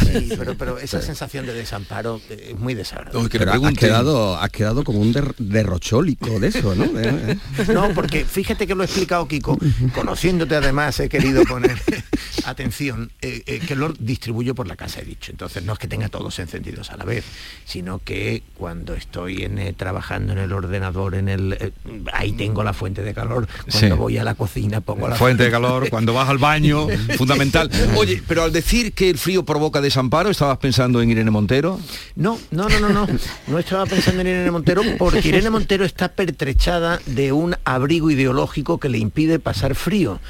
pero, 0.59 0.78
esa 0.78 1.03
sensación 1.03 1.47
de 1.47 1.55
desamparo 1.55 2.20
es 2.28 2.59
muy 2.59 2.74
desagradable. 2.74 3.28
pero 3.30 3.53
has 3.53 3.74
quedado, 3.74 4.37
has 4.39 4.51
quedado 4.51 4.85
como 4.85 5.01
un 5.01 5.14
derrochólico 5.39 6.41
de 6.41 6.49
eso, 6.49 6.74
¿no? 6.74 6.87
no, 7.72 7.95
porque 7.95 8.24
fíjate 8.24 8.66
que 8.66 8.74
lo 8.74 8.83
he 8.83 8.87
explicado 8.87 9.28
Kiko, 9.28 9.59
conociéndote 9.95 10.57
además 10.57 10.99
he 11.01 11.09
querido 11.09 11.45
poner 11.45 11.80
atención, 12.45 13.11
eh, 13.20 13.61
que 13.66 13.76
lo 13.76 13.93
distribuyo 13.93 14.55
por 14.55 14.66
la 14.66 14.76
casa, 14.76 15.01
he 15.01 15.05
dicho. 15.05 15.30
Entonces 15.30 15.62
no 15.64 15.74
es 15.74 15.78
que 15.78 15.89
tenga 15.89 16.09
todos 16.09 16.39
encendidos 16.39 16.91
a 16.91 16.97
la 16.97 17.05
vez, 17.05 17.24
sino 17.64 17.99
que 17.99 18.43
cuando 18.57 18.95
estoy 18.95 19.43
en, 19.45 19.74
trabajando 19.74 20.33
en 20.33 20.39
el 20.39 20.53
ordenador, 20.53 21.14
en 21.14 21.28
el 21.28 21.72
ahí 22.12 22.33
tengo 22.33 22.64
la 22.64 22.72
fuente 22.72 23.03
de 23.03 23.14
calor, 23.14 23.49
cuando 23.70 23.97
voy 23.97 24.18
a 24.18 24.22
a 24.23 24.25
la 24.25 24.35
cocina, 24.35 24.81
pongo 24.81 25.09
la 25.09 25.16
fuente 25.16 25.45
de 25.45 25.51
calor, 25.51 25.91
cuando 25.91 26.14
vas 26.14 26.29
al 26.29 26.39
baño, 26.39 26.87
fundamental. 27.16 27.70
Oye, 27.97 28.23
pero 28.27 28.43
al 28.43 28.53
decir 28.53 28.93
que 28.93 29.11
el 29.11 29.18
frío 29.18 29.45
provoca 29.45 29.81
desamparo, 29.81 30.31
¿estabas 30.31 30.59
pensando 30.59 31.03
en 31.03 31.11
Irene 31.11 31.31
Montero? 31.31 31.79
No, 32.16 32.39
no, 32.51 32.68
no, 32.68 32.81
no, 32.81 32.89
no. 32.89 33.07
No 33.47 33.59
estaba 33.59 33.87
pensando 33.87 34.23
en 34.23 34.29
Irene 34.29 34.51
Montero 34.51 34.83
porque 34.99 35.29
Irene 35.29 35.51
Montero 35.51 35.85
está 35.85 36.09
pertrechada 36.09 37.01
de 37.07 37.33
un 37.33 37.57
abrigo 37.64 38.11
ideológico 38.11 38.79
que 38.79 38.89
le 38.89 38.99
impide 38.99 39.39
pasar 39.39 39.75
frío 39.75 40.20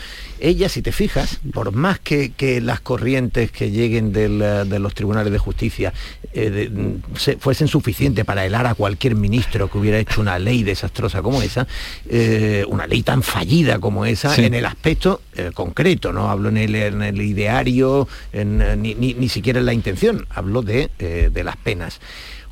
ella, 0.42 0.68
si 0.68 0.82
te 0.82 0.90
fijas, 0.90 1.38
por 1.54 1.72
más 1.72 2.00
que, 2.00 2.32
las 2.62 2.80
corrientes 2.80 3.52
que 3.52 3.70
lleguen 3.70 4.12
eh, 4.14 4.64
de 4.66 4.78
los 4.80 4.92
tribunales 4.92 5.32
de 5.32 5.38
justicia 5.38 5.92
eh, 6.32 6.68
mm, 6.68 7.38
fuesen 7.38 7.68
suficientes 7.68 8.24
para 8.24 8.44
helar 8.44 8.66
a 8.66 8.74
cualquier 8.74 9.14
ministro 9.14 9.70
que 9.70 9.78
hubiera 9.78 9.98
hecho 9.98 10.20
una 10.20 10.40
ley 10.40 10.64
desastrosa 10.64 11.22
como 11.22 11.42
esa, 11.42 11.68
eh, 12.08 12.64
una 12.68 12.88
ley 12.88 13.04
tan 13.04 13.22
fallida 13.22 13.78
como 13.82 14.06
esa, 14.06 14.34
en 14.36 14.54
el 14.54 14.64
aspecto 14.64 15.20
concreto, 15.52 16.12
no 16.12 16.30
hablo 16.30 16.48
en 16.48 16.56
el, 16.56 17.20
ideario, 17.20 18.08
ni, 18.32 19.28
siquiera 19.28 19.60
en 19.60 19.66
la 19.66 19.74
intención, 19.74 20.26
hablo 20.30 20.62
de, 20.62 20.88
de 20.98 21.44
las 21.44 21.56
penas. 21.58 22.00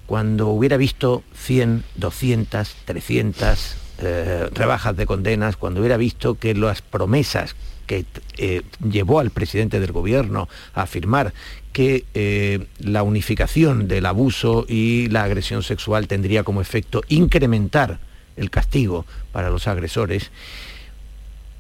Cuando 0.04 0.48
hubiera 0.48 0.76
visto 0.76 1.22
100, 1.34 1.84
200, 1.94 2.76
300 2.84 3.76
rebajas 4.52 4.96
de 4.96 5.06
condenas, 5.06 5.56
cuando 5.56 5.80
hubiera 5.80 5.96
visto 5.96 6.34
que 6.34 6.54
las 6.54 6.82
promesas 6.82 7.54
que 7.90 8.04
eh, 8.36 8.62
llevó 8.88 9.18
al 9.18 9.30
presidente 9.30 9.80
del 9.80 9.90
gobierno 9.90 10.48
a 10.74 10.82
afirmar 10.82 11.34
que 11.72 12.04
eh, 12.14 12.66
la 12.78 13.02
unificación 13.02 13.88
del 13.88 14.06
abuso 14.06 14.64
y 14.68 15.08
la 15.08 15.24
agresión 15.24 15.64
sexual 15.64 16.06
tendría 16.06 16.44
como 16.44 16.60
efecto 16.60 17.02
incrementar 17.08 17.98
el 18.36 18.48
castigo 18.48 19.06
para 19.32 19.50
los 19.50 19.66
agresores, 19.66 20.30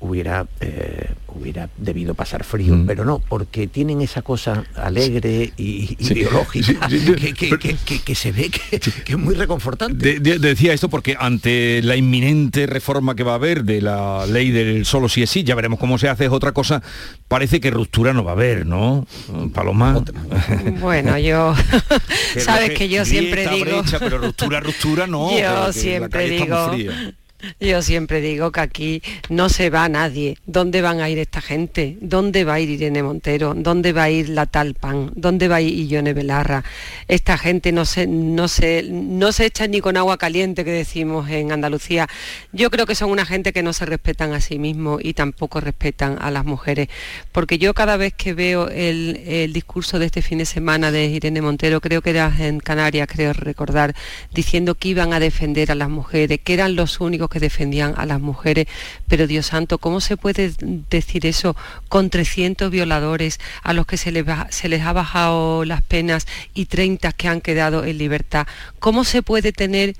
hubiera, 0.00 0.46
eh, 0.60 1.10
hubiera 1.28 1.68
debido 1.76 2.14
pasar 2.14 2.44
frío, 2.44 2.74
mm. 2.74 2.86
pero 2.86 3.04
no, 3.04 3.18
porque 3.18 3.66
tienen 3.66 4.00
esa 4.00 4.22
cosa 4.22 4.64
alegre 4.74 5.52
y 5.56 5.96
ideológica 5.98 6.88
que, 6.88 8.14
se 8.14 8.32
ve 8.32 8.50
que, 8.50 8.80
es 9.06 9.18
muy 9.18 9.34
reconfortante. 9.34 10.18
decía 10.20 10.72
esto 10.72 10.88
porque 10.88 11.16
ante 11.18 11.82
la 11.82 11.96
inminente 11.96 12.66
reforma 12.66 13.14
que 13.14 13.22
va 13.22 13.32
a 13.32 13.36
haber 13.36 13.64
de 13.64 13.82
la 13.82 14.26
ley 14.26 14.50
del 14.50 14.84
solo 14.86 15.08
sí 15.08 15.22
es 15.22 15.30
sí, 15.30 15.44
ya 15.44 15.54
veremos 15.54 15.78
cómo 15.78 15.98
se 15.98 16.08
hace, 16.08 16.24
es 16.24 16.32
otra 16.32 16.52
cosa, 16.52 16.82
parece 17.28 17.60
que 17.60 17.70
ruptura 17.70 18.12
no 18.12 18.24
va 18.24 18.32
a 18.32 18.34
haber, 18.34 18.66
¿no? 18.66 19.06
Paloma. 19.52 20.02
Bueno, 20.80 21.18
yo, 21.18 21.54
sabes 22.38 22.70
que, 22.70 22.88
yo 22.88 23.04
siempre 23.04 23.48
digo... 23.48 23.82
pero 23.98 24.18
ruptura, 24.18 24.60
ruptura 24.60 25.06
no. 25.06 25.30
Yo 25.40 25.72
siempre 25.72 26.28
digo... 26.28 26.72
Yo 27.58 27.82
siempre 27.82 28.20
digo 28.20 28.52
que 28.52 28.60
aquí 28.60 29.02
no 29.28 29.48
se 29.48 29.70
va 29.70 29.88
nadie. 29.88 30.38
¿Dónde 30.46 30.82
van 30.82 31.00
a 31.00 31.08
ir 31.08 31.18
esta 31.18 31.40
gente? 31.40 31.96
¿Dónde 32.00 32.44
va 32.44 32.54
a 32.54 32.60
ir 32.60 32.70
Irene 32.70 33.02
Montero? 33.02 33.54
¿Dónde 33.54 33.92
va 33.92 34.04
a 34.04 34.10
ir 34.10 34.28
la 34.28 34.46
Talpan? 34.46 35.12
¿Dónde 35.14 35.48
va 35.48 35.56
a 35.56 35.60
ir 35.60 35.88
Ione 35.88 36.12
Belarra? 36.12 36.64
Esta 37.08 37.38
gente 37.38 37.72
no 37.72 37.84
se, 37.84 38.06
no, 38.06 38.48
se, 38.48 38.82
no 38.90 39.32
se 39.32 39.46
echa 39.46 39.66
ni 39.66 39.80
con 39.80 39.96
agua 39.96 40.18
caliente 40.18 40.64
que 40.64 40.70
decimos 40.70 41.30
en 41.30 41.52
Andalucía. 41.52 42.08
Yo 42.52 42.70
creo 42.70 42.86
que 42.86 42.94
son 42.94 43.10
una 43.10 43.24
gente 43.24 43.52
que 43.52 43.62
no 43.62 43.72
se 43.72 43.86
respetan 43.86 44.32
a 44.32 44.40
sí 44.40 44.58
mismos 44.58 45.00
y 45.02 45.14
tampoco 45.14 45.60
respetan 45.60 46.18
a 46.20 46.30
las 46.30 46.44
mujeres. 46.44 46.88
Porque 47.32 47.58
yo 47.58 47.74
cada 47.74 47.96
vez 47.96 48.12
que 48.14 48.34
veo 48.34 48.68
el, 48.68 49.22
el 49.26 49.52
discurso 49.52 49.98
de 49.98 50.06
este 50.06 50.22
fin 50.22 50.38
de 50.38 50.46
semana 50.46 50.90
de 50.90 51.06
Irene 51.06 51.40
Montero, 51.40 51.80
creo 51.80 52.02
que 52.02 52.10
era 52.10 52.32
en 52.38 52.60
Canarias, 52.60 53.08
creo 53.10 53.32
recordar, 53.32 53.94
diciendo 54.34 54.74
que 54.74 54.88
iban 54.88 55.12
a 55.14 55.20
defender 55.20 55.72
a 55.72 55.74
las 55.74 55.88
mujeres, 55.88 56.40
que 56.42 56.54
eran 56.54 56.76
los 56.76 57.00
únicos 57.00 57.29
que 57.30 57.40
defendían 57.40 57.94
a 57.96 58.04
las 58.04 58.20
mujeres, 58.20 58.66
pero 59.08 59.26
Dios 59.26 59.46
santo, 59.46 59.78
¿cómo 59.78 60.00
se 60.00 60.16
puede 60.18 60.52
decir 60.90 61.24
eso 61.24 61.56
con 61.88 62.10
300 62.10 62.70
violadores 62.70 63.40
a 63.62 63.72
los 63.72 63.86
que 63.86 63.96
se 63.96 64.12
les, 64.12 64.26
se 64.50 64.68
les 64.68 64.82
ha 64.82 64.92
bajado 64.92 65.64
las 65.64 65.80
penas 65.80 66.26
y 66.52 66.66
30 66.66 67.12
que 67.12 67.28
han 67.28 67.40
quedado 67.40 67.84
en 67.84 67.96
libertad? 67.96 68.46
¿Cómo 68.78 69.04
se 69.04 69.22
puede 69.22 69.52
tener 69.52 69.94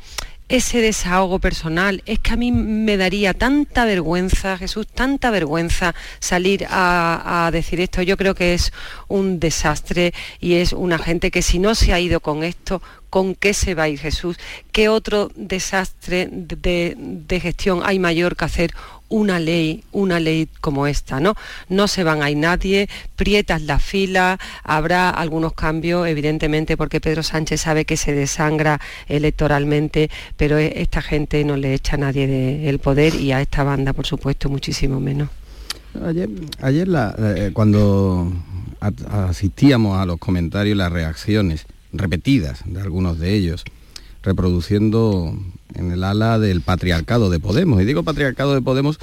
ese 0.51 0.81
desahogo 0.83 1.39
personal. 1.39 2.03
Es 2.07 2.19
que 2.19 2.33
a 2.33 2.37
mí 2.37 2.53
me 2.53 2.97
daría 2.97 3.33
tanta 3.33 3.85
vergüenza, 3.85 4.59
Jesús, 4.59 4.87
tanta 4.87 5.31
vergüenza 5.31 5.95
salir 6.19 6.67
a, 6.69 7.47
a, 7.47 7.51
decir 7.53 7.81
esto. 7.81 8.03
Yo 8.03 8.17
creo 8.17 8.35
que 8.35 8.53
es 8.53 8.73
un 9.09 9.41
desastre 9.41 10.13
y 10.41 10.55
es 10.55 10.73
una 10.73 10.99
gente 10.99 11.31
que 11.31 11.43
si 11.43 11.59
no 11.61 11.75
se 11.75 11.93
ha 11.93 12.01
ido 12.01 12.21
con 12.21 12.43
esto, 12.43 12.83
¿con 13.11 13.35
qué 13.35 13.55
se 13.55 13.75
va 13.75 13.85
a 13.85 13.89
ir 13.89 13.99
Jesús? 13.99 14.39
¿Qué 14.73 14.89
otro 14.89 15.31
desastre 15.35 16.29
de, 16.31 17.41
gestión 17.41 17.83
hay 17.85 17.99
mayor 17.99 18.37
que 18.37 18.45
hacer 18.45 18.75
una 19.11 19.39
ley, 19.39 19.85
una 19.93 20.19
ley 20.19 20.49
como 20.61 20.87
esta, 20.87 21.21
¿no? 21.21 21.35
No 21.69 21.87
se 21.89 22.03
van 22.03 22.23
a 22.23 22.31
ir 22.31 22.39
nadie, 22.39 22.89
prietas 23.17 23.63
la 23.63 23.79
fila, 23.79 24.39
habrá 24.65 25.11
algunos 25.11 25.53
cambios, 25.53 26.09
evidentemente, 26.09 26.77
porque 26.77 27.01
Pedro 27.01 27.23
Sánchez 27.23 27.61
sabe 27.61 27.85
que 27.85 27.99
se 27.99 28.15
desangra 28.15 28.81
electoralmente, 29.09 30.11
pero 30.37 30.59
e, 30.59 30.81
esta 30.81 31.03
gente 31.03 31.45
no 31.45 31.57
le 31.57 31.75
echa 31.75 31.97
a 31.97 31.99
nadie 31.99 32.27
del 32.27 32.79
poder 32.79 33.15
y 33.15 33.33
a 33.33 33.43
esta 33.43 33.65
banda, 33.65 33.93
por 33.93 34.07
supuesto, 34.07 34.49
muchísimo 34.49 35.01
menos. 35.01 35.29
Ayer, 36.07 36.31
ayer 36.63 36.89
eh, 37.19 37.51
cuando 37.53 38.33
asistíamos 39.11 39.99
a 39.99 40.07
los 40.07 40.19
comentarios 40.19 40.77
las 40.77 40.93
reacciones 40.93 41.67
repetidas 41.93 42.63
de 42.65 42.81
algunos 42.81 43.19
de 43.19 43.35
ellos, 43.35 43.65
reproduciendo 44.23 45.35
en 45.75 45.93
el 45.93 46.05
ala 46.05 46.39
del 46.39 46.61
patriarcado 46.61 47.31
de 47.31 47.41
Podemos. 47.41 47.81
Y 47.81 47.85
digo 47.85 48.03
patriarcado 48.03 48.55
de 48.55 48.63
Podemos 48.63 48.99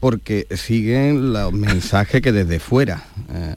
porque 0.00 0.46
siguen 0.54 1.32
los 1.32 1.52
mensajes 1.52 2.22
que 2.22 2.32
desde 2.32 2.60
fuera 2.60 3.04
eh, 3.32 3.54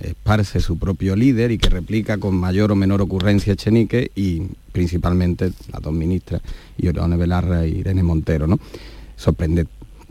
esparce 0.00 0.60
su 0.60 0.78
propio 0.78 1.14
líder 1.14 1.52
y 1.52 1.58
que 1.58 1.68
replica 1.68 2.18
con 2.18 2.34
mayor 2.34 2.72
o 2.72 2.76
menor 2.76 3.02
ocurrencia 3.02 3.54
Chenique 3.54 4.10
y 4.14 4.42
principalmente 4.72 5.52
las 5.72 5.82
dos 5.82 5.92
ministras, 5.92 6.42
Ione 6.78 7.16
Belarra 7.16 7.66
y 7.66 7.78
Irene 7.78 8.02
Montero. 8.02 8.46
¿no? 8.46 8.58
Sorprende 9.16 9.66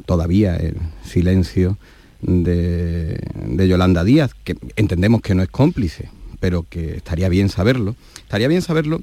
todavía 0.06 0.56
el 0.56 0.78
silencio 1.04 1.78
de, 2.22 3.20
de 3.48 3.68
Yolanda 3.68 4.04
Díaz, 4.04 4.32
que 4.44 4.56
entendemos 4.76 5.22
que 5.22 5.36
no 5.36 5.44
es 5.44 5.50
cómplice, 5.50 6.10
pero 6.40 6.66
que 6.70 6.98
estaría 6.98 7.28
bien 7.30 7.50
saberlo. 7.50 7.96
Estaría 8.24 8.48
bien 8.48 8.62
saberlo 8.62 9.02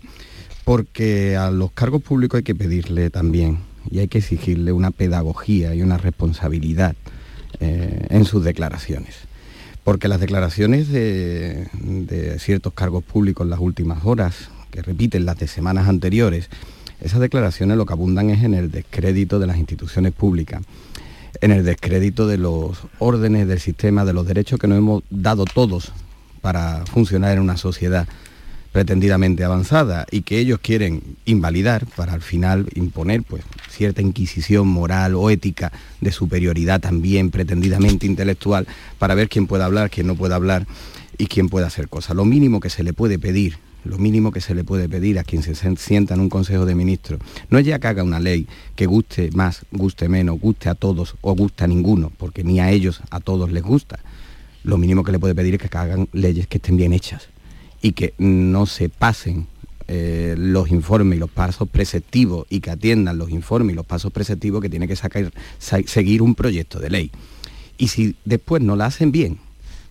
porque 0.65 1.37
a 1.37 1.51
los 1.51 1.73
cargos 1.73 2.03
públicos 2.03 2.39
hay 2.39 2.45
que 2.45 2.55
pedirle 2.55 3.11
también 3.11 3.59
y 3.91 3.99
hay 3.99 4.09
que 4.09 4.19
exigirle 4.19 4.73
una 4.73 4.91
pedagogía 4.91 5.75
y 5.75 5.83
una 5.83 5.99
responsabilidad 5.99 6.95
eh, 7.61 8.07
en 8.11 8.25
sus 8.25 8.45
declaraciones. 8.45 9.17
Porque 9.85 10.07
las 10.07 10.21
declaraciones 10.21 10.89
de, 10.89 11.69
de 11.73 12.39
ciertos 12.39 12.73
cargos 12.73 13.03
públicos 13.03 13.45
en 13.45 13.51
las 13.51 13.59
últimas 13.59 14.05
horas, 14.05 14.51
que 14.71 14.83
repiten 14.83 15.27
las 15.27 15.39
de 15.39 15.49
semanas 15.49 15.89
anteriores, 15.89 16.49
esas 17.01 17.19
declaraciones 17.19 17.77
lo 17.77 17.85
que 17.85 17.93
abundan 17.93 18.31
es 18.31 18.45
en 18.45 18.55
el 18.55 18.71
descrédito 18.71 19.41
de 19.41 19.49
las 19.49 19.57
instituciones 19.57 20.13
públicas, 20.13 20.63
en 21.41 21.51
el 21.51 21.65
descrédito 21.65 22.29
de 22.29 22.39
los 22.39 22.79
órdenes 23.01 23.49
del 23.49 23.59
sistema, 23.59 24.05
de 24.05 24.13
los 24.13 24.27
derechos 24.27 24.61
que 24.61 24.69
nos 24.69 24.79
hemos 24.79 25.03
dado 25.11 25.45
todos 25.45 25.93
para 26.41 26.87
funcionar 26.87 27.33
en 27.33 27.41
una 27.41 27.57
sociedad 27.57 28.07
pretendidamente 28.73 29.45
avanzada 29.45 30.07
y 30.11 30.23
que 30.23 30.39
ellos 30.39 30.59
quieren 30.61 31.03
invalidar 31.27 31.87
para 31.95 32.15
al 32.15 32.23
final 32.23 32.67
imponer 32.75 33.23
pues 33.23 33.45
cierta 33.71 34.01
inquisición 34.01 34.67
moral 34.67 35.15
o 35.15 35.31
ética 35.31 35.71
de 36.01 36.11
superioridad 36.11 36.81
también 36.81 37.31
pretendidamente 37.31 38.07
intelectual 38.07 38.67
para 38.99 39.15
ver 39.15 39.29
quién 39.29 39.47
puede 39.47 39.65
hablar, 39.65 39.91
quién 39.91 40.07
no 40.07 40.17
puede 40.17 40.35
hablar 40.35 40.67
y 41.19 41.27
quién 41.27 41.51
puede 41.51 41.67
hacer 41.67 41.89
cosas. 41.89 42.17
Lo 42.17 42.25
mínimo 42.25 42.61
que 42.61 42.71
se 42.71 42.83
le 42.83 42.95
puede 42.95 43.19
pedir, 43.19 43.59
lo 43.85 43.99
mínimo 43.99 44.33
que 44.33 44.41
se 44.41 44.55
le 44.55 44.65
puede 44.65 44.89
pedir 44.89 45.19
a 45.19 45.25
quien 45.25 45.43
se 45.43 45.55
sienta 45.77 46.15
en 46.15 46.21
un 46.21 46.31
Consejo 46.31 46.65
de 46.65 46.75
Ministros, 46.75 47.21
no 47.51 47.59
es 47.59 47.67
ya 47.67 47.79
que 47.79 47.89
haga 47.89 48.03
una 48.03 48.21
ley 48.21 48.47
que 48.75 48.87
guste 48.87 49.31
más, 49.33 49.67
guste 49.71 50.09
menos, 50.09 50.41
guste 50.41 50.71
a 50.71 50.75
todos 50.75 51.17
o 51.21 51.35
guste 51.35 51.65
a 51.65 51.67
ninguno, 51.67 52.11
porque 52.17 52.43
ni 52.43 52.59
a 52.59 52.71
ellos 52.71 53.03
a 53.11 53.21
todos 53.21 53.53
les 53.53 53.63
gusta 53.63 53.99
lo 54.65 54.79
mínimo 54.79 55.03
que 55.03 55.11
le 55.13 55.19
puede 55.19 55.35
pedir 55.35 55.55
es 55.55 55.61
que 55.61 55.77
hagan 55.77 56.09
leyes 56.13 56.47
que 56.47 56.59
estén 56.59 56.77
bien 56.77 56.93
hechas 56.93 57.32
y 57.83 57.93
que 57.93 58.15
no 58.17 58.65
se 58.67 58.89
pasen 58.89 59.47
eh, 59.89 60.35
los 60.39 60.71
informes 60.71 61.17
y 61.17 61.21
los 61.21 61.31
pasos 61.31 61.69
preceptivos 61.69 62.47
y 62.49 62.61
que 62.61 62.71
atiendan 62.71 63.19
los 63.19 63.31
informes 63.31 63.75
y 63.75 63.77
los 63.77 63.85
pasos 63.85 64.13
preceptivos 64.13 64.63
que 64.63 64.71
tiene 64.71 64.89
que 64.89 64.97
sacar, 64.97 65.33
seguir 65.59 66.23
un 66.23 66.35
proyecto 66.35 66.79
de 66.79 66.89
ley. 66.89 67.11
Y 67.77 67.89
si 67.89 68.17
después 68.25 68.63
no 68.63 68.77
la 68.77 68.87
hacen 68.87 69.11
bien, 69.13 69.39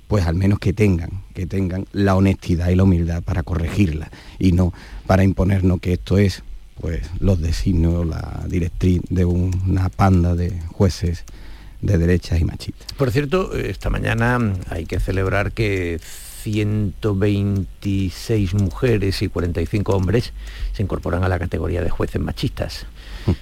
pues 0.08 0.26
al 0.26 0.36
menos 0.36 0.60
que 0.60 0.74
tengan, 0.74 1.24
que 1.34 1.46
tengan 1.46 1.86
la 1.92 2.16
honestidad 2.16 2.70
y 2.70 2.76
la 2.76 2.84
humildad 2.84 3.22
para 3.22 3.44
corregirla 3.44 4.10
y 4.40 4.54
no 4.54 4.74
para 5.06 5.24
imponernos 5.24 5.80
que 5.80 5.94
esto 5.94 6.18
es 6.18 6.44
pues 6.80 7.02
los 7.20 7.40
designios, 7.40 8.08
la 8.08 8.46
directriz 8.48 9.02
de 9.10 9.26
una 9.26 9.90
panda 9.90 10.36
de 10.36 10.60
jueces 10.72 11.26
de 11.82 11.98
derechas 11.98 12.40
y 12.40 12.46
machistas. 12.46 12.92
Por 12.94 13.12
cierto, 13.12 13.54
esta 13.54 13.90
mañana 13.90 14.54
hay 14.70 14.86
que 14.86 15.00
celebrar 15.00 15.52
que 15.52 16.00
126 16.44 18.54
mujeres 18.56 19.22
y 19.22 19.30
45 19.30 19.96
hombres 19.96 20.34
se 20.74 20.84
incorporan 20.84 21.24
a 21.24 21.30
la 21.30 21.40
categoría 21.40 21.82
de 21.82 21.90
jueces 21.90 22.22
machistas. 22.22 22.86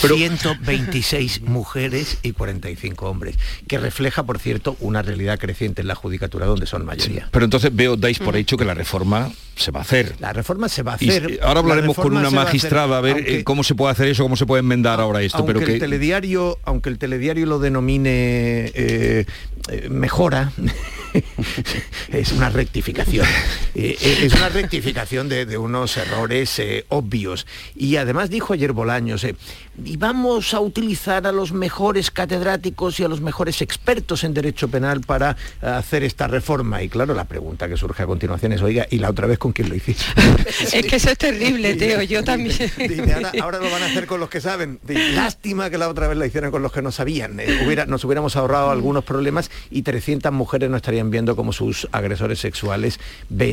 126 0.00 1.36
eh, 1.36 1.40
mujeres 1.44 2.18
y 2.22 2.32
45 2.32 3.08
hombres, 3.08 3.38
que 3.68 3.78
refleja, 3.78 4.24
por 4.24 4.38
cierto, 4.38 4.76
una 4.80 5.02
realidad 5.02 5.38
creciente 5.38 5.82
en 5.82 5.88
la 5.88 5.94
judicatura 5.94 6.46
donde 6.46 6.66
son 6.66 6.84
mayoría. 6.84 7.28
pero 7.30 7.44
entonces 7.44 7.74
veo, 7.74 7.96
dais 7.96 8.18
por 8.18 8.36
hecho 8.36 8.56
que 8.56 8.64
la 8.64 8.74
reforma 8.74 9.30
se 9.54 9.70
va 9.70 9.80
a 9.80 9.82
hacer. 9.82 10.16
La 10.18 10.32
reforma 10.32 10.68
se 10.68 10.82
va 10.82 10.92
a 10.92 10.94
hacer. 10.96 11.40
ahora 11.42 11.60
hablaremos 11.60 11.96
con 11.96 12.16
una 12.16 12.30
magistrada 12.30 12.98
a, 12.98 13.00
ver 13.00 13.24
eh, 13.26 13.44
cómo 13.44 13.62
se 13.62 13.74
puede 13.74 13.92
hacer 13.92 14.08
eso, 14.08 14.22
cómo 14.22 14.36
se 14.36 14.46
puede 14.46 14.60
enmendar 14.60 15.00
ahora 15.00 15.22
esto. 15.22 15.38
Aunque 15.38 15.54
pero 15.54 15.66
que... 15.66 15.74
el 15.74 15.80
telediario, 15.80 16.58
aunque 16.64 16.88
el 16.88 16.98
telediario 16.98 17.46
lo 17.46 17.58
denomine 17.58 18.72
eh, 18.74 19.26
mejora, 19.88 20.52
es 22.12 22.32
una 22.32 22.50
rectificación. 22.50 23.26
es 23.74 24.34
una 24.34 24.48
rectificación 24.48 25.28
de, 25.28 25.58
unos 25.58 25.96
errores 25.96 26.60
obvios. 26.88 27.46
Y 27.74 27.96
además 27.96 28.30
dijo 28.30 28.52
ayer 28.52 28.72
Bolaños, 28.72 29.24
eh, 29.24 29.34
y 29.84 29.96
vamos 29.96 30.54
a 30.54 30.60
utilizar 30.60 31.26
a 31.26 31.32
los 31.32 31.52
mejores 31.52 32.10
catedráticos 32.10 33.00
y 33.00 33.04
a 33.04 33.08
los 33.08 33.20
mejores 33.20 33.62
expertos 33.62 34.24
en 34.24 34.34
derecho 34.34 34.68
penal 34.68 35.00
para 35.00 35.36
hacer 35.60 36.04
esta 36.04 36.28
reforma. 36.28 36.82
Y 36.82 36.88
claro, 36.88 37.14
la 37.14 37.24
pregunta 37.24 37.68
que 37.68 37.76
surge 37.76 38.02
a 38.02 38.06
continuación 38.06 38.52
es, 38.52 38.62
oiga, 38.62 38.86
¿y 38.90 38.98
la 38.98 39.10
otra 39.10 39.26
vez 39.26 39.38
con 39.38 39.52
quién 39.52 39.68
lo 39.68 39.74
hiciste? 39.74 40.04
es 40.72 40.86
que 40.86 40.96
eso 40.96 41.10
es 41.10 41.18
terrible, 41.18 41.74
Teo, 41.74 42.02
yo 42.02 42.22
también. 42.22 42.56
ahora, 43.40 43.58
lo 43.58 43.70
van 43.70 43.82
a 43.82 43.86
hacer 43.86 44.06
con 44.06 44.20
los 44.20 44.28
que 44.28 44.40
saben. 44.40 44.80
lástima 45.14 45.70
que 45.70 45.78
la 45.78 45.88
otra 45.88 46.08
vez 46.08 46.16
la 46.16 46.26
hicieran 46.26 46.50
con 46.50 46.62
los 46.62 46.72
que 46.72 46.82
no 46.82 46.92
sabían. 46.92 47.40
Eh, 47.40 47.62
hubiera, 47.64 47.86
nos 47.86 48.04
hubiéramos 48.04 48.36
ahorrado 48.36 48.70
algunos 48.70 49.04
problemas 49.04 49.50
y 49.70 49.82
300 49.82 50.32
mujeres 50.32 50.70
no 50.70 50.76
estarían 50.76 51.10
viendo 51.10 51.36
cómo 51.36 51.52
sus 51.52 51.88
agresores 51.92 52.38
sexuales 52.38 53.00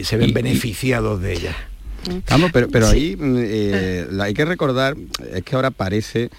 se 0.03 0.17
ven 0.17 0.33
beneficiados 0.33 1.21
de 1.21 1.33
ella. 1.33 1.55
Vamos, 2.29 2.51
pero, 2.53 2.67
pero 2.69 2.87
ahí 2.87 3.15
mm, 3.15 3.35
eh, 3.37 4.07
hay 4.19 4.33
que 4.33 4.45
recordar, 4.45 4.95
es 5.33 5.43
que 5.43 5.55
ahora 5.55 5.71
parece... 5.71 6.29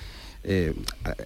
Eh, 0.44 0.72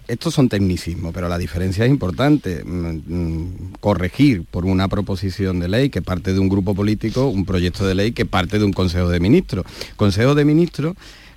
estos 0.07 0.33
son 0.33 0.49
tecnicismos, 0.49 1.13
pero 1.13 1.29
la 1.29 1.37
diferencia 1.37 1.85
es 1.85 1.91
importante. 1.91 2.63
Mm, 2.65 3.01
mm, 3.05 3.73
corregir 3.79 4.43
por 4.43 4.65
una 4.65 4.87
proposición 4.87 5.59
de 5.59 5.69
ley 5.69 5.89
que 5.89 6.01
parte 6.01 6.33
de 6.33 6.39
un 6.39 6.49
grupo 6.49 6.75
político, 6.75 7.27
un 7.27 7.45
proyecto 7.45 7.85
de 7.85 7.95
ley 7.95 8.11
que 8.11 8.25
parte 8.25 8.59
de 8.59 8.65
un 8.65 8.73
Consejo 8.73 9.07
de 9.07 9.19
Ministros. 9.19 9.65
Consejo 9.95 10.35
de 10.35 10.43
Ministros 10.43 10.95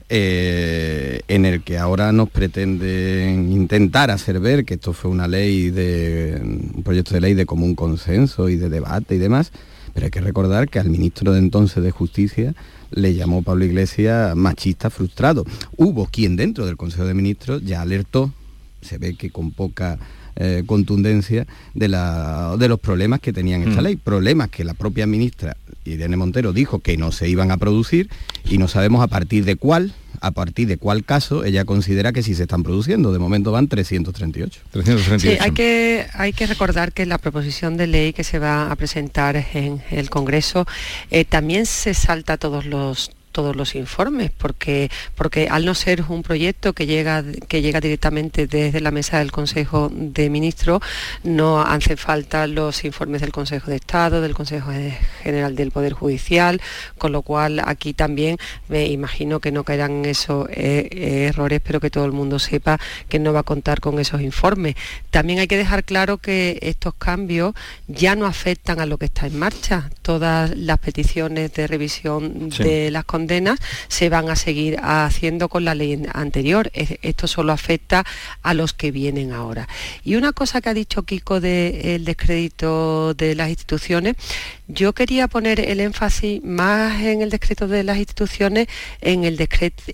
eh, 0.09 1.23
en 1.27 1.45
el 1.47 1.63
que 1.65 1.79
ahora 1.79 2.13
nos 2.13 2.31
pretenden 2.31 3.51
intentar 3.51 4.13
hacer 4.13 4.39
ver 4.39 4.65
que 4.65 4.75
esto 4.75 4.93
fue 4.93 5.11
una 5.11 5.27
ley 5.27 5.71
de 5.71 6.41
un 6.77 6.85
proyecto 6.85 7.13
de 7.13 7.21
ley 7.21 7.35
de 7.35 7.45
común 7.45 7.75
consenso 7.75 8.49
y 8.49 8.55
de 8.55 8.69
debate 8.69 9.17
y 9.17 9.19
demás, 9.19 9.51
pero 9.95 10.07
hay 10.07 10.13
que 10.13 10.21
recordar 10.21 10.69
que 10.69 10.79
al 10.79 10.91
ministro 10.91 11.33
de 11.33 11.41
entonces 11.41 11.83
de 11.83 11.91
Justicia 11.91 12.55
le 12.91 13.15
llamó 13.15 13.43
Pablo 13.43 13.65
Iglesias 13.65 14.37
machista 14.37 14.91
frustrado. 14.91 15.45
Hubo 15.77 16.07
quien 16.07 16.37
dentro 16.37 16.67
del 16.67 16.77
Consejo 16.77 17.05
de 17.05 17.15
Ministros 17.15 17.63
ya 17.65 17.83
alertó, 17.83 18.33
se 18.81 18.99
ve 18.99 19.15
que 19.15 19.31
con 19.31 19.51
poca 19.51 19.99
eh, 20.39 20.65
contundencia, 20.67 21.47
de, 21.75 21.89
la, 21.89 22.57
de, 22.59 22.69
los 22.69 22.79
problemas 22.79 23.21
que 23.21 23.33
tenían 23.33 23.63
esta 23.63 23.81
mm. 23.81 23.85
ley. 23.85 23.97
Problemas 23.97 24.51
que 24.51 24.65
la 24.65 24.75
propia 24.75 25.07
ministra 25.07 25.57
Irene 25.87 26.19
Montero 26.19 26.53
dijo 26.53 26.81
que 26.81 26.99
no 26.99 27.11
se 27.11 27.29
iban 27.29 27.51
a 27.51 27.57
producir 27.57 28.11
y 28.45 28.59
no 28.59 28.69
sabemos 28.69 29.03
a 29.03 29.07
partir 29.07 29.47
de 29.47 29.57
cuál 29.57 29.95
a 30.27 30.31
partir 30.33 30.69
de 30.69 30.77
cuál 30.77 31.05
caso 31.05 31.45
ella 31.45 31.65
considera 31.65 32.13
que 32.13 32.23
sí 32.23 32.35
se 32.35 32.43
están 32.43 32.63
produciendo. 32.63 33.13
De 33.13 33.19
momento 33.19 33.53
van 33.53 33.69
338. 33.69 34.61
Sí, 35.19 35.29
hay 35.41 35.51
que, 35.53 36.07
hay 36.13 36.33
que 36.33 36.47
recordar 36.47 36.93
que 36.93 37.07
la 37.07 37.19
proposición 37.19 37.77
de 37.77 37.87
ley 37.87 38.13
que 38.13 38.25
se 38.25 38.39
va 38.39 38.71
a 38.71 38.77
presentar 38.77 39.37
en 39.55 39.83
el 39.91 40.11
Congreso 40.11 40.67
eh, 41.11 41.25
también 41.25 41.67
se 41.67 41.95
salta 41.95 42.37
todos 42.37 42.67
los 42.67 43.11
todos 43.37 43.55
los 43.55 43.75
informes, 43.75 44.31
porque, 44.31 44.91
porque 45.15 45.49
al 45.51 45.67
no 45.67 45.75
ser 45.75 46.03
un 46.09 46.23
proyecto 46.23 46.73
que 46.73 46.87
llega, 46.87 47.23
que 47.49 47.61
llega 47.61 47.83
directamente 47.83 48.47
desde 48.47 48.81
la 48.81 48.91
mesa 48.91 49.19
del 49.19 49.31
Consejo 49.31 49.91
de 49.93 50.31
Ministros, 50.31 50.81
no 51.23 51.61
hace 51.61 51.99
falta 51.99 52.47
los 52.47 52.83
informes 52.87 53.21
del 53.21 53.33
Consejo 53.33 53.71
de 53.71 53.77
Estado, 53.77 54.23
del 54.23 54.33
Consejo 54.33 54.71
General 55.23 55.55
del 55.55 55.71
Poder 55.71 55.93
Judicial, 55.93 56.63
con 56.97 57.13
lo 57.13 57.21
cual 57.21 57.61
aquí 57.63 57.93
también 57.93 58.39
me 58.69 58.87
imagino 58.87 59.39
que 59.39 59.53
no 59.53 59.65
caerán 59.65 60.07
esos 60.07 60.49
eh, 60.51 61.29
errores, 61.29 61.61
pero 61.63 61.79
que 61.79 61.91
todo 61.91 62.07
el 62.07 62.13
mundo 62.13 62.39
sepa 62.39 62.81
que 63.11 63.19
no 63.19 63.35
va 63.35 63.41
a 63.41 63.43
contar 63.43 63.81
con 63.81 63.99
esos 63.99 64.23
informes. 64.23 64.77
También 65.11 65.41
hay 65.41 65.47
que 65.47 65.59
dejar 65.59 65.85
claro 65.85 66.17
que 66.17 66.59
estos 66.63 66.95
cambios 66.95 67.53
ya 67.87 68.17
no 68.17 68.25
afectan 68.25 68.81
a 68.81 68.87
lo 68.87 68.97
que 68.97 69.05
está 69.05 69.27
en 69.27 69.39
marcha. 69.39 69.91
Todas 70.01 70.57
las 70.57 70.79
peticiones 70.79 71.53
de 71.53 71.67
revisión 71.67 72.49
de 72.49 72.91
las 72.91 73.05
condiciones 73.05 73.26
se 73.89 74.09
van 74.09 74.29
a 74.29 74.37
seguir 74.37 74.79
haciendo 74.83 75.49
con 75.49 75.65
la 75.65 75.75
ley 75.75 76.03
anterior. 76.13 76.71
Esto 76.75 77.27
solo 77.27 77.53
afecta 77.53 78.05
a 78.43 78.55
los 78.55 78.73
que 78.73 78.91
vienen 78.91 79.33
ahora. 79.33 79.69
Y 80.05 80.17
una 80.17 80.33
cosa 80.33 80.61
que 80.61 80.69
ha 80.69 80.75
dicho 80.75 81.03
Kiko 81.03 81.41
del 81.41 82.05
descrédito 82.05 83.15
de 83.15 83.35
las 83.35 83.49
instituciones, 83.49 84.17
yo 84.69 84.93
quería 84.93 85.29
poner 85.29 85.61
el 85.61 85.81
énfasis 85.81 86.43
más 86.43 87.01
en 87.01 87.23
el 87.23 87.31
descrédito 87.31 87.69
de 87.69 87.85
las 87.85 87.99
instituciones, 87.99 88.67
en 89.01 89.25
el, 89.25 89.39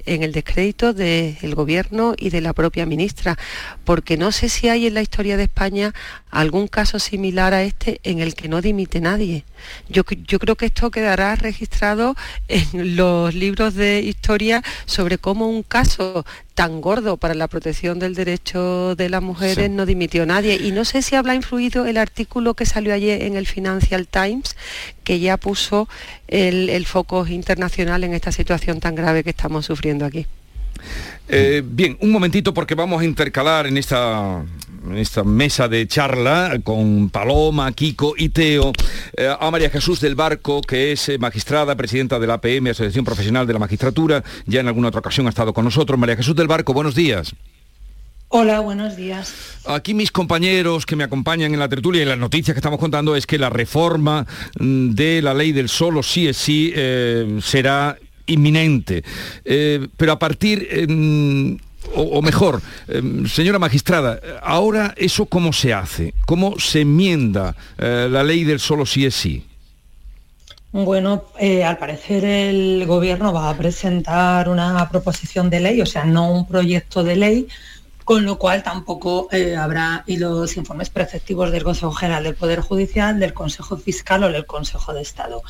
en 0.06 0.22
el 0.22 0.32
descrédito 0.32 0.92
del 0.94 1.54
gobierno 1.54 2.14
y 2.16 2.30
de 2.30 2.40
la 2.40 2.52
propia 2.52 2.86
ministra, 2.86 3.38
porque 3.84 4.16
no 4.16 4.32
sé 4.32 4.48
si 4.48 4.68
hay 4.68 4.86
en 4.86 4.94
la 4.94 5.02
historia 5.02 5.36
de 5.36 5.44
España 5.44 5.92
algún 6.30 6.68
caso 6.68 6.98
similar 6.98 7.52
a 7.52 7.62
este 7.62 8.00
en 8.02 8.20
el 8.20 8.34
que 8.34 8.48
no 8.48 8.62
dimite 8.62 9.00
nadie. 9.00 9.44
Yo, 9.88 10.02
yo 10.26 10.38
creo 10.38 10.56
que 10.56 10.66
esto 10.66 10.90
quedará 10.90 11.36
registrado 11.36 12.16
en 12.48 12.96
los 12.96 13.34
libros 13.34 13.74
de 13.74 14.00
historia 14.00 14.62
sobre 14.86 15.18
cómo 15.18 15.48
un 15.48 15.62
caso 15.62 16.24
tan 16.54 16.80
gordo 16.80 17.16
para 17.16 17.34
la 17.34 17.48
protección 17.48 17.98
del 17.98 18.14
derecho 18.14 18.94
de 18.94 19.08
las 19.08 19.22
mujeres 19.22 19.70
no 19.70 19.86
dimitió 19.86 20.26
nadie. 20.26 20.56
Y 20.56 20.70
no 20.70 20.84
sé 20.84 21.02
si 21.02 21.14
habrá 21.14 21.34
influido 21.34 21.86
el 21.86 21.96
artículo 21.96 22.54
que 22.54 22.66
salió 22.66 22.92
ayer 22.92 23.22
en 23.22 23.36
el 23.36 23.46
Financial 23.46 24.06
Times, 24.06 24.56
que 25.04 25.20
ya 25.20 25.36
puso 25.36 25.88
el, 26.28 26.86
foco 26.86 27.26
internacional 27.26 28.04
en 28.04 28.12
esta 28.12 28.32
situación 28.32 28.80
tan 28.80 28.94
grave 28.94 29.24
que 29.24 29.30
estamos 29.30 29.66
sufriendo 29.66 30.04
aquí. 30.04 30.26
Eh, 31.28 31.62
bien, 31.64 31.96
un 32.00 32.10
momentito 32.10 32.52
porque 32.52 32.74
vamos 32.74 33.00
a 33.00 33.04
intercalar 33.04 33.66
en 33.66 33.76
esta 33.76 34.44
en 34.84 34.96
esta 34.96 35.22
mesa 35.24 35.68
de 35.68 35.86
charla 35.86 36.58
con 36.64 37.10
Paloma, 37.10 37.70
Kiko 37.72 38.14
y 38.16 38.30
Teo, 38.30 38.72
eh, 39.16 39.32
a 39.38 39.50
María 39.50 39.70
Jesús 39.70 40.00
del 40.00 40.14
Barco, 40.14 40.60
que 40.62 40.92
es 40.92 41.08
eh, 41.08 41.18
magistrada, 41.18 41.76
presidenta 41.76 42.18
de 42.18 42.26
la 42.26 42.34
APM, 42.34 42.68
Asociación 42.68 43.04
Profesional 43.04 43.46
de 43.46 43.52
la 43.52 43.58
Magistratura, 43.58 44.24
ya 44.46 44.60
en 44.60 44.68
alguna 44.68 44.88
otra 44.88 45.00
ocasión 45.00 45.26
ha 45.26 45.30
estado 45.30 45.52
con 45.52 45.64
nosotros. 45.64 45.98
María 45.98 46.16
Jesús 46.16 46.34
del 46.34 46.48
Barco, 46.48 46.72
buenos 46.72 46.94
días. 46.94 47.34
Hola, 48.28 48.60
buenos 48.60 48.96
días. 48.96 49.60
Aquí 49.66 49.92
mis 49.92 50.10
compañeros 50.10 50.86
que 50.86 50.96
me 50.96 51.04
acompañan 51.04 51.52
en 51.52 51.60
la 51.60 51.68
tertulia 51.68 52.00
y 52.00 52.02
en 52.02 52.08
las 52.08 52.18
noticias 52.18 52.54
que 52.54 52.58
estamos 52.58 52.80
contando 52.80 53.14
es 53.14 53.26
que 53.26 53.38
la 53.38 53.50
reforma 53.50 54.26
mm, 54.58 54.90
de 54.90 55.20
la 55.20 55.34
ley 55.34 55.52
del 55.52 55.68
solo 55.68 56.02
sí 56.02 56.28
es 56.28 56.38
sí 56.38 56.72
eh, 56.74 57.38
será 57.42 57.98
inminente. 58.26 59.04
pero 59.96 60.12
a 60.12 60.18
partir 60.18 60.66
o, 61.94 62.22
mejor, 62.22 62.62
em, 62.88 63.26
señora 63.26 63.58
magistrada, 63.58 64.20
ahora 64.42 64.94
eso 64.96 65.26
cómo 65.26 65.52
se 65.52 65.74
hace, 65.74 66.14
cómo 66.26 66.58
se 66.58 66.82
enmienda 66.82 67.54
eh, 67.78 68.08
la 68.10 68.22
ley 68.22 68.44
del 68.44 68.60
solo 68.60 68.86
sí 68.86 69.04
es 69.04 69.14
sí. 69.14 69.44
Bueno, 70.72 71.24
eh, 71.38 71.64
al 71.64 71.76
parecer 71.76 72.24
el 72.24 72.86
gobierno 72.86 73.32
va 73.32 73.50
a 73.50 73.56
presentar 73.56 74.48
una 74.48 74.88
proposición 74.88 75.50
de 75.50 75.60
ley, 75.60 75.82
o 75.82 75.86
sea, 75.86 76.04
no 76.04 76.32
un 76.32 76.46
proyecto 76.46 77.04
de 77.04 77.16
ley, 77.16 77.48
con 78.04 78.24
lo 78.24 78.38
cual 78.38 78.62
tampoco 78.62 79.28
eh, 79.32 79.54
habrá 79.54 80.02
y 80.06 80.16
los 80.16 80.56
informes 80.56 80.88
preceptivos 80.88 81.52
del 81.52 81.62
Consejo 81.62 81.92
General 81.92 82.24
del 82.24 82.34
Poder 82.34 82.60
Judicial, 82.60 83.20
del 83.20 83.34
Consejo 83.34 83.76
Fiscal 83.76 84.24
o 84.24 84.32
del 84.32 84.46
Consejo 84.46 84.94
de 84.94 85.02
Estado. 85.02 85.42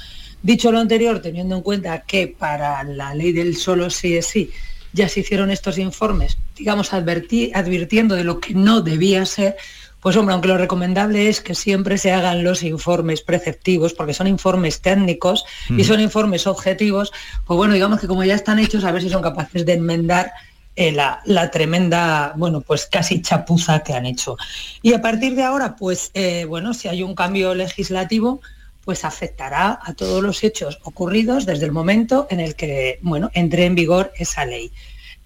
Dicho 0.42 0.72
lo 0.72 0.80
anterior, 0.80 1.22
teniendo 1.22 1.54
en 1.54 1.62
cuenta 1.62 2.00
que 2.00 2.26
para 2.26 2.82
la 2.82 3.14
ley 3.14 3.32
del 3.32 3.56
solo 3.56 3.90
sí 3.90 4.16
es 4.16 4.26
sí 4.26 4.50
ya 4.92 5.08
se 5.08 5.20
hicieron 5.20 5.50
estos 5.50 5.78
informes, 5.78 6.38
digamos, 6.56 6.92
advirtiendo 6.92 8.14
de 8.14 8.24
lo 8.24 8.40
que 8.40 8.54
no 8.54 8.80
debía 8.80 9.24
ser, 9.26 9.56
pues 10.00 10.16
hombre, 10.16 10.32
aunque 10.32 10.48
lo 10.48 10.58
recomendable 10.58 11.28
es 11.28 11.40
que 11.40 11.54
siempre 11.54 11.96
se 11.96 12.12
hagan 12.12 12.42
los 12.42 12.64
informes 12.64 13.22
preceptivos, 13.22 13.94
porque 13.94 14.14
son 14.14 14.26
informes 14.26 14.80
técnicos 14.80 15.44
y 15.70 15.84
son 15.84 16.00
informes 16.00 16.46
objetivos, 16.48 17.12
pues 17.46 17.56
bueno, 17.56 17.74
digamos 17.74 18.00
que 18.00 18.08
como 18.08 18.24
ya 18.24 18.34
están 18.34 18.58
hechos, 18.58 18.84
a 18.84 18.90
ver 18.90 19.02
si 19.02 19.10
son 19.10 19.22
capaces 19.22 19.64
de 19.64 19.74
enmendar 19.74 20.32
eh, 20.74 20.90
la, 20.90 21.50
tremenda, 21.50 22.32
bueno, 22.36 22.62
pues 22.62 22.86
casi 22.86 23.22
chapuza 23.22 23.84
que 23.84 23.92
han 23.92 24.06
hecho. 24.06 24.36
Y 24.80 24.94
a 24.94 25.02
partir 25.02 25.36
de 25.36 25.44
ahora, 25.44 25.76
pues 25.76 26.10
eh, 26.14 26.46
bueno, 26.46 26.74
si 26.74 26.88
hay 26.88 27.02
un 27.02 27.14
cambio 27.14 27.54
legislativo, 27.54 28.40
pues 28.84 29.04
afectará 29.04 29.78
a 29.82 29.94
todos 29.94 30.22
los 30.22 30.42
hechos 30.44 30.78
ocurridos 30.82 31.46
desde 31.46 31.64
el 31.64 31.72
momento 31.72 32.26
en 32.30 32.40
el 32.40 32.54
que 32.56 32.98
bueno, 33.02 33.30
entre 33.34 33.64
en 33.64 33.74
vigor 33.74 34.12
esa 34.16 34.44
ley. 34.44 34.72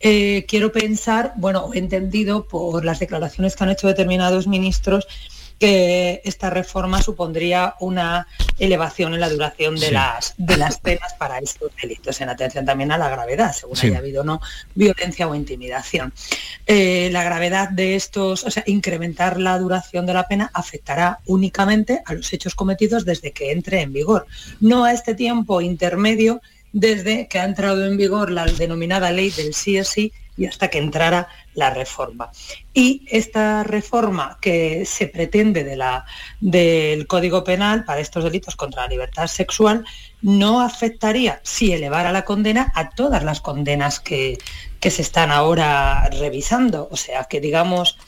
Eh, 0.01 0.45
quiero 0.47 0.73
pensar, 0.73 1.33
bueno, 1.37 1.71
he 1.73 1.79
entendido 1.79 2.47
por 2.49 2.85
las 2.85 2.99
declaraciones 2.99 3.57
que 3.57 3.65
han 3.65 3.71
hecho 3.71 3.87
determinados 3.87 4.47
ministros 4.47 5.07
que 5.59 6.21
esta 6.25 6.51
reforma 6.51 7.03
supondría 7.03 7.75
una 7.81 8.27
elevación 8.59 9.15
en 9.15 9.21
la 9.21 9.31
duración 9.31 9.77
de, 9.77 9.91
las, 9.91 10.35
de 10.37 10.57
las 10.57 10.79
penas 10.79 11.15
para 11.15 11.39
estos 11.39 11.73
delitos, 11.81 12.21
en 12.21 12.29
atención 12.29 12.67
también 12.67 12.93
a 12.93 12.99
la 12.99 13.09
gravedad, 13.09 13.53
según 13.53 13.79
haya 13.79 13.99
habido 13.99 14.23
no 14.23 14.41
violencia 14.75 15.29
o 15.29 15.35
intimidación. 15.35 16.13
Eh, 16.67 17.09
la 17.13 17.25
gravedad 17.25 17.71
de 17.71 17.97
estos, 17.97 18.45
o 18.45 18.51
sea, 18.51 18.65
incrementar 18.67 19.41
la 19.41 19.59
duración 19.59 20.05
de 20.07 20.15
la 20.15 20.29
pena 20.29 20.51
afectará 20.53 21.21
únicamente 21.27 22.03
a 22.05 22.15
los 22.15 22.33
hechos 22.33 22.55
cometidos 22.55 23.05
desde 23.05 23.33
que 23.33 23.53
entre 23.53 23.81
en 23.81 23.93
vigor, 23.93 24.27
no 24.61 24.85
a 24.85 24.93
este 24.93 25.15
tiempo 25.15 25.61
intermedio 25.61 26.41
desde 26.73 27.27
que 27.29 27.39
ha 27.39 27.45
entrado 27.45 27.87
en 27.87 27.97
vigor 27.97 28.31
la 28.31 28.45
denominada 28.45 29.11
ley 29.11 29.31
del 29.31 29.55
sí 29.55 29.79
es 29.79 29.89
sí 29.89 30.13
y 30.37 30.45
hasta 30.47 30.69
que 30.69 30.79
entrara 30.79 31.29
la 31.57 31.71
reforma. 31.71 32.31
Y 32.73 33.05
esta 33.11 33.65
reforma 33.65 34.39
que 34.41 34.85
se 34.87 35.09
pretende 35.09 35.65
de 35.65 35.75
la, 35.75 36.05
del 36.41 37.07
Código 37.07 37.43
Penal 37.43 37.85
para 37.85 38.01
estos 38.01 38.23
delitos 38.23 38.55
contra 38.55 38.83
la 38.83 38.89
libertad 38.89 39.27
sexual 39.27 39.85
no 40.23 40.61
afectaría, 40.61 41.41
si 41.43 41.73
elevara 41.73 42.13
la 42.13 42.25
condena, 42.25 42.71
a 42.75 42.91
todas 42.91 43.25
las 43.25 43.41
condenas 43.41 43.99
que, 44.01 44.39
que 44.81 44.91
se 44.91 45.03
están 45.03 45.31
ahora 45.31 46.09
revisando. 46.11 46.89
O 46.91 46.97
sea, 46.97 47.25
que 47.25 47.41
digamos, 47.41 47.99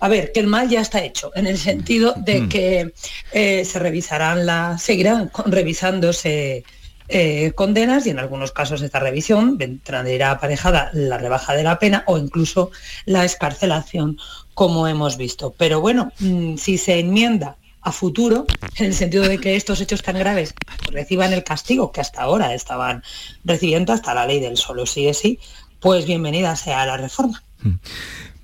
a 0.00 0.08
ver, 0.08 0.32
que 0.32 0.40
el 0.40 0.46
mal 0.46 0.68
ya 0.68 0.80
está 0.80 1.02
hecho, 1.02 1.32
en 1.34 1.46
el 1.46 1.58
sentido 1.58 2.14
de 2.16 2.48
que 2.48 2.94
eh, 3.32 3.64
se 3.64 3.78
revisarán 3.78 4.46
las, 4.46 4.82
seguirán 4.82 5.30
revisándose 5.46 6.64
eh, 7.08 7.52
condenas 7.54 8.06
y 8.06 8.10
en 8.10 8.18
algunos 8.18 8.52
casos 8.52 8.82
esta 8.82 9.00
revisión 9.00 9.58
traerá 9.82 10.32
aparejada 10.32 10.90
la 10.92 11.18
rebaja 11.18 11.54
de 11.54 11.62
la 11.62 11.78
pena 11.78 12.04
o 12.06 12.18
incluso 12.18 12.70
la 13.04 13.24
escarcelación, 13.24 14.18
como 14.54 14.86
hemos 14.88 15.16
visto. 15.16 15.54
Pero 15.56 15.80
bueno, 15.80 16.12
mm, 16.20 16.56
si 16.56 16.78
se 16.78 16.98
enmienda 16.98 17.56
a 17.82 17.90
futuro, 17.90 18.46
en 18.76 18.86
el 18.86 18.94
sentido 18.94 19.24
de 19.24 19.38
que 19.38 19.56
estos 19.56 19.80
hechos 19.80 20.02
tan 20.02 20.18
graves 20.18 20.54
reciban 20.90 21.32
el 21.32 21.42
castigo 21.42 21.90
que 21.90 22.00
hasta 22.00 22.22
ahora 22.22 22.54
estaban 22.54 23.02
recibiendo, 23.44 23.92
hasta 23.92 24.14
la 24.14 24.26
ley 24.26 24.40
del 24.40 24.56
solo 24.56 24.86
sí 24.86 25.08
es 25.08 25.18
sí, 25.18 25.40
pues 25.80 26.06
bienvenida 26.06 26.54
sea 26.54 26.86
la 26.86 26.96
reforma. 26.96 27.42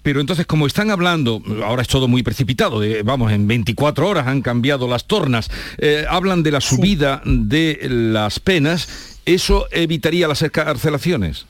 Pero 0.08 0.22
entonces, 0.22 0.46
como 0.46 0.66
están 0.66 0.90
hablando, 0.90 1.42
ahora 1.62 1.82
es 1.82 1.88
todo 1.88 2.08
muy 2.08 2.22
precipitado, 2.22 2.80
vamos, 3.04 3.30
en 3.30 3.46
24 3.46 4.08
horas 4.08 4.26
han 4.26 4.40
cambiado 4.40 4.88
las 4.88 5.04
tornas, 5.04 5.50
eh, 5.76 6.06
hablan 6.08 6.42
de 6.42 6.50
la 6.50 6.62
subida 6.62 7.20
de 7.26 7.78
las 7.90 8.40
penas, 8.40 8.88
¿eso 9.26 9.66
evitaría 9.70 10.26
las 10.26 10.40
escarcelaciones? 10.40 11.44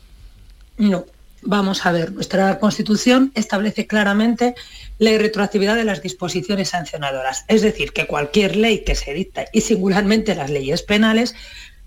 No, 0.76 1.06
vamos 1.42 1.86
a 1.86 1.92
ver, 1.92 2.10
nuestra 2.10 2.58
Constitución 2.58 3.30
establece 3.36 3.86
claramente 3.86 4.56
la 4.98 5.12
irretroactividad 5.12 5.76
de 5.76 5.84
las 5.84 6.02
disposiciones 6.02 6.70
sancionadoras, 6.70 7.44
es 7.46 7.62
decir, 7.62 7.92
que 7.92 8.08
cualquier 8.08 8.56
ley 8.56 8.82
que 8.82 8.96
se 8.96 9.14
dicta, 9.14 9.44
y 9.52 9.60
singularmente 9.60 10.34
las 10.34 10.50
leyes 10.50 10.82
penales, 10.82 11.36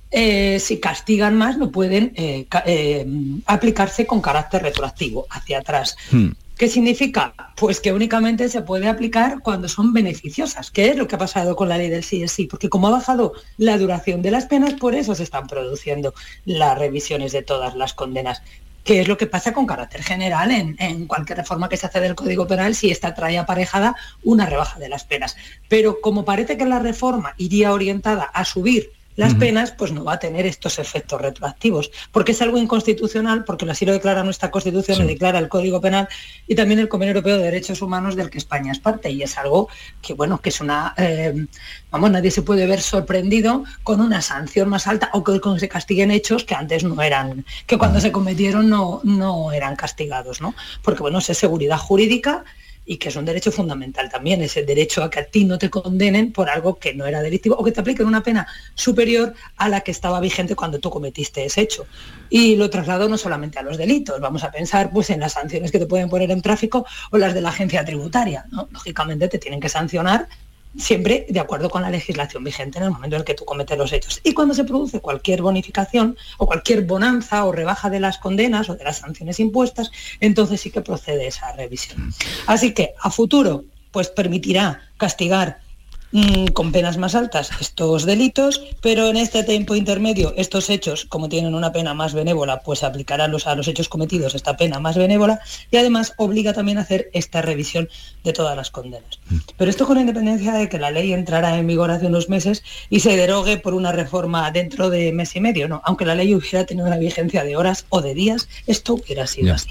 eh, 0.09 0.57
si 0.61 0.79
castigan 0.79 1.35
más 1.35 1.57
no 1.57 1.69
pueden 1.69 2.13
eh, 2.15 2.47
aplicarse 3.45 4.05
con 4.05 4.21
carácter 4.21 4.63
retroactivo 4.63 5.27
hacia 5.29 5.59
atrás. 5.59 5.97
Hmm. 6.11 6.29
¿Qué 6.61 6.67
significa? 6.67 7.33
Pues 7.55 7.79
que 7.79 7.91
únicamente 7.91 8.47
se 8.47 8.61
puede 8.61 8.87
aplicar 8.87 9.39
cuando 9.41 9.67
son 9.67 9.93
beneficiosas, 9.93 10.69
que 10.69 10.89
es 10.89 10.95
lo 10.95 11.07
que 11.07 11.15
ha 11.15 11.17
pasado 11.17 11.55
con 11.55 11.67
la 11.67 11.79
ley 11.79 11.89
del 11.89 12.03
sí 12.03 12.27
sí, 12.27 12.45
porque 12.45 12.69
como 12.69 12.87
ha 12.87 12.91
bajado 12.91 13.33
la 13.57 13.79
duración 13.79 14.21
de 14.21 14.29
las 14.29 14.45
penas, 14.45 14.75
por 14.75 14.93
eso 14.93 15.15
se 15.15 15.23
están 15.23 15.47
produciendo 15.47 16.13
las 16.45 16.77
revisiones 16.77 17.31
de 17.31 17.41
todas 17.41 17.75
las 17.75 17.95
condenas 17.95 18.43
que 18.83 19.01
es 19.01 19.07
lo 19.07 19.17
que 19.17 19.25
pasa 19.25 19.53
con 19.53 19.65
carácter 19.65 20.03
general 20.03 20.51
en, 20.51 20.75
en, 20.77 21.07
cualquier 21.07 21.39
reforma 21.39 21.67
que 21.67 21.77
se 21.77 21.87
hace 21.87 21.99
del 21.99 22.13
Código 22.13 22.45
Penal 22.45 22.75
si 22.75 22.91
esta 22.91 23.15
trae 23.15 23.39
aparejada 23.39 23.95
una 24.23 24.45
rebaja 24.45 24.77
de 24.77 24.89
las 24.89 25.03
penas. 25.03 25.37
Pero 25.67 25.99
como 25.99 26.25
parece 26.25 26.57
que 26.57 26.65
la 26.65 26.77
reforma 26.77 27.33
iría 27.37 27.73
orientada 27.73 28.25
a 28.25 28.45
subir 28.45 28.91
las 29.15 29.35
penas, 29.35 29.71
pues 29.71 29.91
no 29.91 30.03
va 30.03 30.13
a 30.13 30.19
tener 30.19 30.45
estos 30.45 30.79
efectos 30.79 31.21
retroactivos, 31.21 31.91
porque 32.11 32.31
es 32.31 32.41
algo 32.41 32.57
inconstitucional, 32.57 33.43
porque 33.43 33.69
así 33.69 33.85
lo 33.85 33.93
declara 33.93 34.23
nuestra 34.23 34.51
Constitución, 34.51 34.99
lo 34.99 35.05
declara 35.05 35.39
el 35.39 35.49
Código 35.49 35.81
Penal 35.81 36.07
y 36.47 36.55
también 36.55 36.79
el 36.79 36.87
Convenio 36.87 37.11
Europeo 37.11 37.37
de 37.37 37.43
Derechos 37.43 37.81
Humanos 37.81 38.15
del 38.15 38.29
que 38.29 38.37
España 38.37 38.71
es 38.71 38.79
parte, 38.79 39.09
y 39.11 39.21
es 39.21 39.37
algo 39.37 39.69
que, 40.01 40.13
bueno, 40.13 40.39
que 40.39 40.49
es 40.49 40.61
una, 40.61 40.93
eh, 40.97 41.45
vamos, 41.89 42.11
nadie 42.11 42.31
se 42.31 42.41
puede 42.41 42.65
ver 42.67 42.81
sorprendido 42.81 43.63
con 43.83 44.01
una 44.01 44.21
sanción 44.21 44.69
más 44.69 44.87
alta 44.87 45.09
o 45.13 45.23
que 45.23 45.39
se 45.59 45.69
castiguen 45.69 46.11
hechos 46.11 46.43
que 46.43 46.55
antes 46.55 46.83
no 46.83 47.01
eran, 47.01 47.45
que 47.67 47.77
cuando 47.77 47.99
se 47.99 48.11
cometieron 48.11 48.69
no, 48.69 49.01
no 49.03 49.51
eran 49.51 49.75
castigados, 49.75 50.41
¿no? 50.41 50.55
Porque, 50.83 51.01
bueno, 51.01 51.19
es 51.19 51.25
seguridad 51.25 51.77
jurídica 51.77 52.43
y 52.85 52.97
que 52.97 53.09
es 53.09 53.15
un 53.15 53.25
derecho 53.25 53.51
fundamental 53.51 54.09
también, 54.09 54.41
ese 54.41 54.63
derecho 54.63 55.03
a 55.03 55.09
que 55.09 55.19
a 55.19 55.25
ti 55.25 55.45
no 55.45 55.57
te 55.57 55.69
condenen 55.69 56.31
por 56.31 56.49
algo 56.49 56.77
que 56.77 56.93
no 56.93 57.05
era 57.05 57.21
delictivo 57.21 57.55
o 57.55 57.63
que 57.63 57.71
te 57.71 57.79
apliquen 57.79 58.07
una 58.07 58.23
pena 58.23 58.47
superior 58.75 59.33
a 59.57 59.69
la 59.69 59.81
que 59.81 59.91
estaba 59.91 60.19
vigente 60.19 60.55
cuando 60.55 60.79
tú 60.79 60.89
cometiste 60.89 61.45
ese 61.45 61.61
hecho. 61.61 61.85
Y 62.29 62.55
lo 62.55 62.69
traslado 62.69 63.07
no 63.07 63.17
solamente 63.17 63.59
a 63.59 63.63
los 63.63 63.77
delitos, 63.77 64.19
vamos 64.19 64.43
a 64.43 64.51
pensar 64.51 64.91
pues 64.91 65.09
en 65.09 65.19
las 65.19 65.33
sanciones 65.33 65.71
que 65.71 65.79
te 65.79 65.85
pueden 65.85 66.09
poner 66.09 66.31
en 66.31 66.41
tráfico 66.41 66.85
o 67.11 67.17
las 67.17 67.33
de 67.33 67.41
la 67.41 67.49
agencia 67.49 67.85
tributaria. 67.85 68.45
¿no? 68.51 68.67
Lógicamente 68.71 69.27
te 69.27 69.37
tienen 69.37 69.59
que 69.59 69.69
sancionar 69.69 70.27
siempre 70.77 71.25
de 71.29 71.39
acuerdo 71.39 71.69
con 71.69 71.81
la 71.81 71.89
legislación 71.89 72.43
vigente 72.43 72.77
en 72.77 72.85
el 72.85 72.91
momento 72.91 73.15
en 73.15 73.21
el 73.21 73.25
que 73.25 73.33
tú 73.33 73.45
cometes 73.45 73.77
los 73.77 73.91
hechos. 73.91 74.21
Y 74.23 74.33
cuando 74.33 74.53
se 74.53 74.63
produce 74.63 74.99
cualquier 74.99 75.41
bonificación 75.41 76.17
o 76.37 76.45
cualquier 76.45 76.83
bonanza 76.85 77.45
o 77.45 77.51
rebaja 77.51 77.89
de 77.89 77.99
las 77.99 78.17
condenas 78.17 78.69
o 78.69 78.75
de 78.75 78.83
las 78.83 78.97
sanciones 78.97 79.39
impuestas, 79.39 79.91
entonces 80.19 80.61
sí 80.61 80.71
que 80.71 80.81
procede 80.81 81.27
esa 81.27 81.51
revisión. 81.53 82.13
Así 82.47 82.73
que 82.73 82.93
a 83.01 83.09
futuro, 83.11 83.65
pues 83.91 84.09
permitirá 84.09 84.81
castigar 84.97 85.59
Mm, 86.11 86.47
con 86.47 86.73
penas 86.73 86.97
más 86.97 87.15
altas 87.15 87.51
estos 87.61 88.05
delitos, 88.05 88.61
pero 88.81 89.07
en 89.07 89.15
este 89.15 89.43
tiempo 89.43 89.75
intermedio 89.75 90.33
estos 90.35 90.69
hechos, 90.69 91.05
como 91.05 91.29
tienen 91.29 91.55
una 91.55 91.71
pena 91.71 91.93
más 91.93 92.13
benévola, 92.13 92.59
pues 92.61 92.83
aplicarán 92.83 93.31
los, 93.31 93.47
a 93.47 93.55
los 93.55 93.69
hechos 93.69 93.87
cometidos 93.87 94.35
esta 94.35 94.57
pena 94.57 94.79
más 94.79 94.97
benévola 94.97 95.39
y 95.71 95.77
además 95.77 96.13
obliga 96.17 96.51
también 96.51 96.79
a 96.79 96.81
hacer 96.81 97.09
esta 97.13 97.41
revisión 97.41 97.87
de 98.25 98.33
todas 98.33 98.57
las 98.57 98.71
condenas. 98.71 99.19
Mm. 99.29 99.37
Pero 99.55 99.71
esto 99.71 99.87
con 99.87 99.99
independencia 99.99 100.53
de 100.53 100.67
que 100.67 100.79
la 100.79 100.91
ley 100.91 101.13
entrara 101.13 101.57
en 101.57 101.65
vigor 101.65 101.91
hace 101.91 102.07
unos 102.07 102.27
meses 102.27 102.61
y 102.89 102.99
se 102.99 103.15
derogue 103.15 103.57
por 103.57 103.73
una 103.73 103.93
reforma 103.93 104.51
dentro 104.51 104.89
de 104.89 105.13
mes 105.13 105.33
y 105.37 105.39
medio, 105.39 105.69
¿no? 105.69 105.81
Aunque 105.85 106.05
la 106.05 106.15
ley 106.15 106.35
hubiera 106.35 106.65
tenido 106.65 106.87
una 106.87 106.97
vigencia 106.97 107.45
de 107.45 107.55
horas 107.55 107.85
o 107.87 108.01
de 108.01 108.13
días, 108.13 108.49
esto 108.67 108.95
hubiera 108.95 109.27
sido 109.27 109.53
así. 109.53 109.69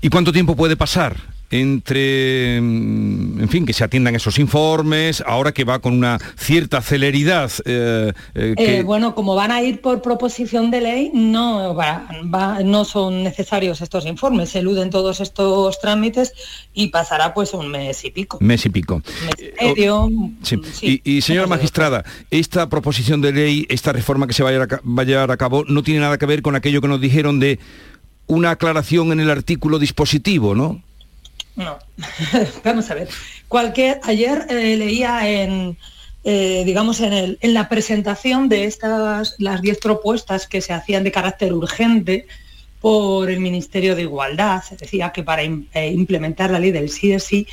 ¿Y 0.00 0.08
cuánto 0.08 0.32
tiempo 0.32 0.56
puede 0.56 0.76
pasar 0.76 1.16
entre, 1.50 2.60
mm, 2.60 3.40
en 3.40 3.48
fin, 3.48 3.66
que 3.66 3.72
se 3.72 3.84
atiendan 3.84 4.14
esos 4.14 4.38
informes, 4.38 5.22
ahora 5.26 5.52
que 5.52 5.64
va 5.64 5.78
con 5.78 5.92
una 5.92 6.18
cierta 6.36 6.82
celeridad. 6.82 7.50
Eh, 7.64 8.12
eh, 8.34 8.54
eh, 8.56 8.82
bueno, 8.84 9.14
como 9.14 9.34
van 9.34 9.52
a 9.52 9.62
ir 9.62 9.80
por 9.80 10.02
proposición 10.02 10.70
de 10.70 10.80
ley, 10.80 11.10
no, 11.14 11.76
no 12.64 12.84
son 12.84 13.22
necesarios 13.22 13.80
estos 13.80 14.06
informes, 14.06 14.50
se 14.50 14.58
eluden 14.60 14.90
todos 14.90 15.20
estos 15.20 15.78
trámites 15.80 16.32
y 16.74 16.88
pasará 16.88 17.32
pues 17.32 17.54
un 17.54 17.68
mes 17.68 18.04
y 18.04 18.10
pico. 18.10 18.38
Mes 18.40 18.66
y 18.66 18.70
pico. 18.70 19.02
medio. 19.60 20.10
y, 20.82 21.20
señora 21.20 21.46
magistrada, 21.46 22.04
esta 22.30 22.68
proposición 22.68 23.20
de 23.20 23.32
ley, 23.32 23.66
esta 23.68 23.92
reforma 23.92 24.26
que 24.26 24.32
se 24.32 24.42
vaya 24.42 24.62
a 24.62 25.04
llevar 25.04 25.30
a 25.30 25.36
cabo, 25.36 25.64
no 25.66 25.82
tiene 25.82 26.00
nada 26.00 26.18
que 26.18 26.26
ver 26.26 26.42
con 26.42 26.56
aquello 26.56 26.80
que 26.80 26.88
nos 26.88 27.00
dijeron 27.00 27.38
de 27.38 27.58
una 28.26 28.50
aclaración 28.50 29.12
en 29.12 29.20
el 29.20 29.30
artículo 29.30 29.78
dispositivo, 29.78 30.54
¿no? 30.54 30.82
No, 31.54 31.78
vamos 32.64 32.90
a 32.90 32.94
ver. 32.94 33.08
Cualquier, 33.48 34.00
ayer 34.04 34.46
eh, 34.50 34.76
leía 34.76 35.28
en, 35.28 35.78
eh, 36.24 36.62
digamos, 36.66 37.00
en, 37.00 37.12
el, 37.12 37.38
en, 37.40 37.54
la 37.54 37.68
presentación 37.68 38.48
de 38.48 38.64
estas, 38.64 39.36
las 39.38 39.62
10 39.62 39.78
propuestas 39.78 40.46
que 40.46 40.60
se 40.60 40.72
hacían 40.72 41.04
de 41.04 41.12
carácter 41.12 41.52
urgente 41.52 42.26
por 42.80 43.30
el 43.30 43.40
Ministerio 43.40 43.96
de 43.96 44.02
Igualdad, 44.02 44.62
se 44.62 44.76
decía 44.76 45.12
que 45.12 45.22
para 45.22 45.42
eh, 45.42 45.92
implementar 45.92 46.50
la 46.50 46.58
ley 46.58 46.72
del 46.72 46.90
sí 46.90 47.18
sí, 47.20 47.46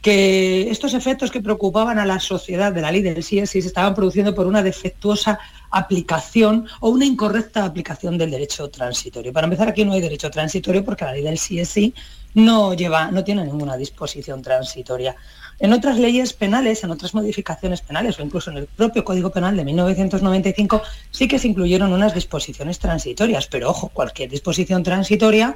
que 0.00 0.70
estos 0.70 0.94
efectos 0.94 1.30
que 1.30 1.40
preocupaban 1.40 1.98
a 1.98 2.06
la 2.06 2.18
sociedad 2.20 2.72
de 2.72 2.80
la 2.80 2.90
ley 2.90 3.02
del 3.02 3.22
sí 3.22 3.46
se 3.46 3.58
estaban 3.58 3.94
produciendo 3.94 4.34
por 4.34 4.46
una 4.46 4.62
defectuosa 4.62 5.38
aplicación 5.72 6.66
o 6.80 6.90
una 6.90 7.04
incorrecta 7.04 7.64
aplicación 7.64 8.18
del 8.18 8.30
derecho 8.30 8.68
transitorio. 8.70 9.32
Para 9.32 9.46
empezar, 9.46 9.68
aquí 9.68 9.84
no 9.84 9.92
hay 9.92 10.00
derecho 10.00 10.30
transitorio 10.30 10.84
porque 10.84 11.04
la 11.04 11.12
ley 11.12 11.22
del 11.22 11.38
sí 11.38 11.94
no 12.34 12.74
lleva, 12.74 13.10
no 13.10 13.24
tiene 13.24 13.44
ninguna 13.44 13.76
disposición 13.76 14.42
transitoria. 14.42 15.16
En 15.58 15.72
otras 15.72 15.98
leyes 15.98 16.32
penales, 16.32 16.82
en 16.82 16.90
otras 16.90 17.14
modificaciones 17.14 17.80
penales 17.82 18.18
o 18.18 18.22
incluso 18.22 18.50
en 18.50 18.58
el 18.58 18.66
propio 18.66 19.04
Código 19.04 19.30
Penal 19.30 19.56
de 19.56 19.64
1995 19.64 20.82
sí 21.10 21.28
que 21.28 21.38
se 21.38 21.48
incluyeron 21.48 21.92
unas 21.92 22.14
disposiciones 22.14 22.78
transitorias, 22.78 23.46
pero 23.46 23.70
ojo, 23.70 23.88
cualquier 23.88 24.30
disposición 24.30 24.82
transitoria 24.82 25.54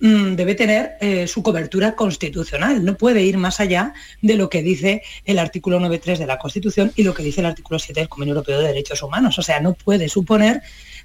debe 0.00 0.56
tener 0.56 0.96
eh, 1.00 1.28
su 1.28 1.42
cobertura 1.42 1.94
constitucional, 1.94 2.84
no 2.84 2.96
puede 2.96 3.22
ir 3.22 3.38
más 3.38 3.60
allá 3.60 3.94
de 4.20 4.34
lo 4.34 4.48
que 4.48 4.62
dice 4.62 5.02
el 5.24 5.38
artículo 5.38 5.78
9.3 5.78 6.18
de 6.18 6.26
la 6.26 6.38
Constitución 6.38 6.92
y 6.96 7.04
lo 7.04 7.14
que 7.14 7.22
dice 7.22 7.40
el 7.40 7.46
artículo 7.46 7.78
7 7.78 8.00
del 8.00 8.08
Convenio 8.08 8.34
Europeo 8.34 8.58
de 8.58 8.68
Derechos 8.68 9.02
Humanos. 9.02 9.38
O 9.38 9.42
sea, 9.42 9.60
no 9.60 9.74
puede 9.74 10.08
suponer 10.08 10.62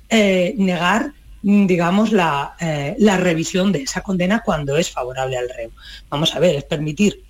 eh, 0.10 0.56
negar 0.58 1.14
Mm, 1.44 1.68
digamos, 1.68 2.12
eh, 2.60 2.96
la, 3.00 3.18
revisión 3.18 3.72
de 3.72 3.84
esa 3.84 4.02
condena 4.02 4.42
cuando 4.44 4.76
es 4.76 4.92
favorable 4.92 5.38
al 5.38 5.50
reo. 5.50 5.72
Vamos 6.10 6.36
a 6.36 6.40
ver, 6.40 6.56
es 6.56 6.64
permitir 6.64 7.24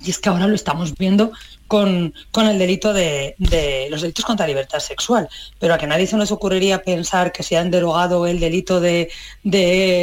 Y 0.00 0.10
es 0.10 0.18
que 0.18 0.28
ahora 0.30 0.48
lo 0.48 0.54
estamos 0.56 0.94
viendo 0.96 1.30
con, 1.72 2.12
el 2.50 2.58
delito 2.58 2.92
de, 2.92 3.34
los 3.90 4.02
delitos 4.02 4.26
contra 4.26 4.46
libertad 4.46 4.78
sexual. 4.78 5.26
Pero 5.58 5.72
a 5.72 5.78
que 5.78 5.86
nadie 5.86 6.06
se 6.06 6.18
nos 6.18 6.30
ocurriría 6.30 6.82
pensar 6.82 7.32
que 7.32 7.42
si 7.42 7.54
han 7.54 7.70
derogado 7.70 8.26
el 8.26 8.40
delito 8.40 8.78
de, 8.78 9.08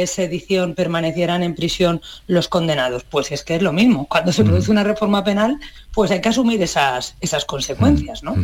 sedición 0.08 0.74
permanecieran 0.74 1.44
en 1.44 1.54
prisión 1.54 2.02
los 2.26 2.48
condenados. 2.48 3.04
Pues 3.04 3.30
es 3.30 3.44
que 3.44 3.54
es 3.54 3.62
lo 3.62 3.72
mismo. 3.72 4.06
Cuando 4.08 4.32
se 4.32 4.42
produce 4.42 4.72
una 4.72 4.82
reforma 4.82 5.22
penal, 5.22 5.60
pues 5.94 6.10
hay 6.10 6.20
que 6.20 6.30
asumir 6.30 6.60
esas, 6.60 7.14
esas 7.20 7.44
consecuencias, 7.44 8.24
¿no? 8.24 8.34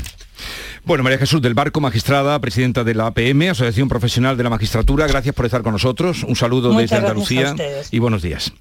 Bueno, 0.84 1.02
María 1.02 1.18
Jesús 1.18 1.42
del 1.42 1.54
Barco, 1.54 1.80
magistrada, 1.80 2.38
presidenta 2.38 2.84
de 2.84 2.94
la 2.94 3.06
APM, 3.06 3.50
Asociación 3.50 3.88
Profesional 3.88 4.36
de 4.36 4.44
la 4.44 4.50
Magistratura, 4.50 5.08
gracias 5.08 5.34
por 5.34 5.46
estar 5.46 5.62
con 5.62 5.72
nosotros. 5.72 6.22
Un 6.22 6.36
saludo 6.36 6.72
desde 6.72 6.94
Andalucía 6.94 7.56
y 7.90 7.98
buenos 7.98 8.22
días. 8.22 8.52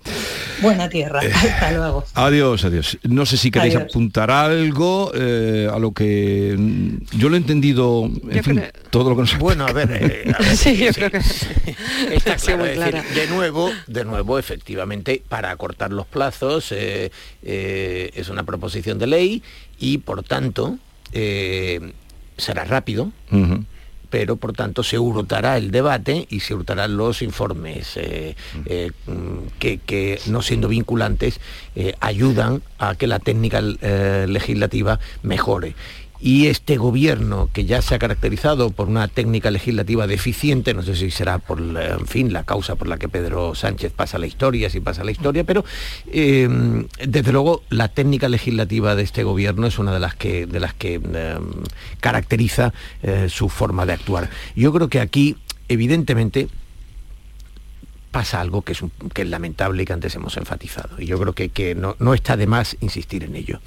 Buena 0.61 0.89
tierra, 0.89 1.23
eh, 1.23 1.31
hasta 1.31 1.71
luego. 1.73 2.03
Adiós, 2.15 2.63
adiós. 2.63 2.97
No 3.03 3.25
sé 3.25 3.35
si 3.35 3.51
queréis 3.51 3.75
apuntar 3.75 4.31
algo 4.31 4.54
a 4.59 5.79
lo 5.79 5.91
que 5.91 6.55
mm, 6.57 7.17
yo 7.17 7.29
lo 7.29 7.35
he 7.35 7.37
entendido, 7.37 8.09
en 8.29 8.43
fin, 8.43 8.63
todo 8.89 9.09
lo 9.09 9.15
que 9.15 9.21
nos 9.21 9.37
Bueno, 9.37 9.65
a 9.65 9.73
ver, 9.73 9.89
eh, 9.91 10.33
sí, 10.55 10.77
yo 10.77 10.91
creo 10.93 11.11
que 11.11 11.17
está 12.11 12.57
muy 12.57 12.69
clara. 12.69 13.03
de 13.03 13.27
nuevo, 13.27 13.71
de 13.87 14.05
nuevo, 14.05 14.39
efectivamente, 14.39 15.21
para 15.27 15.51
acortar 15.51 15.91
los 15.91 16.05
plazos, 16.05 16.71
eh, 16.71 17.11
es 17.41 18.29
una 18.29 18.43
proposición 18.43 18.99
de 18.99 19.07
ley 19.07 19.43
y 19.79 19.99
por 19.99 20.23
tanto 20.23 20.77
será 22.37 22.65
rápido, 22.65 23.11
pero 24.15 24.37
por 24.37 24.53
tanto 24.53 24.81
se 24.81 24.97
hurtará 24.97 25.57
el 25.57 25.71
debate 25.71 26.25
y 26.29 26.39
se 26.39 26.55
hurtarán 26.55 26.95
los 26.95 27.21
informes 27.21 27.97
eh, 27.97 28.37
eh, 28.65 28.91
que, 29.59 30.21
no 30.27 30.41
siendo 30.41 30.69
vinculantes, 30.69 31.41
eh, 31.75 31.95
ayudan 31.99 32.61
a 32.79 32.95
que 32.95 33.07
la 33.07 33.19
técnica 33.19 33.59
legislativa 33.59 35.01
mejore 35.21 35.75
y 36.25 36.47
este 36.47 36.77
gobierno 36.77 37.51
que 37.53 37.65
ya 37.65 37.83
se 37.83 37.93
ha 37.93 37.99
caracterizado 37.99 38.71
por 38.71 38.87
una 38.87 39.07
técnica 39.07 39.51
legislativa 39.51 40.07
deficiente, 40.07 40.73
no 40.73 40.81
sé 40.81 40.95
si 40.95 41.11
será 41.11 41.37
por, 41.37 41.61
en 41.61 42.07
fin, 42.07 42.33
la 42.33 42.41
causa 42.41 42.73
por 42.73 42.87
la 42.87 42.97
que 42.97 43.07
Pedro 43.07 43.53
Sánchez 43.53 43.93
pasa 43.93 44.17
la 44.17 44.25
historia, 44.25 44.71
si 44.71 44.79
pasa 44.79 45.03
la 45.03 45.11
historia, 45.11 45.43
pero 45.43 45.63
eh, 46.11 46.49
desde 47.05 47.31
luego 47.31 47.61
la 47.69 47.89
técnica 47.89 48.27
legislativa 48.27 48.95
de 48.95 49.03
este 49.03 49.21
gobierno 49.21 49.67
es 49.67 49.77
una 49.77 49.93
de 49.93 49.99
las 49.99 50.15
que, 50.15 50.47
de 50.47 50.59
las 50.59 50.73
que 50.73 50.99
eh, 50.99 51.37
caracteriza 51.99 52.73
eh, 53.03 53.27
su 53.29 53.47
forma 53.47 53.85
de 53.85 53.93
actuar. 53.93 54.27
Yo 54.55 54.73
creo 54.73 54.89
que 54.89 55.01
aquí, 55.01 55.37
evidentemente, 55.67 56.47
pasa 58.09 58.41
algo 58.41 58.63
que 58.63 58.71
es, 58.71 58.81
lamentable 59.29 59.83
y 59.83 59.85
que 59.85 59.93
antes 59.93 60.15
hemos 60.15 60.35
enfatizado. 60.37 60.99
Y 60.99 61.05
yo 61.05 61.19
creo 61.19 61.33
que, 61.33 61.49
que 61.49 61.75
no 61.75 62.13
está 62.15 62.35
de 62.35 62.47
más 62.47 62.77
insistir 62.81 63.23
en 63.25 63.35
ello. 63.35 63.59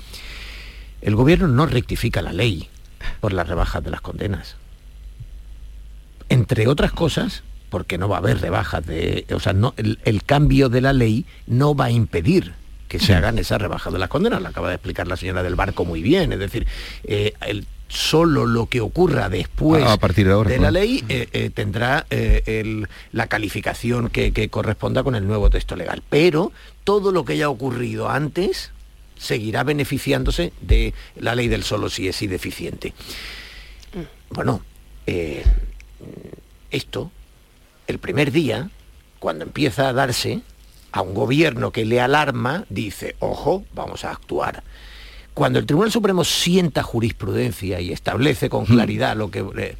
El 1.00 1.14
gobierno 1.14 1.48
no 1.48 1.66
rectifica 1.66 2.22
la 2.22 2.32
ley 2.32 2.68
por 3.20 3.32
las 3.32 3.48
rebajas 3.48 3.82
de 3.84 3.90
las 3.90 4.00
condenas. 4.00 4.56
Entre 6.28 6.66
otras 6.68 6.92
cosas, 6.92 7.42
porque 7.70 7.98
no 7.98 8.08
va 8.08 8.16
a 8.16 8.18
haber 8.20 8.40
rebajas 8.40 8.84
de. 8.86 9.26
O 9.32 9.40
sea, 9.40 9.52
no, 9.52 9.74
el, 9.76 10.22
cambio 10.24 10.68
de 10.68 10.80
la 10.80 10.92
ley 10.92 11.24
no 11.46 11.74
va 11.74 11.86
a 11.86 11.90
impedir 11.90 12.54
que 12.88 12.98
se 12.98 13.14
hagan 13.14 13.38
esas 13.38 13.60
rebajas 13.60 13.92
de 13.92 13.98
las 13.98 14.08
condenas. 14.08 14.42
Lo 14.42 14.48
acaba 14.48 14.68
de 14.68 14.74
explicar 14.74 15.06
la 15.06 15.16
señora 15.16 15.42
del 15.42 15.54
barco 15.54 15.84
muy 15.84 16.02
bien. 16.02 16.32
Es 16.32 16.38
decir, 16.38 16.66
eh, 17.04 17.34
solo 17.88 18.46
lo 18.46 18.66
que 18.66 18.80
ocurra 18.80 19.28
después 19.28 19.84
a 19.84 19.96
partir 19.98 20.26
de, 20.26 20.32
ahora, 20.32 20.50
de 20.50 20.58
la 20.58 20.70
ley 20.70 21.04
eh, 21.08 21.28
eh, 21.32 21.50
tendrá 21.50 22.06
la 23.12 23.26
calificación 23.26 24.08
que, 24.08 24.32
que 24.32 24.48
corresponda 24.48 25.02
con 25.02 25.14
el 25.14 25.26
nuevo 25.26 25.50
texto 25.50 25.76
legal. 25.76 26.02
Pero 26.08 26.52
todo 26.84 27.12
lo 27.12 27.24
que 27.24 27.34
haya 27.34 27.50
ocurrido 27.50 28.08
antes 28.08 28.72
seguirá 29.18 29.64
beneficiándose 29.64 30.52
de 30.60 30.94
la 31.16 31.34
ley 31.34 31.48
del 31.48 31.64
solo 31.64 31.90
si 31.90 32.08
es 32.08 32.18
deficiente. 32.20 32.94
Bueno, 34.30 34.62
eh, 35.06 35.44
esto, 36.70 37.10
el 37.86 37.98
primer 37.98 38.30
día, 38.30 38.70
cuando 39.18 39.44
empieza 39.44 39.88
a 39.88 39.92
darse, 39.92 40.42
a 40.92 41.02
un 41.02 41.14
gobierno 41.14 41.70
que 41.70 41.84
le 41.84 42.00
alarma, 42.00 42.64
dice, 42.68 43.16
ojo, 43.18 43.64
vamos 43.74 44.04
a 44.04 44.10
actuar. 44.10 44.62
Cuando 45.34 45.58
el 45.58 45.66
Tribunal 45.66 45.92
Supremo 45.92 46.24
sienta 46.24 46.82
jurisprudencia 46.82 47.80
y 47.80 47.92
establece 47.92 48.48
con 48.48 48.66
claridad 48.66 49.16
lo 49.16 49.30
que... 49.30 49.40
Eh, 49.56 49.76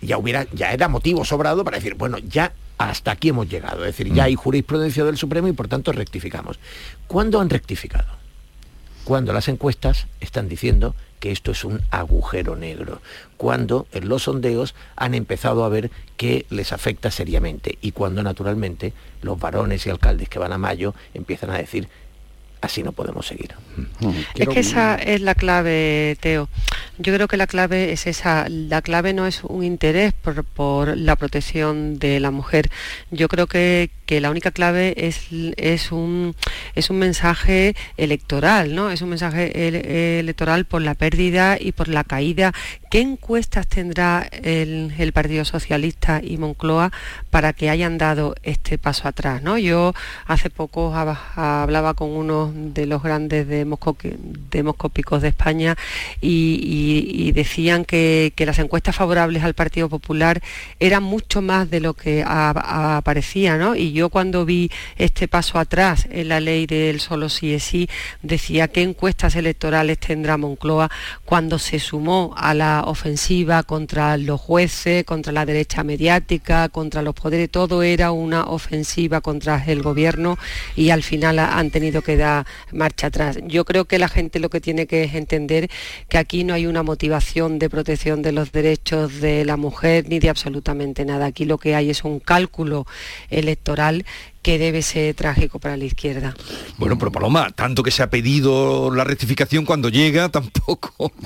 ya, 0.00 0.18
hubiera, 0.18 0.46
ya 0.52 0.72
era 0.72 0.88
motivo 0.88 1.24
sobrado 1.24 1.64
para 1.64 1.78
decir, 1.78 1.94
bueno, 1.94 2.18
ya 2.18 2.52
hasta 2.76 3.12
aquí 3.12 3.30
hemos 3.30 3.48
llegado. 3.48 3.84
Es 3.86 3.96
decir, 3.96 4.12
ya 4.12 4.24
hay 4.24 4.34
jurisprudencia 4.34 5.04
del 5.04 5.16
Supremo 5.16 5.48
y 5.48 5.52
por 5.52 5.68
tanto 5.68 5.92
rectificamos. 5.92 6.58
¿Cuándo 7.06 7.40
han 7.40 7.48
rectificado? 7.48 8.23
Cuando 9.04 9.32
las 9.32 9.48
encuestas 9.48 10.06
están 10.20 10.48
diciendo 10.48 10.94
que 11.20 11.30
esto 11.30 11.52
es 11.52 11.64
un 11.64 11.80
agujero 11.90 12.56
negro, 12.56 13.00
cuando 13.36 13.86
en 13.92 14.08
los 14.08 14.24
sondeos 14.24 14.74
han 14.96 15.14
empezado 15.14 15.64
a 15.64 15.68
ver 15.68 15.90
que 16.16 16.46
les 16.50 16.72
afecta 16.72 17.10
seriamente 17.10 17.78
y 17.80 17.92
cuando 17.92 18.22
naturalmente 18.22 18.92
los 19.22 19.38
varones 19.38 19.86
y 19.86 19.90
alcaldes 19.90 20.28
que 20.28 20.38
van 20.38 20.52
a 20.52 20.58
mayo 20.58 20.94
empiezan 21.14 21.50
a 21.50 21.58
decir 21.58 21.88
así 22.64 22.82
no 22.82 22.92
podemos 22.92 23.26
seguir. 23.26 23.54
Es 24.34 24.48
que 24.48 24.60
esa 24.60 24.96
es 24.96 25.20
la 25.20 25.34
clave, 25.34 26.16
Teo. 26.20 26.48
Yo 26.98 27.12
creo 27.12 27.26
que 27.26 27.36
la 27.36 27.46
clave 27.46 27.92
es 27.92 28.06
esa. 28.06 28.46
La 28.48 28.80
clave 28.82 29.12
no 29.12 29.26
es 29.26 29.42
un 29.42 29.64
interés 29.64 30.12
por, 30.12 30.96
la 30.96 31.16
protección 31.16 31.98
de 31.98 32.20
la 32.20 32.30
mujer. 32.30 32.70
Yo 33.10 33.28
creo 33.28 33.46
que, 33.46 33.90
la 34.08 34.30
única 34.30 34.52
clave 34.52 34.94
es, 34.96 35.26
es, 35.56 35.90
un, 35.90 36.36
es 36.74 36.90
un 36.90 36.98
mensaje 36.98 37.74
electoral, 37.96 38.74
¿no? 38.74 38.90
Es 38.90 39.02
un 39.02 39.08
mensaje 39.08 40.18
electoral 40.20 40.66
por 40.66 40.82
la 40.82 40.94
pérdida 40.94 41.56
y 41.58 41.72
por 41.72 41.88
la 41.88 42.04
caída. 42.04 42.52
¿Qué 42.94 43.00
encuestas 43.00 43.66
tendrá 43.66 44.28
el, 44.30 45.12
Partido 45.12 45.44
Socialista 45.44 46.20
y 46.22 46.38
Moncloa 46.38 46.92
para 47.30 47.52
que 47.52 47.68
hayan 47.68 47.98
dado 47.98 48.36
este 48.44 48.78
paso 48.78 49.08
atrás? 49.08 49.42
¿no? 49.42 49.58
Yo 49.58 49.94
hace 50.26 50.48
poco 50.48 50.94
hablaba 50.94 51.94
con 51.94 52.10
uno 52.10 52.53
de 52.54 52.86
los 52.86 53.02
grandes 53.02 53.46
demoscópicos 53.48 55.22
de 55.22 55.28
España 55.28 55.76
y, 56.20 57.32
decían 57.32 57.84
que, 57.84 58.32
las 58.44 58.58
encuestas 58.58 58.94
favorables 58.94 59.42
al 59.42 59.54
Partido 59.54 59.88
Popular 59.88 60.42
eran 60.78 61.02
mucho 61.02 61.40
más 61.40 61.70
de 61.70 61.80
lo 61.80 61.94
que 61.94 62.22
aparecía, 62.24 63.56
¿no? 63.56 63.74
Y 63.74 63.92
yo 63.92 64.10
cuando 64.10 64.44
vi 64.44 64.70
este 64.96 65.28
paso 65.28 65.58
atrás 65.58 66.06
en 66.10 66.28
la 66.28 66.40
ley 66.40 66.66
del 66.66 67.00
solo 67.00 67.30
sí 67.30 67.54
es 67.54 67.64
sí, 67.64 67.88
decía 68.22 68.68
qué 68.68 68.82
encuestas 68.82 69.34
electorales 69.34 69.98
tendrá 69.98 70.36
Moncloa 70.36 70.90
cuando 71.24 71.58
se 71.58 71.78
sumó 71.78 72.34
a 72.36 72.52
la 72.52 72.82
ofensiva 72.86 73.62
contra 73.62 74.18
los 74.18 74.40
jueces, 74.40 75.04
contra 75.04 75.32
la 75.32 75.46
derecha 75.46 75.82
mediática, 75.82 76.68
contra 76.68 77.00
los 77.00 77.14
poderes, 77.14 77.50
todo 77.50 77.82
era 77.82 78.12
una 78.12 78.44
ofensiva 78.44 79.22
contra 79.22 79.64
el 79.66 79.82
gobierno 79.82 80.38
y 80.76 80.90
al 80.90 81.02
final 81.02 81.38
han 81.38 81.70
tenido 81.70 82.02
que 82.02 82.16
dar 82.16 82.43
marcha 82.72 83.08
atrás. 83.08 83.38
Yo 83.44 83.64
creo 83.64 83.84
que 83.84 83.98
la 83.98 84.08
gente 84.08 84.38
lo 84.38 84.50
que 84.50 84.60
tiene 84.60 84.86
que 84.86 85.04
entender 85.04 85.70
que 86.08 86.18
aquí 86.18 86.44
no 86.44 86.54
hay 86.54 86.66
una 86.66 86.82
motivación 86.82 87.58
de 87.58 87.70
protección 87.70 88.22
de 88.22 88.32
los 88.32 88.52
derechos 88.52 89.20
de 89.20 89.44
la 89.44 89.56
mujer 89.56 90.06
ni 90.08 90.18
de 90.18 90.28
absolutamente 90.28 91.04
nada. 91.04 91.26
Aquí 91.26 91.44
lo 91.44 91.58
que 91.58 91.74
hay 91.74 91.90
es 91.90 92.04
un 92.04 92.20
cálculo 92.20 92.86
electoral 93.30 94.04
que 94.44 94.58
debe 94.58 94.82
ser 94.82 95.14
trágico 95.14 95.58
para 95.58 95.74
la 95.78 95.86
izquierda. 95.86 96.34
Bueno, 96.76 96.98
pero 96.98 97.10
Paloma, 97.10 97.50
tanto 97.50 97.82
que 97.82 97.90
se 97.90 98.02
ha 98.02 98.10
pedido 98.10 98.94
la 98.94 99.02
rectificación 99.02 99.64
cuando 99.64 99.88
llega, 99.88 100.28
tampoco... 100.28 101.12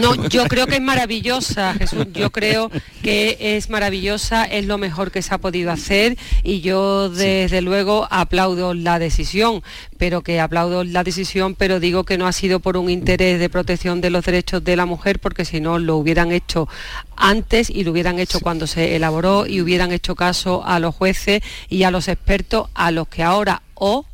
No, 0.00 0.28
yo 0.28 0.46
creo 0.46 0.66
que 0.66 0.76
es 0.76 0.80
maravillosa, 0.80 1.74
Jesús, 1.74 2.06
yo 2.14 2.30
creo 2.32 2.70
que 3.02 3.36
es 3.38 3.68
maravillosa, 3.68 4.46
es 4.46 4.64
lo 4.64 4.78
mejor 4.78 5.10
que 5.10 5.20
se 5.20 5.34
ha 5.34 5.38
podido 5.38 5.70
hacer 5.70 6.16
y 6.42 6.62
yo 6.62 7.10
desde 7.10 7.60
luego 7.60 8.08
aplaudo 8.10 8.72
la 8.72 8.98
decisión, 8.98 9.62
pero 9.98 10.22
que 10.22 10.40
aplaudo 10.40 10.84
la 10.84 11.04
decisión, 11.04 11.54
pero 11.54 11.80
digo 11.80 12.04
que 12.04 12.16
no 12.16 12.26
ha 12.26 12.32
sido 12.32 12.60
por 12.60 12.78
un 12.78 12.88
interés 12.88 13.38
de 13.38 13.50
protección 13.50 14.00
de 14.00 14.08
los 14.08 14.24
derechos 14.24 14.64
de 14.64 14.76
la 14.76 14.86
mujer, 14.86 15.18
porque 15.18 15.44
si 15.44 15.60
no 15.60 15.78
lo 15.78 15.96
hubieran 15.96 16.32
hecho 16.32 16.66
antes 17.14 17.68
y 17.68 17.84
lo 17.84 17.92
hubieran 17.92 18.18
hecho 18.18 18.40
cuando 18.40 18.66
se 18.66 18.96
elaboró 18.96 19.46
y 19.46 19.60
hubieran 19.60 19.92
hecho 19.92 20.14
caso 20.14 20.64
a 20.64 20.78
los 20.78 20.94
jueces 20.94 21.42
y 21.68 21.82
a 21.82 21.90
los 21.90 22.08
expertos 22.08 22.53
a 22.74 22.90
los 22.90 23.08
que 23.08 23.22
ahora 23.22 23.62
o 23.74 24.04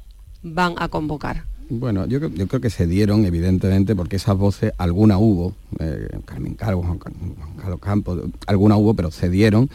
van 0.43 0.75
a 0.79 0.89
convocar. 0.89 1.45
Bueno, 1.69 2.07
yo, 2.07 2.21
creo 2.21 2.61
que 2.61 2.71
se 2.71 2.87
dieron, 2.87 3.25
evidentemente, 3.25 3.95
porque 3.95 4.17
esas 4.17 4.37
voces, 4.37 4.73
alguna 4.77 5.19
hubo, 5.19 5.55
eh, 5.79 6.09
Carmen 6.25 6.55
Calvo, 6.55 6.83
Juan 6.83 6.99
Carlos 6.99 7.81
Campos, 7.81 8.21
alguna 8.47 8.77
hubo, 8.77 8.95
pero 8.95 9.11
se 9.13 9.31
dieron 9.31 9.71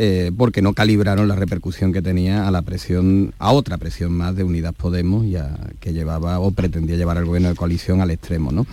eh, 0.00 0.30
porque 0.36 0.62
no 0.62 0.74
calibraron 0.74 1.26
la 1.26 1.34
repercusión 1.34 1.92
que 1.92 2.00
tenía 2.00 2.46
a 2.46 2.52
la 2.52 2.62
presión, 2.62 3.34
a 3.40 3.50
otra 3.50 3.78
presión 3.78 4.12
más 4.12 4.36
de 4.36 4.44
Unidas 4.44 4.72
Podemos, 4.72 5.26
ya 5.26 5.58
que 5.80 5.92
llevaba 5.92 6.38
o 6.38 6.52
pretendía 6.52 6.94
llevar 6.94 7.18
al 7.18 7.24
gobierno 7.24 7.48
de 7.48 7.56
coalición 7.56 8.00
al 8.00 8.12
extremo. 8.12 8.52
¿no? 8.52 8.64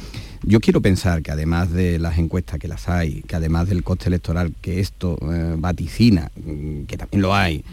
Yo 0.43 0.59
quiero 0.59 0.81
pensar 0.81 1.23
que 1.23 1.31
además 1.31 1.71
de 1.71 1.97
las 1.97 2.19
encuestas 2.19 2.59
que 2.59 2.67
las 2.67 2.87
hay, 2.89 3.23
que 3.23 3.35
además 3.35 3.67
del 3.67 3.83
coste 3.83 4.09
electoral 4.09 4.53
que 4.61 4.79
esto 4.79 5.17
eh, 5.33 5.55
vaticina, 5.57 6.29
mm, 6.35 6.83
que 6.83 6.95
también 6.95 7.23
lo 7.23 7.33
hay, 7.33 7.63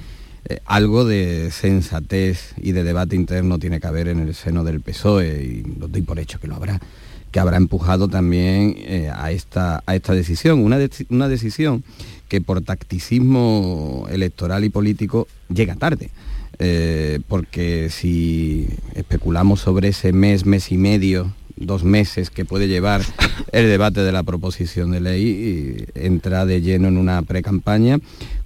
eh, 0.53 0.61
algo 0.67 1.05
de 1.05 1.51
sensatez 1.51 2.55
y 2.61 2.73
de 2.73 2.85
debate 2.85 3.17
interno 3.17 3.59
tiene 3.59 3.81
que 3.81 3.87
haber 3.87 4.09
en 4.09 4.21
el 4.21 4.35
seno 4.35 4.65
del 4.65 4.81
PSOE 4.81 5.43
y 5.43 5.79
lo 5.79 5.89
doy 5.89 6.03
por 6.03 6.19
hecho 6.19 6.39
que 6.41 6.49
lo 6.49 6.57
habrá 6.57 6.81
que 7.31 7.41
habrá 7.41 7.57
empujado 7.57 8.09
también 8.09 8.75
eh, 8.79 9.11
a, 9.11 9.31
esta, 9.31 9.83
a 9.87 9.95
esta 9.95 10.13
decisión, 10.13 10.59
una, 10.59 10.79
una 11.09 11.29
decisión 11.29 11.83
que 12.29 12.43
por 12.43 12.61
tacticismo 12.61 14.07
electoral 14.11 14.65
y 14.65 14.69
político 14.69 15.27
llega 15.49 15.75
tarde. 15.77 16.11
Eh, 16.59 17.21
porque 17.29 17.89
si 17.89 18.69
especulamos 18.95 19.61
sobre 19.61 19.89
ese 19.89 20.13
mes, 20.13 20.45
mes 20.45 20.71
y 20.73 20.77
medio, 20.77 21.33
dos 21.57 21.85
meses 21.85 22.29
que 22.29 22.45
puede 22.45 22.69
llevar 22.69 23.01
el 23.53 23.67
debate 23.67 24.03
de 24.03 24.13
la 24.13 24.25
proposición 24.25 24.91
de 24.91 25.01
ley, 25.01 25.87
entra 25.95 26.45
de 26.45 26.61
lleno 26.61 26.89
en 26.89 26.99
una 26.99 27.23
pre-campaña 27.23 27.99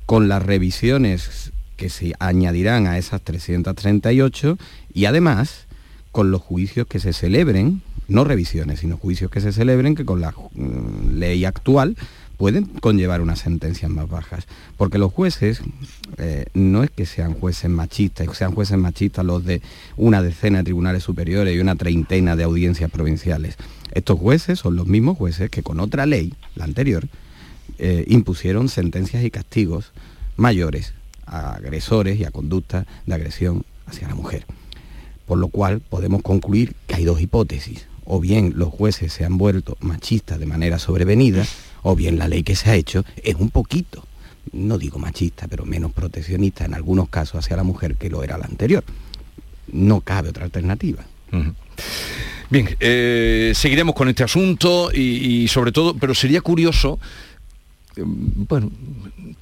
con 0.06 0.28
las 0.28 0.44
revisiones 0.44 1.50
que 1.76 1.88
se 1.90 2.14
añadirán 2.18 2.86
a 2.86 2.98
esas 2.98 3.22
338 3.22 4.58
y 4.92 5.04
además 5.04 5.66
con 6.10 6.30
los 6.30 6.40
juicios 6.40 6.86
que 6.86 6.98
se 6.98 7.12
celebren, 7.12 7.82
no 8.08 8.24
revisiones, 8.24 8.80
sino 8.80 8.96
juicios 8.96 9.30
que 9.30 9.40
se 9.40 9.52
celebren 9.52 9.94
que 9.94 10.04
con 10.04 10.20
la 10.20 10.32
mm, 10.32 11.18
ley 11.18 11.44
actual 11.44 11.96
pueden 12.36 12.66
conllevar 12.66 13.20
unas 13.20 13.40
sentencias 13.40 13.90
más 13.90 14.08
bajas. 14.08 14.46
Porque 14.76 14.98
los 14.98 15.12
jueces 15.12 15.60
eh, 16.18 16.46
no 16.54 16.82
es 16.82 16.90
que 16.90 17.06
sean 17.06 17.34
jueces 17.34 17.70
machistas, 17.70 18.34
sean 18.36 18.52
jueces 18.52 18.78
machistas 18.78 19.24
los 19.24 19.44
de 19.44 19.62
una 19.96 20.22
decena 20.22 20.58
de 20.58 20.64
tribunales 20.64 21.02
superiores 21.02 21.54
y 21.54 21.60
una 21.60 21.76
treintena 21.76 22.36
de 22.36 22.44
audiencias 22.44 22.90
provinciales. 22.90 23.56
Estos 23.92 24.18
jueces 24.18 24.58
son 24.58 24.76
los 24.76 24.86
mismos 24.86 25.16
jueces 25.16 25.50
que 25.50 25.62
con 25.62 25.80
otra 25.80 26.06
ley, 26.06 26.34
la 26.54 26.64
anterior, 26.64 27.08
eh, 27.78 28.04
impusieron 28.08 28.68
sentencias 28.68 29.24
y 29.24 29.30
castigos 29.30 29.92
mayores 30.36 30.94
a 31.26 31.54
agresores 31.54 32.18
y 32.18 32.24
a 32.24 32.30
conductas 32.30 32.86
de 33.04 33.14
agresión 33.14 33.64
hacia 33.86 34.08
la 34.08 34.14
mujer. 34.14 34.46
Por 35.26 35.38
lo 35.38 35.48
cual 35.48 35.80
podemos 35.80 36.22
concluir 36.22 36.74
que 36.86 36.96
hay 36.96 37.04
dos 37.04 37.20
hipótesis. 37.20 37.86
O 38.04 38.20
bien 38.20 38.52
los 38.56 38.68
jueces 38.68 39.12
se 39.12 39.24
han 39.24 39.36
vuelto 39.36 39.76
machistas 39.80 40.38
de 40.38 40.46
manera 40.46 40.78
sobrevenida, 40.78 41.44
o 41.82 41.96
bien 41.96 42.18
la 42.18 42.28
ley 42.28 42.44
que 42.44 42.54
se 42.54 42.70
ha 42.70 42.74
hecho 42.74 43.04
es 43.22 43.34
un 43.34 43.50
poquito, 43.50 44.04
no 44.52 44.78
digo 44.78 44.98
machista, 44.98 45.48
pero 45.48 45.64
menos 45.64 45.92
proteccionista 45.92 46.64
en 46.64 46.74
algunos 46.74 47.08
casos 47.08 47.44
hacia 47.44 47.56
la 47.56 47.64
mujer 47.64 47.96
que 47.96 48.10
lo 48.10 48.22
era 48.22 48.38
la 48.38 48.44
anterior. 48.44 48.84
No 49.72 50.00
cabe 50.00 50.28
otra 50.28 50.44
alternativa. 50.44 51.04
Bien, 52.48 52.76
eh, 52.78 53.52
seguiremos 53.54 53.94
con 53.94 54.08
este 54.08 54.22
asunto 54.22 54.90
y, 54.92 55.48
sobre 55.48 55.72
todo, 55.72 55.94
pero 55.94 56.14
sería 56.14 56.40
curioso, 56.40 57.00
eh, 57.96 58.02
bueno, 58.04 58.70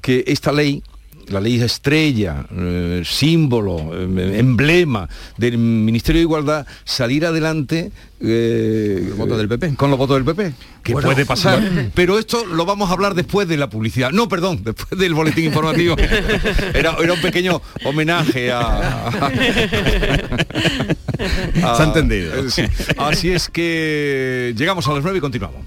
que 0.01 0.24
esta 0.26 0.53
ley 0.53 0.82
la 1.29 1.41
ley 1.41 1.61
estrella, 1.61 2.47
eh, 2.51 3.03
símbolo, 3.05 3.93
eh, 3.95 4.39
emblema 4.39 5.09
del 5.37 5.59
Ministerio 5.59 6.20
de 6.20 6.22
Igualdad, 6.22 6.66
salir 6.85 7.27
adelante 7.27 7.93
eh, 8.20 9.12
del 9.16 9.49
PP. 9.49 9.75
con 9.77 9.91
los 9.91 9.99
votos 9.99 10.16
del 10.16 10.25
PP, 10.25 10.55
que 10.83 10.93
puede 10.93 11.27
pasar. 11.27 11.91
Pero 11.95 12.18
esto 12.18 12.45
lo 12.47 12.64
vamos 12.64 12.91
a 12.91 12.93
hablar 12.93 13.14
después 13.14 13.49
de 13.49 13.57
la 13.57 13.68
publicidad. 13.68 14.11
No, 14.12 14.29
perdón, 14.29 14.61
después 14.62 14.99
del 14.99 15.14
boletín 15.14 15.45
informativo. 15.45 15.97
Era, 16.75 16.97
un 16.99 17.20
pequeño 17.20 17.61
homenaje 17.85 18.51
a... 18.53 19.11
Se 21.55 21.62
ha 21.62 21.85
entendido. 21.85 22.33
Así 22.99 23.31
es 23.31 23.49
que 23.49 24.55
llegamos 24.57 24.87
a 24.89 24.93
las 24.93 25.03
9 25.03 25.18
y 25.18 25.20
continuamos. 25.20 25.61